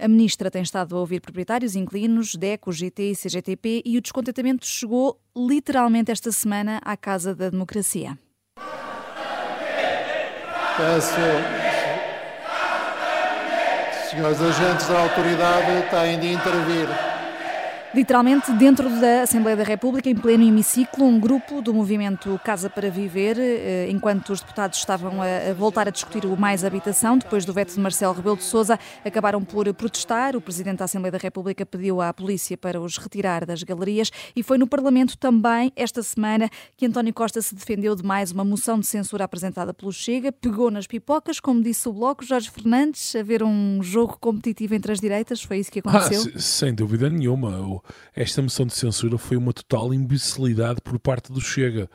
a 0.00 0.08
Ministra 0.08 0.50
tem 0.50 0.62
estado 0.62 0.96
a 0.96 1.00
ouvir 1.00 1.20
proprietários, 1.20 1.76
inquilinos, 1.76 2.34
DECO, 2.34 2.72
GT 2.72 3.10
e 3.10 3.16
CGTP 3.16 3.82
e 3.84 3.96
o 3.96 4.00
descontentamento 4.00 4.66
chegou 4.66 5.18
literalmente 5.36 6.10
esta 6.10 6.32
semana 6.32 6.80
à 6.84 6.96
Casa 6.96 7.34
da 7.34 7.50
Democracia. 7.50 8.18
Peço. 10.80 11.12
Senhores 14.08 14.40
agentes 14.40 14.88
da 14.88 14.98
autoridade 15.02 15.82
têm 15.90 16.18
de 16.18 16.32
intervir. 16.32 16.88
Literalmente, 17.92 18.52
dentro 18.52 18.88
da 19.00 19.22
Assembleia 19.22 19.56
da 19.56 19.64
República, 19.64 20.08
em 20.08 20.14
pleno 20.14 20.44
hemiciclo, 20.44 21.04
um 21.04 21.18
grupo 21.18 21.60
do 21.60 21.74
movimento 21.74 22.40
Casa 22.44 22.70
para 22.70 22.88
Viver, 22.88 23.36
eh, 23.36 23.88
enquanto 23.90 24.30
os 24.30 24.40
deputados 24.40 24.78
estavam 24.78 25.20
a 25.20 25.52
voltar 25.54 25.88
a 25.88 25.90
discutir 25.90 26.24
o 26.24 26.36
mais 26.36 26.64
habitação, 26.64 27.18
depois 27.18 27.44
do 27.44 27.52
veto 27.52 27.74
de 27.74 27.80
Marcelo 27.80 28.14
Rebelo 28.14 28.36
de 28.36 28.44
Sousa, 28.44 28.78
acabaram 29.04 29.42
por 29.42 29.74
protestar. 29.74 30.36
O 30.36 30.40
Presidente 30.40 30.78
da 30.78 30.84
Assembleia 30.84 31.10
da 31.10 31.18
República 31.18 31.66
pediu 31.66 32.00
à 32.00 32.12
polícia 32.14 32.56
para 32.56 32.80
os 32.80 32.96
retirar 32.96 33.44
das 33.44 33.64
galerias. 33.64 34.12
E 34.36 34.42
foi 34.44 34.56
no 34.56 34.68
Parlamento 34.68 35.18
também, 35.18 35.72
esta 35.74 36.00
semana, 36.00 36.48
que 36.76 36.86
António 36.86 37.12
Costa 37.12 37.42
se 37.42 37.56
defendeu 37.56 37.96
de 37.96 38.04
mais 38.04 38.30
uma 38.30 38.44
moção 38.44 38.78
de 38.78 38.86
censura 38.86 39.24
apresentada 39.24 39.74
pelo 39.74 39.92
Chega, 39.92 40.30
pegou 40.30 40.70
nas 40.70 40.86
pipocas, 40.86 41.40
como 41.40 41.60
disse 41.60 41.88
o 41.88 41.92
Bloco, 41.92 42.24
Jorge 42.24 42.50
Fernandes, 42.50 43.16
a 43.16 43.22
ver 43.24 43.42
um 43.42 43.82
jogo 43.82 44.16
competitivo 44.20 44.76
entre 44.76 44.92
as 44.92 45.00
direitas, 45.00 45.42
foi 45.42 45.58
isso 45.58 45.72
que 45.72 45.80
aconteceu? 45.80 46.22
Ah, 46.36 46.38
sem 46.38 46.72
dúvida 46.72 47.10
nenhuma 47.10 47.79
esta 48.14 48.42
moção 48.42 48.66
de 48.66 48.74
censura 48.74 49.18
foi 49.18 49.36
uma 49.36 49.52
total 49.52 49.92
imbecilidade 49.92 50.80
por 50.82 50.98
parte 50.98 51.32
do 51.32 51.40
Chega. 51.40 51.88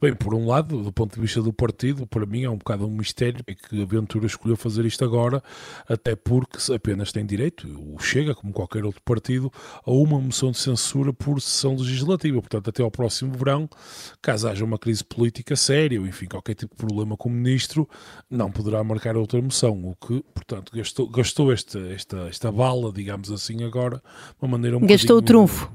Bem, 0.00 0.14
por 0.14 0.34
um 0.34 0.46
lado, 0.46 0.82
do 0.82 0.92
ponto 0.92 1.14
de 1.14 1.20
vista 1.20 1.42
do 1.42 1.52
partido, 1.52 2.06
para 2.06 2.26
mim 2.26 2.44
é 2.44 2.50
um 2.50 2.56
bocado 2.56 2.86
um 2.86 2.90
mistério 2.90 3.44
que 3.44 3.82
a 3.82 3.84
Ventura 3.84 4.26
escolheu 4.26 4.56
fazer 4.56 4.84
isto 4.84 5.04
agora, 5.04 5.42
até 5.88 6.14
porque 6.14 6.58
apenas 6.72 7.12
tem 7.12 7.24
direito, 7.24 7.66
o 7.68 7.98
Chega, 7.98 8.34
como 8.34 8.52
qualquer 8.52 8.84
outro 8.84 9.02
partido, 9.04 9.52
a 9.84 9.90
uma 9.90 10.20
moção 10.20 10.50
de 10.50 10.58
censura 10.58 11.12
por 11.12 11.40
sessão 11.40 11.76
legislativa. 11.76 12.40
Portanto, 12.40 12.70
até 12.70 12.82
ao 12.82 12.90
próximo 12.90 13.32
verão, 13.36 13.68
caso 14.20 14.48
haja 14.48 14.64
uma 14.64 14.78
crise 14.78 15.04
política 15.04 15.56
séria, 15.56 16.00
ou 16.00 16.06
enfim, 16.06 16.26
qualquer 16.26 16.54
tipo 16.54 16.74
de 16.74 16.86
problema 16.86 17.16
com 17.16 17.28
o 17.28 17.32
ministro, 17.32 17.88
não 18.30 18.50
poderá 18.50 18.82
marcar 18.82 19.16
outra 19.16 19.40
moção, 19.40 19.72
o 19.84 19.96
que, 19.96 20.22
portanto, 20.34 20.72
gastou, 20.74 21.08
gastou 21.08 21.52
esta, 21.52 21.78
esta, 21.90 22.16
esta 22.28 22.52
bala, 22.52 22.92
digamos 22.92 23.30
assim, 23.30 23.64
agora, 23.64 23.96
de 23.96 24.02
uma 24.40 24.52
maneira 24.52 24.76
um 24.76 24.86
Gastou 24.86 25.22
trunfo. 25.32 25.72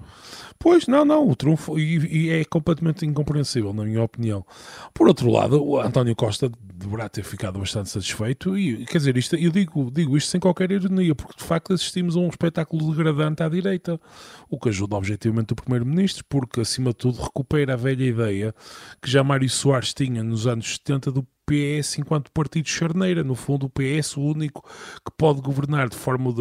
Pois, 0.60 0.86
não, 0.86 1.04
não, 1.04 1.28
o 1.28 1.36
trunfo 1.36 1.80
e, 1.80 1.98
e, 1.98 2.30
é 2.30 2.46
completamente 2.46 3.06
incompreensível, 3.06 3.74
na 3.74 3.84
minha 3.84 4.04
opinião. 4.04 4.46
Por 4.94 5.08
outro 5.08 5.32
lado, 5.32 5.64
o 5.64 5.80
António 5.80 6.16
Costa 6.16 6.52
deverá 6.76 7.10
ter 7.10 7.24
ficado 7.24 7.58
bastante 7.58 7.90
satisfeito 7.90 8.56
e, 8.56 8.86
quer 8.86 9.00
dizer, 9.00 9.18
isto, 9.18 9.36
eu 9.36 9.50
digo, 9.50 9.90
digo 9.92 10.16
isto 10.16 10.30
sem 10.30 10.40
qualquer 10.40 10.72
ironia, 10.72 11.16
porque 11.16 11.38
de 11.38 11.44
facto 11.44 11.74
assistimos 11.74 12.16
a 12.16 12.20
um 12.20 12.28
espetáculo 12.28 12.92
degradante 12.92 13.42
à 13.42 13.50
direita, 13.50 14.00
o 14.48 14.60
que 14.60 14.70
ajuda 14.70 14.96
objetivamente 14.96 15.54
o 15.54 15.56
Primeiro-Ministro, 15.56 16.24
porque 16.30 16.62
acima 16.62 16.92
de 16.92 16.98
tudo 16.98 17.20
recupera 17.20 17.74
a 17.74 17.78
velha 17.78 18.04
ideia 18.04 18.54
que 19.02 19.10
já 19.10 19.24
Mário 19.24 19.50
Soares 19.50 19.92
tinha 19.92 20.24
nos 20.24 20.46
anos 20.46 20.76
70 20.76 21.12
do 21.12 21.28
PS 21.48 22.00
enquanto 22.00 22.32
partido 22.32 22.68
charneira. 22.68 23.24
No 23.24 23.34
fundo, 23.34 23.66
o 23.66 23.70
PS 23.70 24.18
o 24.18 24.22
único 24.22 24.70
que 25.04 25.12
pode 25.18 25.42
governar 25.42 25.88
de 25.88 25.96
forma 25.96 26.34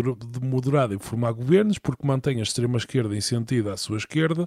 moderada 0.43 0.95
e 0.95 0.99
formar 0.99 1.33
governos, 1.33 1.79
porque 1.79 2.07
mantém 2.07 2.41
a 2.41 2.43
extrema-esquerda 2.43 3.17
em 3.17 3.21
sentido 3.21 3.71
à 3.71 3.77
sua 3.77 3.97
esquerda, 3.97 4.45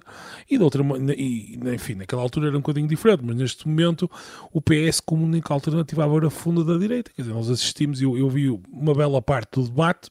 e 0.48 0.58
de 0.58 0.62
outra 0.62 0.84
e, 1.16 1.58
enfim, 1.74 1.94
naquela 1.94 2.22
altura 2.22 2.48
era 2.48 2.56
um 2.56 2.60
bocadinho 2.60 2.86
diferente, 2.86 3.22
mas 3.24 3.36
neste 3.36 3.66
momento 3.66 4.10
o 4.52 4.60
PS 4.60 5.00
como 5.00 5.24
única 5.24 5.52
alternativa 5.54 6.04
à 6.04 6.30
funda 6.30 6.62
da 6.62 6.76
direita. 6.76 7.10
Quer 7.14 7.22
dizer, 7.22 7.34
nós 7.34 7.48
assistimos, 7.48 8.02
eu, 8.02 8.16
eu 8.16 8.28
vi 8.28 8.50
uma 8.50 8.94
bela 8.94 9.22
parte 9.22 9.58
do 9.58 9.66
debate, 9.66 10.10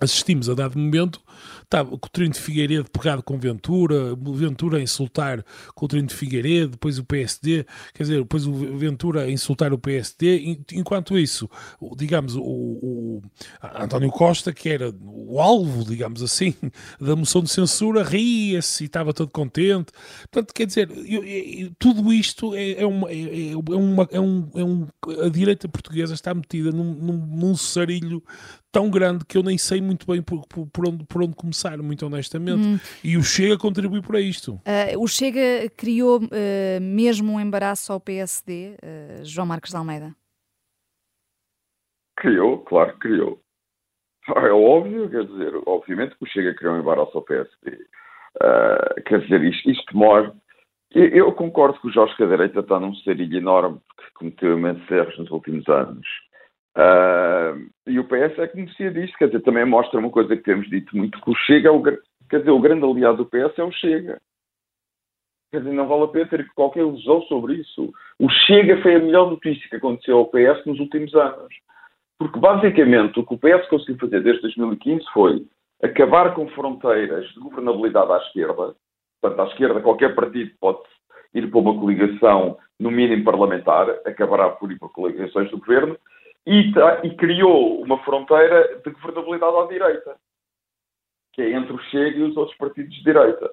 assistimos 0.00 0.48
a 0.48 0.54
dado 0.54 0.78
momento 0.78 1.20
o 1.90 1.98
Coutinho 1.98 2.30
de 2.30 2.40
Figueiredo 2.40 2.90
pegado 2.90 3.22
com 3.22 3.38
Ventura, 3.38 4.16
Ventura 4.16 4.78
a 4.78 4.80
insultar 4.80 5.44
Coutinho 5.74 6.06
de 6.06 6.14
Figueiredo, 6.14 6.72
depois 6.72 6.98
o 6.98 7.04
PSD, 7.04 7.66
quer 7.92 8.04
dizer, 8.04 8.18
depois 8.20 8.46
o 8.46 8.52
Ventura 8.52 9.22
a 9.22 9.30
insultar 9.30 9.72
o 9.72 9.78
PSD, 9.78 10.58
enquanto 10.72 11.18
isso, 11.18 11.48
digamos, 11.96 12.36
o, 12.36 12.42
o 12.42 13.22
António 13.74 14.10
Costa, 14.10 14.52
que 14.52 14.68
era 14.68 14.94
o 15.02 15.40
alvo, 15.40 15.84
digamos 15.84 16.22
assim, 16.22 16.54
da 16.98 17.14
moção 17.14 17.42
de 17.42 17.50
censura, 17.50 18.02
ria-se 18.02 18.84
e 18.84 18.86
estava 18.86 19.12
todo 19.12 19.30
contente. 19.30 19.92
Portanto, 20.30 20.54
quer 20.54 20.66
dizer, 20.66 20.90
eu, 20.90 21.22
eu, 21.24 21.70
tudo 21.78 22.12
isto 22.12 22.54
é, 22.54 22.72
é, 22.72 22.86
uma, 22.86 23.10
é, 23.10 23.52
é, 23.52 23.56
uma, 23.56 24.08
é, 24.10 24.20
um, 24.20 24.50
é 24.54 24.64
um. 24.64 24.86
A 25.24 25.28
direita 25.28 25.68
portuguesa 25.68 26.14
está 26.14 26.32
metida 26.32 26.72
num, 26.72 26.94
num, 26.94 27.26
num 27.26 27.56
sarilho 27.56 28.22
tão 28.72 28.90
grande 28.90 29.24
que 29.24 29.36
eu 29.36 29.42
nem 29.42 29.56
sei 29.56 29.80
muito 29.80 30.06
bem 30.06 30.22
por, 30.22 30.46
por, 30.46 30.66
por 30.66 30.88
onde, 30.88 31.04
por 31.06 31.22
onde 31.22 31.34
começar, 31.34 31.76
muito 31.78 32.06
honestamente. 32.06 32.66
Hum. 32.66 32.78
E 33.02 33.16
o 33.16 33.22
Chega 33.22 33.56
contribui 33.58 34.02
para 34.02 34.20
isto. 34.20 34.54
Uh, 34.54 34.98
o 35.02 35.08
Chega 35.08 35.68
criou 35.76 36.18
uh, 36.18 36.80
mesmo 36.80 37.32
um 37.32 37.40
embaraço 37.40 37.92
ao 37.92 38.00
PSD, 38.00 38.74
uh, 38.74 38.76
ah, 38.82 39.24
João 39.24 39.46
Marcos 39.46 39.70
de 39.70 39.76
Almeida? 39.76 40.14
Criou, 42.16 42.58
claro 42.58 42.92
que 42.94 43.00
criou. 43.00 43.40
É 44.28 44.52
óbvio, 44.52 45.08
quer 45.08 45.24
dizer, 45.24 45.54
obviamente 45.64 46.14
que 46.16 46.24
o 46.24 46.26
Chega 46.26 46.54
criou 46.54 46.74
um 46.74 46.80
embaraço 46.80 47.16
ao 47.16 47.22
PSD. 47.22 47.78
quer 49.06 49.20
dizer, 49.22 49.42
isto, 49.44 49.70
isto 49.70 49.92
demora. 49.92 50.34
Eu, 50.90 51.08
eu 51.08 51.32
concordo 51.32 51.80
que 51.80 51.88
o 51.88 51.92
Jorge 51.92 52.16
Cadeireta 52.16 52.60
está 52.60 52.78
num 52.78 52.94
serilho 52.96 53.38
enorme, 53.38 53.80
porque 53.86 54.12
cometeu 54.14 54.58
imensos 54.58 54.90
erros 54.90 55.18
nos 55.18 55.30
últimos 55.30 55.66
anos. 55.68 56.06
Uh, 56.78 57.68
e 57.88 57.98
o 57.98 58.04
PS 58.04 58.38
é 58.38 58.46
que 58.46 58.54
beneficia 58.54 58.92
disto, 58.92 59.18
quer 59.18 59.26
dizer, 59.26 59.40
também 59.40 59.64
mostra 59.64 59.98
uma 59.98 60.10
coisa 60.10 60.36
que 60.36 60.44
temos 60.44 60.70
dito 60.70 60.96
muito, 60.96 61.20
que 61.20 61.30
o 61.30 61.34
Chega, 61.34 61.68
é 61.68 61.72
o, 61.72 61.82
quer 61.82 62.38
dizer, 62.38 62.52
o 62.52 62.60
grande 62.60 62.84
aliado 62.84 63.16
do 63.16 63.26
PS 63.26 63.58
é 63.58 63.64
o 63.64 63.72
Chega. 63.72 64.20
Quer 65.50 65.58
dizer, 65.58 65.72
não 65.72 65.88
vale 65.88 66.04
a 66.04 66.08
pena 66.08 66.28
ter 66.28 66.48
qualquer 66.54 66.80
ilusão 66.80 67.22
sobre 67.22 67.54
isso. 67.54 67.92
O 68.20 68.28
Chega 68.30 68.80
foi 68.80 68.94
a 68.94 69.00
melhor 69.00 69.28
notícia 69.28 69.68
que 69.68 69.74
aconteceu 69.74 70.18
ao 70.18 70.26
PS 70.26 70.64
nos 70.66 70.78
últimos 70.78 71.12
anos. 71.16 71.52
Porque, 72.16 72.38
basicamente, 72.38 73.18
o 73.18 73.26
que 73.26 73.34
o 73.34 73.38
PS 73.38 73.66
conseguiu 73.68 73.98
fazer 73.98 74.22
desde 74.22 74.42
2015 74.42 75.04
foi 75.12 75.46
acabar 75.82 76.32
com 76.34 76.48
fronteiras 76.50 77.26
de 77.28 77.40
governabilidade 77.40 78.12
à 78.12 78.18
esquerda. 78.18 78.76
Portanto, 79.20 79.40
à 79.40 79.50
esquerda, 79.50 79.80
qualquer 79.80 80.14
partido 80.14 80.52
pode 80.60 80.80
ir 81.34 81.50
para 81.50 81.60
uma 81.60 81.78
coligação, 81.78 82.56
no 82.78 82.90
mínimo 82.90 83.24
parlamentar, 83.24 83.88
acabará 84.04 84.50
por 84.50 84.70
ir 84.70 84.78
para 84.78 84.88
coligações 84.90 85.50
do 85.50 85.58
governo 85.58 85.96
e, 86.48 86.72
e, 87.04 87.16
criou 87.16 87.82
uma 87.82 88.02
fronteira 88.04 88.80
de 88.82 88.90
governabilidade 88.90 89.56
à 89.56 89.66
direita, 89.66 90.16
que 91.34 91.42
é 91.42 91.52
entre 91.52 91.74
o 91.74 91.78
Chega 91.90 92.16
e 92.16 92.22
os 92.22 92.36
outros 92.38 92.56
partidos 92.56 92.94
de 92.94 93.04
direita. 93.04 93.50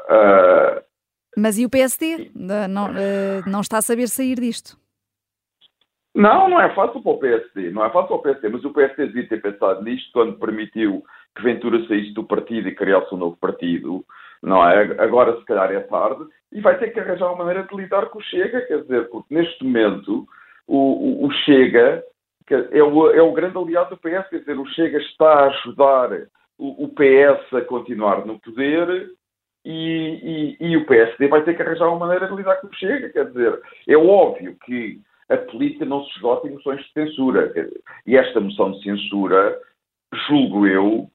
Uh, 0.00 0.82
Mas 1.36 1.58
e 1.58 1.66
o 1.66 1.70
PSD? 1.70 2.30
Não, 2.34 2.90
uh, 2.92 3.46
não 3.46 3.60
está 3.60 3.76
a 3.78 3.82
saber 3.82 4.08
sair 4.08 4.40
disto? 4.40 4.78
Não, 6.14 6.48
não 6.48 6.58
é 6.58 6.74
fácil 6.74 7.02
para 7.02 7.12
o 7.12 7.18
PSD, 7.18 7.70
não 7.70 7.84
é 7.84 7.90
fácil 7.90 8.08
para 8.08 8.16
o 8.16 8.22
PSD, 8.22 8.48
mas 8.48 8.64
o 8.64 8.72
PSD 8.72 9.06
devia 9.08 9.28
ter 9.28 9.42
pensado 9.42 9.84
nisto 9.84 10.10
quando 10.14 10.38
permitiu 10.38 11.04
que 11.36 11.42
Ventura 11.42 11.86
saísse 11.86 12.14
do 12.14 12.24
partido 12.24 12.70
e 12.70 12.74
criasse 12.74 13.14
um 13.14 13.18
novo 13.18 13.36
partido, 13.36 14.02
não 14.42 14.66
é? 14.66 14.98
Agora 14.98 15.38
se 15.38 15.44
calhar 15.44 15.70
é 15.70 15.80
tarde 15.80 16.24
e 16.52 16.62
vai 16.62 16.78
ter 16.78 16.90
que 16.90 17.00
arranjar 17.00 17.26
uma 17.26 17.44
maneira 17.44 17.64
de 17.64 17.76
lidar 17.76 18.06
com 18.06 18.18
o 18.18 18.22
Chega, 18.22 18.62
quer 18.62 18.80
dizer, 18.80 19.10
porque 19.10 19.34
neste 19.34 19.62
momento 19.62 20.26
o, 20.66 21.26
o, 21.26 21.30
Chega 21.44 22.02
é 22.50 22.82
o, 22.82 23.10
é 23.10 23.22
o 23.22 23.32
grande 23.32 23.58
aliado 23.58 23.90
do 23.90 23.96
PS, 23.96 24.28
quer 24.28 24.40
dizer, 24.40 24.58
o 24.58 24.66
Chega 24.66 24.98
está 24.98 25.28
a 25.28 25.46
ajudar 25.46 26.10
o, 26.58 26.84
o 26.84 26.88
PS 26.88 27.52
a 27.54 27.60
continuar 27.62 28.24
no 28.24 28.38
poder 28.40 29.10
e, 29.64 30.56
e, 30.60 30.66
e, 30.68 30.76
o 30.76 30.86
PSD 30.86 31.28
vai 31.28 31.42
ter 31.42 31.56
que 31.56 31.62
arranjar 31.62 31.88
uma 31.88 32.06
maneira 32.06 32.28
de 32.28 32.36
lidar 32.36 32.56
com 32.56 32.68
o 32.68 32.74
Chega, 32.74 33.10
quer 33.10 33.26
dizer, 33.26 33.60
é 33.88 33.96
óbvio 33.96 34.56
que 34.64 35.00
a 35.28 35.36
política 35.36 35.84
não 35.84 36.04
se 36.04 36.10
esgota 36.12 36.46
em 36.46 36.52
moções 36.52 36.80
de 36.84 36.92
censura, 36.92 37.52
e 38.06 38.16
esta 38.16 38.40
moção 38.40 38.70
de 38.72 38.82
censura, 38.82 39.58
julgo 40.28 40.66
eu, 40.68 41.10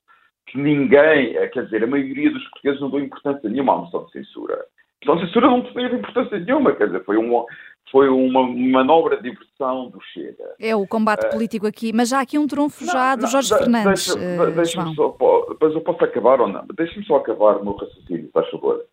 que 0.47 0.57
ninguém, 0.57 1.33
quer 1.51 1.63
dizer, 1.63 1.83
a 1.83 1.87
maioria 1.87 2.29
dos 2.29 2.43
portugueses 2.49 2.81
não 2.81 2.89
dão 2.89 2.99
importância 2.99 3.49
nenhuma 3.49 3.73
à 3.73 3.77
moção 3.77 4.05
de 4.05 4.11
censura. 4.11 4.55
A 4.55 5.05
moção 5.05 5.15
de 5.15 5.27
censura 5.27 5.47
não 5.47 5.61
teve 5.61 5.95
importância 5.95 6.39
nenhuma, 6.39 6.75
quer 6.75 6.87
dizer, 6.87 7.05
foi 7.05 7.17
um, 7.17 7.45
foi 7.91 8.09
uma 8.09 8.47
manobra 8.47 9.17
de 9.17 9.29
diversão 9.29 9.89
do 9.89 9.99
Chega. 10.13 10.55
É 10.59 10.75
o 10.75 10.87
combate 10.87 11.25
uh, 11.27 11.29
político 11.29 11.67
aqui, 11.67 11.91
mas 11.93 12.09
já 12.09 12.19
há 12.19 12.21
aqui 12.21 12.37
um 12.37 12.47
trunfo 12.47 12.85
não, 12.85 12.93
já 12.93 13.15
do 13.15 13.27
Jorge 13.27 13.51
não, 13.51 13.57
Fernandes. 13.57 14.15
Deixa, 14.15 14.43
uh, 14.43 14.51
deixa 14.51 14.93
só, 14.95 15.17
mas 15.59 15.73
eu 15.73 15.81
posso 15.81 16.03
acabar 16.03 16.39
ou 16.39 16.47
não? 16.47 16.65
Deixa-me 16.75 17.05
só 17.05 17.17
acabar 17.17 17.57
o 17.57 17.63
meu 17.63 17.75
raciocínio, 17.75 18.29
faz 18.33 18.49
favor. 18.49 18.83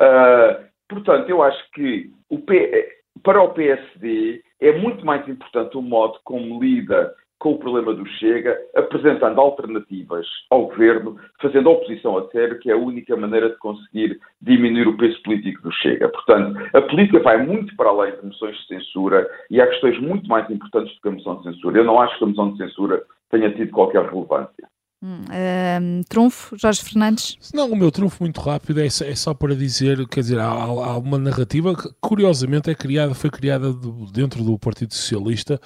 Uh, 0.00 0.64
portanto, 0.88 1.28
eu 1.28 1.42
acho 1.42 1.70
que 1.72 2.10
o 2.28 2.38
P, 2.38 3.00
para 3.22 3.42
o 3.42 3.50
PSD 3.50 4.42
é 4.60 4.72
muito 4.78 5.04
mais 5.06 5.26
importante 5.28 5.76
o 5.76 5.82
modo 5.82 6.18
como 6.24 6.60
lida 6.60 7.14
com 7.40 7.52
o 7.52 7.58
problema 7.58 7.94
do 7.94 8.06
Chega, 8.06 8.56
apresentando 8.76 9.40
alternativas 9.40 10.26
ao 10.50 10.66
governo, 10.66 11.16
fazendo 11.40 11.70
oposição 11.70 12.18
a 12.18 12.28
sério, 12.28 12.58
que 12.60 12.70
é 12.70 12.74
a 12.74 12.78
única 12.78 13.16
maneira 13.16 13.48
de 13.48 13.56
conseguir 13.56 14.20
diminuir 14.40 14.86
o 14.86 14.96
peso 14.96 15.20
político 15.22 15.62
do 15.62 15.72
Chega. 15.72 16.08
Portanto, 16.10 16.60
a 16.74 16.82
política 16.82 17.18
vai 17.20 17.44
muito 17.44 17.74
para 17.76 17.88
além 17.88 18.14
de 18.14 18.26
moções 18.26 18.56
de 18.58 18.66
censura 18.66 19.26
e 19.50 19.60
há 19.60 19.66
questões 19.66 19.98
muito 20.00 20.28
mais 20.28 20.48
importantes 20.50 20.94
do 20.94 21.00
que 21.00 21.08
a 21.08 21.12
moção 21.12 21.36
de 21.38 21.44
censura. 21.44 21.78
Eu 21.78 21.84
não 21.84 21.98
acho 21.98 22.16
que 22.18 22.24
a 22.24 22.26
moção 22.26 22.52
de 22.52 22.58
censura 22.58 23.02
tenha 23.30 23.50
tido 23.50 23.72
qualquer 23.72 24.04
relevância. 24.04 24.68
Hum, 25.02 26.02
trunfo, 26.10 26.58
Jorge 26.58 26.84
Fernandes? 26.84 27.38
Não, 27.54 27.72
o 27.72 27.76
meu 27.76 27.90
trunfo 27.90 28.22
muito 28.22 28.38
rápido 28.38 28.80
é, 28.80 28.86
é 28.86 29.14
só 29.14 29.32
para 29.32 29.56
dizer, 29.56 30.06
quer 30.06 30.20
dizer, 30.20 30.38
há, 30.38 30.46
há, 30.46 30.98
uma 30.98 31.16
narrativa 31.16 31.74
que 31.74 31.88
curiosamente 31.98 32.68
é 32.68 32.74
criada, 32.74 33.14
foi 33.14 33.30
criada 33.30 33.72
dentro 34.12 34.44
do 34.44 34.58
Partido 34.58 34.92
Socialista, 34.92 35.58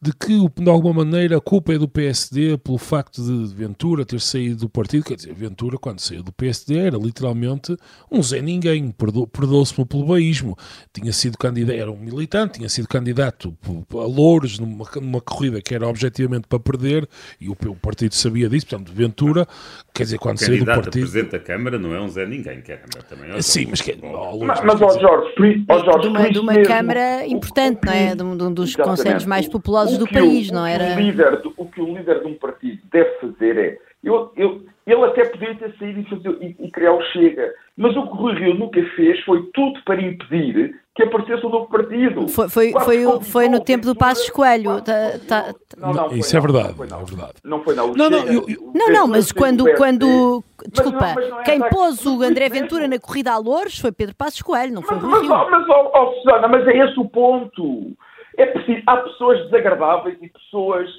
de 0.00 0.12
que 0.12 0.46
de 0.46 0.68
alguma 0.68 1.02
maneira 1.02 1.38
a 1.38 1.40
culpa 1.40 1.72
é 1.72 1.78
do 1.78 1.88
PSD 1.88 2.58
pelo 2.58 2.76
facto 2.76 3.22
de 3.22 3.54
Ventura 3.54 4.04
ter 4.04 4.20
saído 4.20 4.56
do 4.56 4.68
partido, 4.68 5.04
quer 5.04 5.16
dizer, 5.16 5.32
Ventura 5.32 5.78
quando 5.78 6.00
saiu 6.00 6.22
do 6.22 6.32
PSD 6.32 6.76
era 6.76 6.98
literalmente 6.98 7.74
um 8.10 8.22
Zé 8.22 8.42
Ninguém, 8.42 8.90
perdoou-se-me 8.90 9.86
pelo 9.86 10.04
baísmo, 10.04 10.54
tinha 10.92 11.14
sido 11.14 11.38
candidato, 11.38 11.78
era 11.78 11.90
um 11.90 11.96
militante, 11.96 12.58
tinha 12.58 12.68
sido 12.68 12.86
candidato 12.88 13.56
a 13.92 14.04
Louros 14.04 14.58
numa, 14.58 14.84
numa 14.96 15.20
corrida 15.22 15.62
que 15.62 15.74
era 15.74 15.88
objetivamente 15.88 16.46
para 16.46 16.60
perder 16.60 17.08
e 17.40 17.48
o, 17.48 17.52
o 17.52 17.76
partido 17.76 18.14
sabia 18.14 18.50
disso, 18.50 18.66
portanto 18.66 18.81
de 18.82 18.92
Ventura, 18.92 19.46
quer 19.94 20.04
dizer, 20.04 20.18
quando 20.18 20.38
saiu 20.38 20.58
do 20.58 20.64
partido... 20.66 20.90
Presidente 20.90 21.30
da 21.30 21.38
Câmara 21.38 21.78
não 21.78 21.94
é 21.94 22.00
um 22.00 22.08
Zé 22.08 22.26
Ninguém, 22.26 22.60
que 22.60 22.72
é 22.72 22.76
também 23.08 23.30
é 23.30 23.40
Sim, 23.42 23.66
mas 23.70 23.80
que... 23.80 23.96
Oh, 24.02 24.44
mas, 24.44 24.60
mas, 24.62 24.82
ó 24.82 24.98
Jorge, 24.98 25.64
ó 25.68 25.78
Jorge... 25.84 26.00
De 26.02 26.08
uma, 26.08 26.30
de 26.30 26.38
uma 26.38 26.62
Câmara 26.62 27.26
importante, 27.26 27.80
não 27.84 27.92
é? 27.92 28.14
De 28.14 28.22
um, 28.22 28.32
um 28.32 28.52
dos 28.52 28.74
conselhos 28.76 29.24
mais 29.24 29.48
populosos 29.48 29.98
do 29.98 30.08
país, 30.08 30.50
o, 30.50 30.54
não 30.54 30.66
era? 30.66 30.96
O, 30.96 31.00
líder, 31.00 31.42
o 31.56 31.66
que 31.66 31.80
o 31.80 31.96
líder 31.96 32.20
de 32.20 32.26
um 32.26 32.34
partido 32.34 32.80
deve 32.90 33.10
fazer 33.20 33.58
é... 33.58 33.78
Eu, 34.02 34.32
eu, 34.36 34.62
ele 34.84 35.04
até 35.04 35.24
podia 35.26 35.54
ter 35.54 35.74
saído 35.78 36.00
e, 36.00 36.04
fazer, 36.04 36.36
e, 36.40 36.56
e 36.58 36.70
criar 36.70 36.92
o 36.92 37.02
Chega, 37.12 37.54
mas 37.76 37.96
o 37.96 38.02
que 38.02 38.12
o 38.12 38.16
Rui 38.16 38.34
Rio 38.34 38.54
nunca 38.54 38.82
fez 38.96 39.20
foi 39.20 39.48
tudo 39.54 39.80
para 39.84 40.02
impedir 40.02 40.74
que 40.94 41.04
aparecesse 41.04 41.46
um 41.46 41.48
novo 41.48 41.68
partido. 41.68 42.28
Foi, 42.28 42.48
foi, 42.48 42.72
foi, 42.72 43.20
foi 43.22 43.48
no 43.48 43.60
tempo 43.60 43.86
do 43.86 43.94
Passos 43.94 44.28
Coelho. 44.28 44.82
Tá, 44.82 45.18
tá... 45.26 45.54
Não, 45.78 45.92
não, 45.92 46.12
isso 46.12 46.36
é 46.36 46.40
verdade. 46.40 46.74
Não, 46.76 47.00
é 47.00 47.04
verdade. 47.04 47.32
Não 47.44 47.62
foi 47.62 47.74
não. 47.74 47.94
Não, 47.94 48.10
não, 48.10 48.26
eu, 48.26 48.44
eu... 48.48 48.72
não, 48.74 48.88
não 48.88 49.06
mas 49.06 49.32
quando, 49.32 49.64
quando 49.76 50.44
desculpa, 50.68 51.14
não, 51.14 51.40
é 51.40 51.44
quem 51.44 51.60
pôs 51.60 52.04
o 52.04 52.22
André 52.22 52.48
Ventura 52.48 52.86
na 52.88 52.98
corrida 52.98 53.32
a 53.32 53.38
Louros 53.38 53.78
foi 53.78 53.92
Pedro 53.92 54.14
Passos 54.14 54.42
Coelho, 54.42 54.74
não 54.74 54.82
foi 54.82 54.96
mas, 54.96 55.04
Rui 55.04 55.20
Rio. 55.20 55.28
Mas, 55.30 55.50
mas 55.50 55.68
oh, 55.68 55.90
oh, 55.94 56.12
Susana, 56.20 56.48
mas 56.48 56.66
é 56.66 56.76
esse 56.76 56.98
o 56.98 57.08
ponto. 57.08 57.92
É 58.36 58.46
preciso, 58.46 58.82
há 58.86 58.96
pessoas 58.98 59.42
desagradáveis 59.44 60.18
e 60.20 60.28
pessoas 60.28 60.90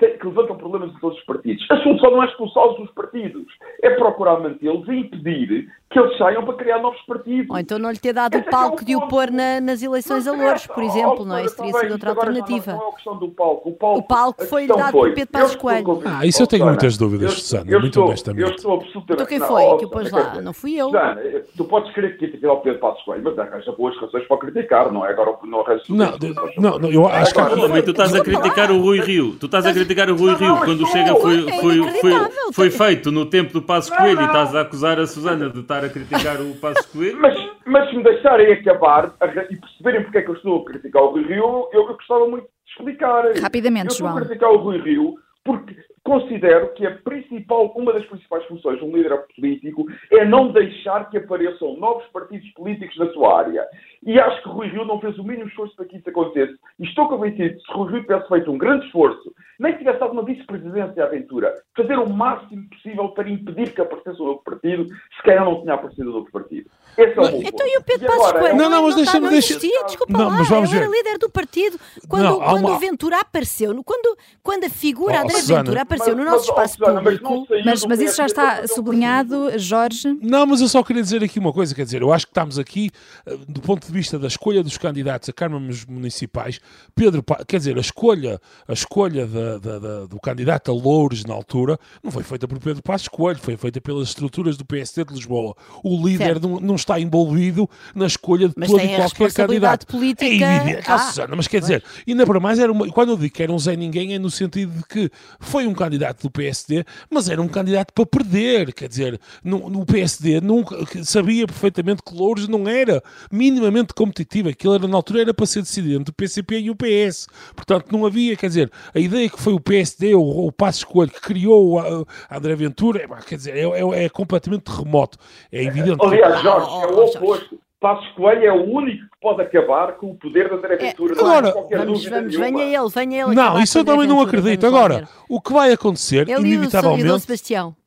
que, 0.00 0.08
que 0.08 0.26
levantam 0.26 0.56
problemas 0.56 0.90
em 0.90 0.98
todos 0.98 1.18
os 1.18 1.24
partidos. 1.24 1.64
A 1.70 1.76
solução 1.82 2.10
não 2.10 2.22
é 2.22 2.26
expulsá-los 2.26 2.78
dos 2.78 2.90
partidos, 2.92 3.46
é 3.82 3.90
procurar 3.90 4.40
mantê-los 4.40 4.88
e 4.88 4.92
impedir 4.92 5.68
que 5.90 5.98
eles 5.98 6.16
saiam 6.16 6.44
para 6.44 6.54
criar 6.54 6.78
novos 6.78 7.00
partidos. 7.02 7.50
Ou 7.50 7.58
então 7.58 7.78
não 7.78 7.90
lhe 7.90 7.98
ter 7.98 8.12
dado 8.12 8.36
Esse 8.36 8.46
o 8.46 8.50
palco 8.50 8.80
é 8.80 8.84
de 8.84 8.96
o 8.96 9.08
pôr 9.08 9.30
na, 9.30 9.60
nas 9.60 9.82
eleições 9.82 10.26
a 10.26 10.32
Louros, 10.32 10.66
por 10.66 10.82
exemplo, 10.82 11.24
não 11.24 11.36
é? 11.36 11.44
Isso 11.44 11.56
teria 11.56 11.72
sido 11.72 11.92
outra 11.92 12.10
alternativa. 12.10 12.72
Não, 12.72 12.86
é 12.86 12.88
a 12.88 12.92
questão 12.92 13.16
do 13.18 13.28
palco. 13.28 13.68
O 13.68 13.72
palco, 13.72 13.98
o 13.98 14.02
palco 14.02 14.44
foi 14.46 14.66
dado 14.66 14.92
por 14.92 15.12
Pedro 15.12 15.32
Passos 15.32 15.56
Coelho. 15.56 16.00
Ah, 16.04 16.24
isso 16.24 16.42
eu 16.42 16.46
tenho 16.46 16.64
muitas 16.64 16.96
dúvidas, 16.96 17.34
Susana, 17.34 17.78
muito 17.78 18.00
honestamente. 18.00 18.48
Eu 18.48 18.54
estou 18.54 18.74
absolutamente... 18.74 19.12
Então 19.12 19.26
quem 19.26 19.40
foi 19.40 19.78
que 19.78 19.84
o 19.84 19.90
pôs 19.90 20.10
lá? 20.10 20.40
Não 20.40 20.52
fui 20.54 20.74
eu. 20.80 20.86
Susana, 20.86 21.20
tu 21.56 21.64
podes 21.64 21.92
querer 21.92 22.16
criticar 22.16 22.52
o 22.52 22.56
Pedro 22.58 22.78
Passos 22.78 23.02
Coelho, 23.02 23.24
mas 23.24 23.38
arranja 23.38 23.72
boas 23.72 23.96
razões 23.98 24.26
para 24.28 24.38
criticar, 24.38 24.92
não 24.92 25.04
é? 25.04 25.10
Agora 25.10 25.36
não 25.44 25.60
arranja... 25.60 25.82
Não, 25.88 26.12
não, 26.56 26.78
não, 26.78 26.90
eu 26.90 27.06
acho 27.06 27.34
que... 27.34 27.82
Tu 27.82 27.90
estás 27.90 28.14
a 28.14 28.22
criticar 28.22 28.70
o 28.70 28.80
Rui 28.80 29.00
Rio. 29.00 29.34
Tu 29.40 29.46
estás 29.46 29.66
a 29.66 29.72
criticar 29.72 29.89
o 29.90 30.16
Rui 30.16 30.34
Rio 30.34 30.56
quando 30.64 30.86
chega 30.86 31.14
foi, 31.16 31.42
foi, 31.60 31.82
foi, 32.00 32.12
foi 32.52 32.70
feito 32.70 33.10
no 33.10 33.26
tempo 33.26 33.52
do 33.52 33.62
Passos 33.62 33.94
Coelho 33.96 34.20
e 34.20 34.24
estás 34.24 34.54
a 34.54 34.60
acusar 34.62 34.98
a 34.98 35.06
Susana 35.06 35.50
de 35.50 35.60
estar 35.60 35.84
a 35.84 35.88
criticar 35.88 36.40
o 36.40 36.54
Passos 36.54 36.86
Coelho. 36.86 37.18
Mas, 37.20 37.34
mas 37.66 37.88
se 37.90 37.96
me 37.96 38.02
deixarem 38.02 38.52
acabar 38.52 39.14
e 39.50 39.56
perceberem 39.56 40.02
porque 40.04 40.18
é 40.18 40.22
que 40.22 40.30
eu 40.30 40.34
estou 40.34 40.62
a 40.62 40.64
criticar 40.64 41.02
o 41.02 41.10
Rui 41.10 41.24
Rio, 41.24 41.68
eu, 41.72 41.80
eu 41.80 41.86
gostava 41.88 42.26
muito 42.28 42.44
de 42.44 42.72
explicar. 42.72 43.24
Rapidamente, 43.40 43.98
João. 43.98 44.12
Eu 44.12 44.22
estou 44.22 44.24
a 44.24 44.26
criticar 44.26 44.50
o 44.50 44.58
Rui 44.58 44.78
Rio 44.78 45.14
porque 45.44 45.76
considero 46.02 46.72
que 46.74 46.86
a 46.86 46.96
principal, 46.98 47.72
uma 47.76 47.92
das 47.92 48.04
principais 48.06 48.44
funções 48.46 48.78
de 48.78 48.84
um 48.84 48.96
líder 48.96 49.16
político 49.34 49.86
é 50.10 50.24
não 50.24 50.52
deixar 50.52 51.08
que 51.10 51.18
apareçam 51.18 51.76
novos 51.76 52.06
partidos 52.08 52.48
políticos 52.50 52.96
na 52.98 53.12
sua 53.12 53.38
área. 53.38 53.66
E 54.02 54.18
acho 54.18 54.42
que 54.42 54.48
Rui 54.48 54.68
Rio 54.68 54.84
não 54.86 54.98
fez 54.98 55.18
o 55.18 55.24
mínimo 55.24 55.48
esforço 55.48 55.76
para 55.76 55.84
que 55.84 55.98
isso 55.98 56.08
acontecesse. 56.08 56.58
E 56.78 56.84
estou 56.84 57.06
convencido 57.06 57.54
que 57.56 57.66
se 57.66 57.72
Rui 57.72 57.92
Rio 57.92 58.02
tivesse 58.02 58.28
feito 58.28 58.50
um 58.50 58.56
grande 58.56 58.86
esforço, 58.86 59.32
nem 59.58 59.72
que 59.72 59.80
tivesse 59.80 60.00
dado 60.00 60.12
uma 60.12 60.24
vice-presidência 60.24 61.04
à 61.04 61.06
aventura, 61.06 61.54
fazer 61.76 61.98
o 61.98 62.08
máximo 62.08 62.66
possível 62.70 63.08
para 63.10 63.28
impedir 63.28 63.74
que 63.74 63.80
aparecesse 63.82 64.20
um 64.22 64.26
novo 64.26 64.42
partido, 64.42 64.86
se 64.86 65.22
calhar 65.22 65.44
não 65.44 65.60
tinha 65.60 65.74
aparecido 65.74 66.08
um 66.08 66.14
novo 66.14 66.30
partido. 66.32 66.70
Esse 66.96 67.18
é 67.18 67.20
o 67.20 67.30
meu 67.30 67.42
Então 67.42 67.66
e 67.66 67.76
o 67.76 67.82
Pedro 67.82 68.06
Passos 68.06 68.32
Coelho? 68.32 68.56
Não, 68.56 68.70
não, 68.70 68.86
mas 68.86 68.94
deixa-me... 68.96 69.28
Deixa... 69.28 69.58
Desculpa 69.58 70.12
não, 70.12 70.28
lá, 70.28 70.38
mas 70.38 70.48
vamos 70.48 70.70
ele 70.70 70.78
ver. 70.78 70.86
era 70.86 70.96
líder 70.96 71.18
do 71.18 71.30
partido 71.30 71.78
quando, 72.08 72.22
não, 72.22 72.40
quando 72.40 72.66
uma... 72.66 72.76
o 72.76 72.78
Ventura 72.78 73.20
apareceu, 73.20 73.84
quando, 73.84 74.16
quando 74.42 74.64
a 74.64 74.70
figura 74.70 75.18
oh, 75.18 75.24
André 75.24 75.34
Susana. 75.34 75.62
Ventura 75.62 75.82
apareceu 75.82 76.16
mas, 76.16 76.24
no 76.24 76.30
nosso 76.30 76.54
mas, 76.56 76.70
espaço 76.70 76.90
oh, 76.90 76.98
público... 76.98 77.46
Mas, 77.64 77.84
mas 77.84 78.00
isso 78.00 78.16
já 78.16 78.24
está 78.24 78.66
sublinhado, 78.66 79.58
Jorge? 79.58 80.18
Não, 80.22 80.46
mas 80.46 80.62
eu 80.62 80.68
só 80.68 80.82
queria 80.82 81.02
dizer 81.02 81.22
aqui 81.22 81.38
uma 81.38 81.52
coisa, 81.52 81.74
quer 81.74 81.84
dizer, 81.84 82.00
eu 82.00 82.12
acho 82.12 82.26
que 82.26 82.30
estamos 82.30 82.58
aqui, 82.58 82.90
eh, 83.26 83.36
do 83.46 83.60
ponto 83.60 83.86
de 83.86 83.89
vista 83.90 84.18
da 84.18 84.26
escolha 84.26 84.62
dos 84.62 84.76
candidatos 84.78 85.28
a 85.28 85.32
câmaras 85.32 85.84
municipais, 85.84 86.60
Pedro, 86.94 87.24
quer 87.46 87.58
dizer, 87.58 87.76
a 87.76 87.80
escolha, 87.80 88.40
a 88.66 88.72
escolha 88.72 89.26
da, 89.26 89.58
da, 89.58 89.78
da, 89.78 90.06
do 90.06 90.20
candidato 90.20 90.70
a 90.70 90.74
Louros 90.74 91.24
na 91.24 91.34
altura 91.34 91.78
não 92.02 92.10
foi 92.10 92.22
feita 92.22 92.46
por 92.46 92.58
Pedro 92.58 92.82
Passos 92.82 93.08
Coelho, 93.08 93.38
foi 93.38 93.56
feita 93.56 93.80
pelas 93.80 94.08
estruturas 94.08 94.56
do 94.56 94.64
PSD 94.64 95.04
de 95.04 95.14
Lisboa. 95.14 95.54
O 95.82 96.06
líder 96.06 96.40
não, 96.40 96.60
não, 96.60 96.74
está 96.74 96.98
envolvido 96.98 97.68
na 97.94 98.06
escolha 98.06 98.48
de 98.48 98.54
mas 98.56 98.70
todo 98.70 98.82
e 98.82 98.96
qualquer 98.96 99.32
candidato. 99.32 99.86
Política... 99.86 100.44
É 100.44 100.56
evidente, 100.56 100.90
ah, 100.90 100.98
Susana, 100.98 101.34
mas 101.36 101.48
quer 101.48 101.60
dizer, 101.60 101.84
ainda 102.06 102.26
para 102.26 102.40
mais, 102.40 102.58
era 102.58 102.70
uma, 102.70 102.88
quando 102.90 103.10
eu 103.10 103.16
digo 103.16 103.34
que 103.34 103.42
era 103.42 103.52
um 103.52 103.58
Zé 103.58 103.76
Ninguém, 103.76 104.14
é 104.14 104.18
no 104.18 104.30
sentido 104.30 104.72
de 104.72 104.84
que 104.84 105.10
foi 105.38 105.66
um 105.66 105.72
candidato 105.72 106.22
do 106.22 106.30
PSD, 106.30 106.84
mas 107.10 107.28
era 107.28 107.40
um 107.40 107.48
candidato 107.48 107.92
para 107.92 108.06
perder, 108.06 108.72
quer 108.72 108.88
dizer, 108.88 109.20
no, 109.42 109.70
no 109.70 109.84
PSD 109.86 110.40
nunca, 110.40 110.76
sabia 111.04 111.46
perfeitamente 111.46 112.02
que 112.02 112.14
Louros 112.14 112.48
não 112.48 112.68
era 112.68 113.02
minimamente 113.30 113.79
competitivo, 113.94 114.48
aquilo 114.48 114.74
era, 114.74 114.86
na 114.86 114.96
altura 114.96 115.22
era 115.22 115.34
para 115.34 115.46
ser 115.46 115.60
decidido 115.60 116.00
entre 116.00 116.10
o 116.10 116.14
PCP 116.14 116.60
e 116.60 116.70
o 116.70 116.76
PS, 116.76 117.26
portanto 117.54 117.90
não 117.90 118.06
havia, 118.06 118.36
quer 118.36 118.48
dizer, 118.48 118.70
a 118.94 118.98
ideia 118.98 119.28
que 119.28 119.40
foi 119.40 119.52
o 119.52 119.60
PSD 119.60 120.14
ou 120.14 120.46
o 120.46 120.52
Passo 120.52 120.78
Escolho 120.78 121.10
que 121.10 121.20
criou 121.20 121.78
a, 121.78 122.04
a 122.28 122.38
André 122.38 122.54
Ventura, 122.54 123.02
é, 123.02 123.22
quer 123.22 123.36
dizer, 123.36 123.56
é, 123.56 123.62
é, 123.62 124.04
é, 124.04 124.08
completamente 124.08 124.68
remoto, 124.68 125.18
é 125.52 125.64
evidente. 125.64 126.04
Aliás, 126.04 126.42
Jorge, 126.42 126.68
é 126.68 126.86
o 126.86 127.04
oposto. 127.04 127.58
Passos 127.80 128.06
Coelho 128.12 128.44
é 128.44 128.52
o 128.52 128.62
único 128.62 129.04
que 129.04 129.20
pode 129.22 129.40
acabar 129.40 129.92
com 129.96 130.10
o 130.10 130.14
poder 130.14 130.50
da 130.50 130.56
André 130.56 130.76
Ventura. 130.76 131.14
É, 131.14 131.18
agora, 131.18 131.54
vamos, 131.70 132.04
vamos, 132.04 132.36
venha 132.36 132.62
ele, 132.62 132.88
venha 132.90 133.24
ele. 133.24 133.34
Não, 133.34 133.58
isso 133.58 133.78
eu 133.78 133.84
também 133.86 134.06
não 134.06 134.20
acredito. 134.20 134.66
Agora, 134.66 135.08
o 135.26 135.40
que 135.40 135.50
vai 135.50 135.72
acontecer, 135.72 136.28
ele 136.28 136.46
inevitavelmente. 136.46 137.06
E 137.06 137.10
o 137.10 137.18
Sebastião. 137.18 137.79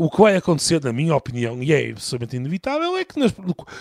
O 0.00 0.08
que 0.08 0.18
vai 0.18 0.34
acontecer, 0.34 0.82
na 0.82 0.94
minha 0.94 1.14
opinião, 1.14 1.62
e 1.62 1.74
é 1.74 1.90
absolutamente 1.90 2.36
inevitável, 2.36 2.96
é 2.96 3.04
que 3.04 3.20
nas, 3.20 3.34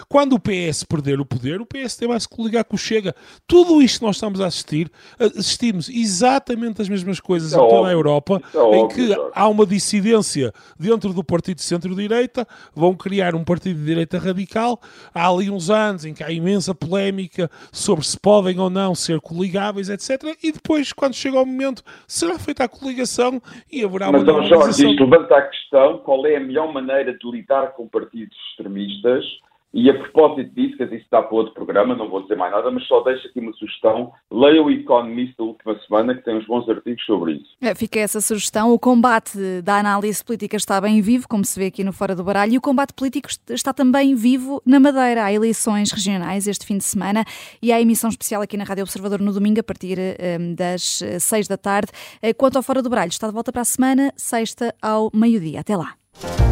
quando 0.10 0.34
o 0.34 0.40
PS 0.40 0.84
perder 0.84 1.18
o 1.22 1.26
poder, 1.26 1.62
o 1.62 1.66
PSD 1.66 2.08
vai 2.08 2.20
se 2.20 2.28
coligar 2.28 2.66
com 2.66 2.76
o 2.76 2.78
Chega. 2.78 3.16
Tudo 3.48 3.82
isto 3.82 4.00
que 4.00 4.06
nós 4.06 4.18
estamos 4.18 4.42
a 4.42 4.48
assistir, 4.48 4.92
assistimos 5.18 5.88
exatamente 5.88 6.82
as 6.82 6.90
mesmas 6.90 7.22
coisas 7.22 7.54
em 7.54 7.56
toda 7.56 7.88
a 7.88 7.94
Europa, 7.94 8.42
é 8.54 8.78
em 8.80 8.88
que 8.90 9.16
há 9.34 9.48
uma 9.48 9.66
dissidência 9.66 10.52
dentro 10.78 11.14
do 11.14 11.24
partido 11.24 11.62
centro-direita, 11.62 12.46
vão 12.76 12.94
criar 12.96 13.34
um 13.34 13.46
partido 13.46 13.80
de 13.80 13.86
direita 13.86 14.20
radical. 14.20 14.78
Há 15.14 15.30
ali 15.30 15.50
uns 15.50 15.70
anos 15.70 16.04
em 16.04 16.14
que 16.14 16.22
há 16.22 16.30
imensa 16.30 16.76
polémica 16.76 17.50
sobre 17.72 18.06
se 18.06 18.20
podem 18.20 18.60
ou 18.60 18.70
não 18.70 18.94
ser 18.94 19.22
coligáveis, 19.22 19.88
etc. 19.88 20.36
E 20.44 20.52
depois, 20.52 20.92
quando 20.92 21.14
chega 21.14 21.40
o 21.40 21.46
momento, 21.46 21.82
será 22.06 22.38
feita 22.38 22.66
a 22.66 22.68
coligação 22.68 23.42
e 23.72 23.86
haverá 23.86 24.12
Mas, 24.12 24.24
uma. 24.24 24.34
Mas, 24.34 24.50
Jorge, 24.50 24.90
isto 24.90 25.06
levanta 25.06 25.38
a 25.38 25.42
questão 25.44 26.09
qual 26.10 26.26
é 26.26 26.38
a 26.38 26.40
melhor 26.40 26.74
maneira 26.74 27.16
de 27.16 27.30
lidar 27.30 27.74
com 27.74 27.88
partidos 27.88 28.36
extremistas 28.50 29.24
e 29.72 29.88
a 29.88 29.94
propósito 29.94 30.50
disso, 30.56 30.78
que 30.78 30.84
isso 30.84 30.96
está 30.96 31.22
para 31.22 31.36
outro 31.36 31.54
programa, 31.54 31.96
não 31.96 32.10
vou 32.10 32.24
dizer 32.24 32.36
mais 32.36 32.52
nada, 32.52 32.72
mas 32.72 32.88
só 32.88 33.02
deixo 33.02 33.28
aqui 33.28 33.40
uma 33.40 33.54
sugestão. 33.54 34.12
Leia 34.32 34.64
o 34.64 34.72
Economist 34.72 35.38
da 35.38 35.44
última 35.44 35.80
semana, 35.82 36.16
que 36.16 36.24
tem 36.24 36.36
uns 36.36 36.48
bons 36.48 36.68
artigos 36.68 37.06
sobre 37.06 37.34
isso. 37.34 37.56
É, 37.62 37.76
fica 37.76 38.00
essa 38.00 38.20
sugestão. 38.20 38.74
O 38.74 38.80
combate 38.80 39.38
da 39.62 39.78
análise 39.78 40.26
política 40.26 40.58
está 40.58 40.82
bem 40.82 41.02
vivo, 41.02 41.28
como 41.28 41.46
se 41.46 41.60
vê 41.60 41.68
aqui 41.68 41.84
no 41.84 41.94
Fora 41.94 42.16
do 42.16 42.24
Baralho, 42.24 42.54
e 42.54 42.58
o 42.58 42.62
combate 42.62 42.94
político 42.94 43.30
está 43.48 43.72
também 43.72 44.16
vivo 44.16 44.60
na 44.66 44.80
Madeira. 44.80 45.26
Há 45.26 45.32
eleições 45.32 45.92
regionais 45.92 46.48
este 46.48 46.66
fim 46.66 46.80
de 46.80 46.84
semana 46.84 47.24
e 47.62 47.72
há 47.72 47.80
emissão 47.80 48.10
especial 48.10 48.42
aqui 48.42 48.58
na 48.58 48.64
Rádio 48.64 48.84
Observador 48.84 49.22
no 49.22 49.32
domingo, 49.32 49.60
a 49.60 49.64
partir 49.64 50.00
um, 50.40 50.56
das 50.56 51.04
seis 51.20 51.48
da 51.48 51.58
tarde. 51.58 51.92
Eh, 52.24 52.34
quanto 52.34 52.56
ao 52.56 52.64
Fora 52.64 52.82
do 52.82 52.90
Baralho, 52.90 53.10
está 53.10 53.28
de 53.28 53.34
volta 53.34 53.52
para 53.52 53.62
a 53.62 53.66
semana, 53.66 54.12
sexta 54.18 54.74
ao 54.82 55.12
meio-dia. 55.14 55.60
Até 55.60 55.78
lá. 55.78 55.99
Thank 56.22 56.40
you. 56.42 56.49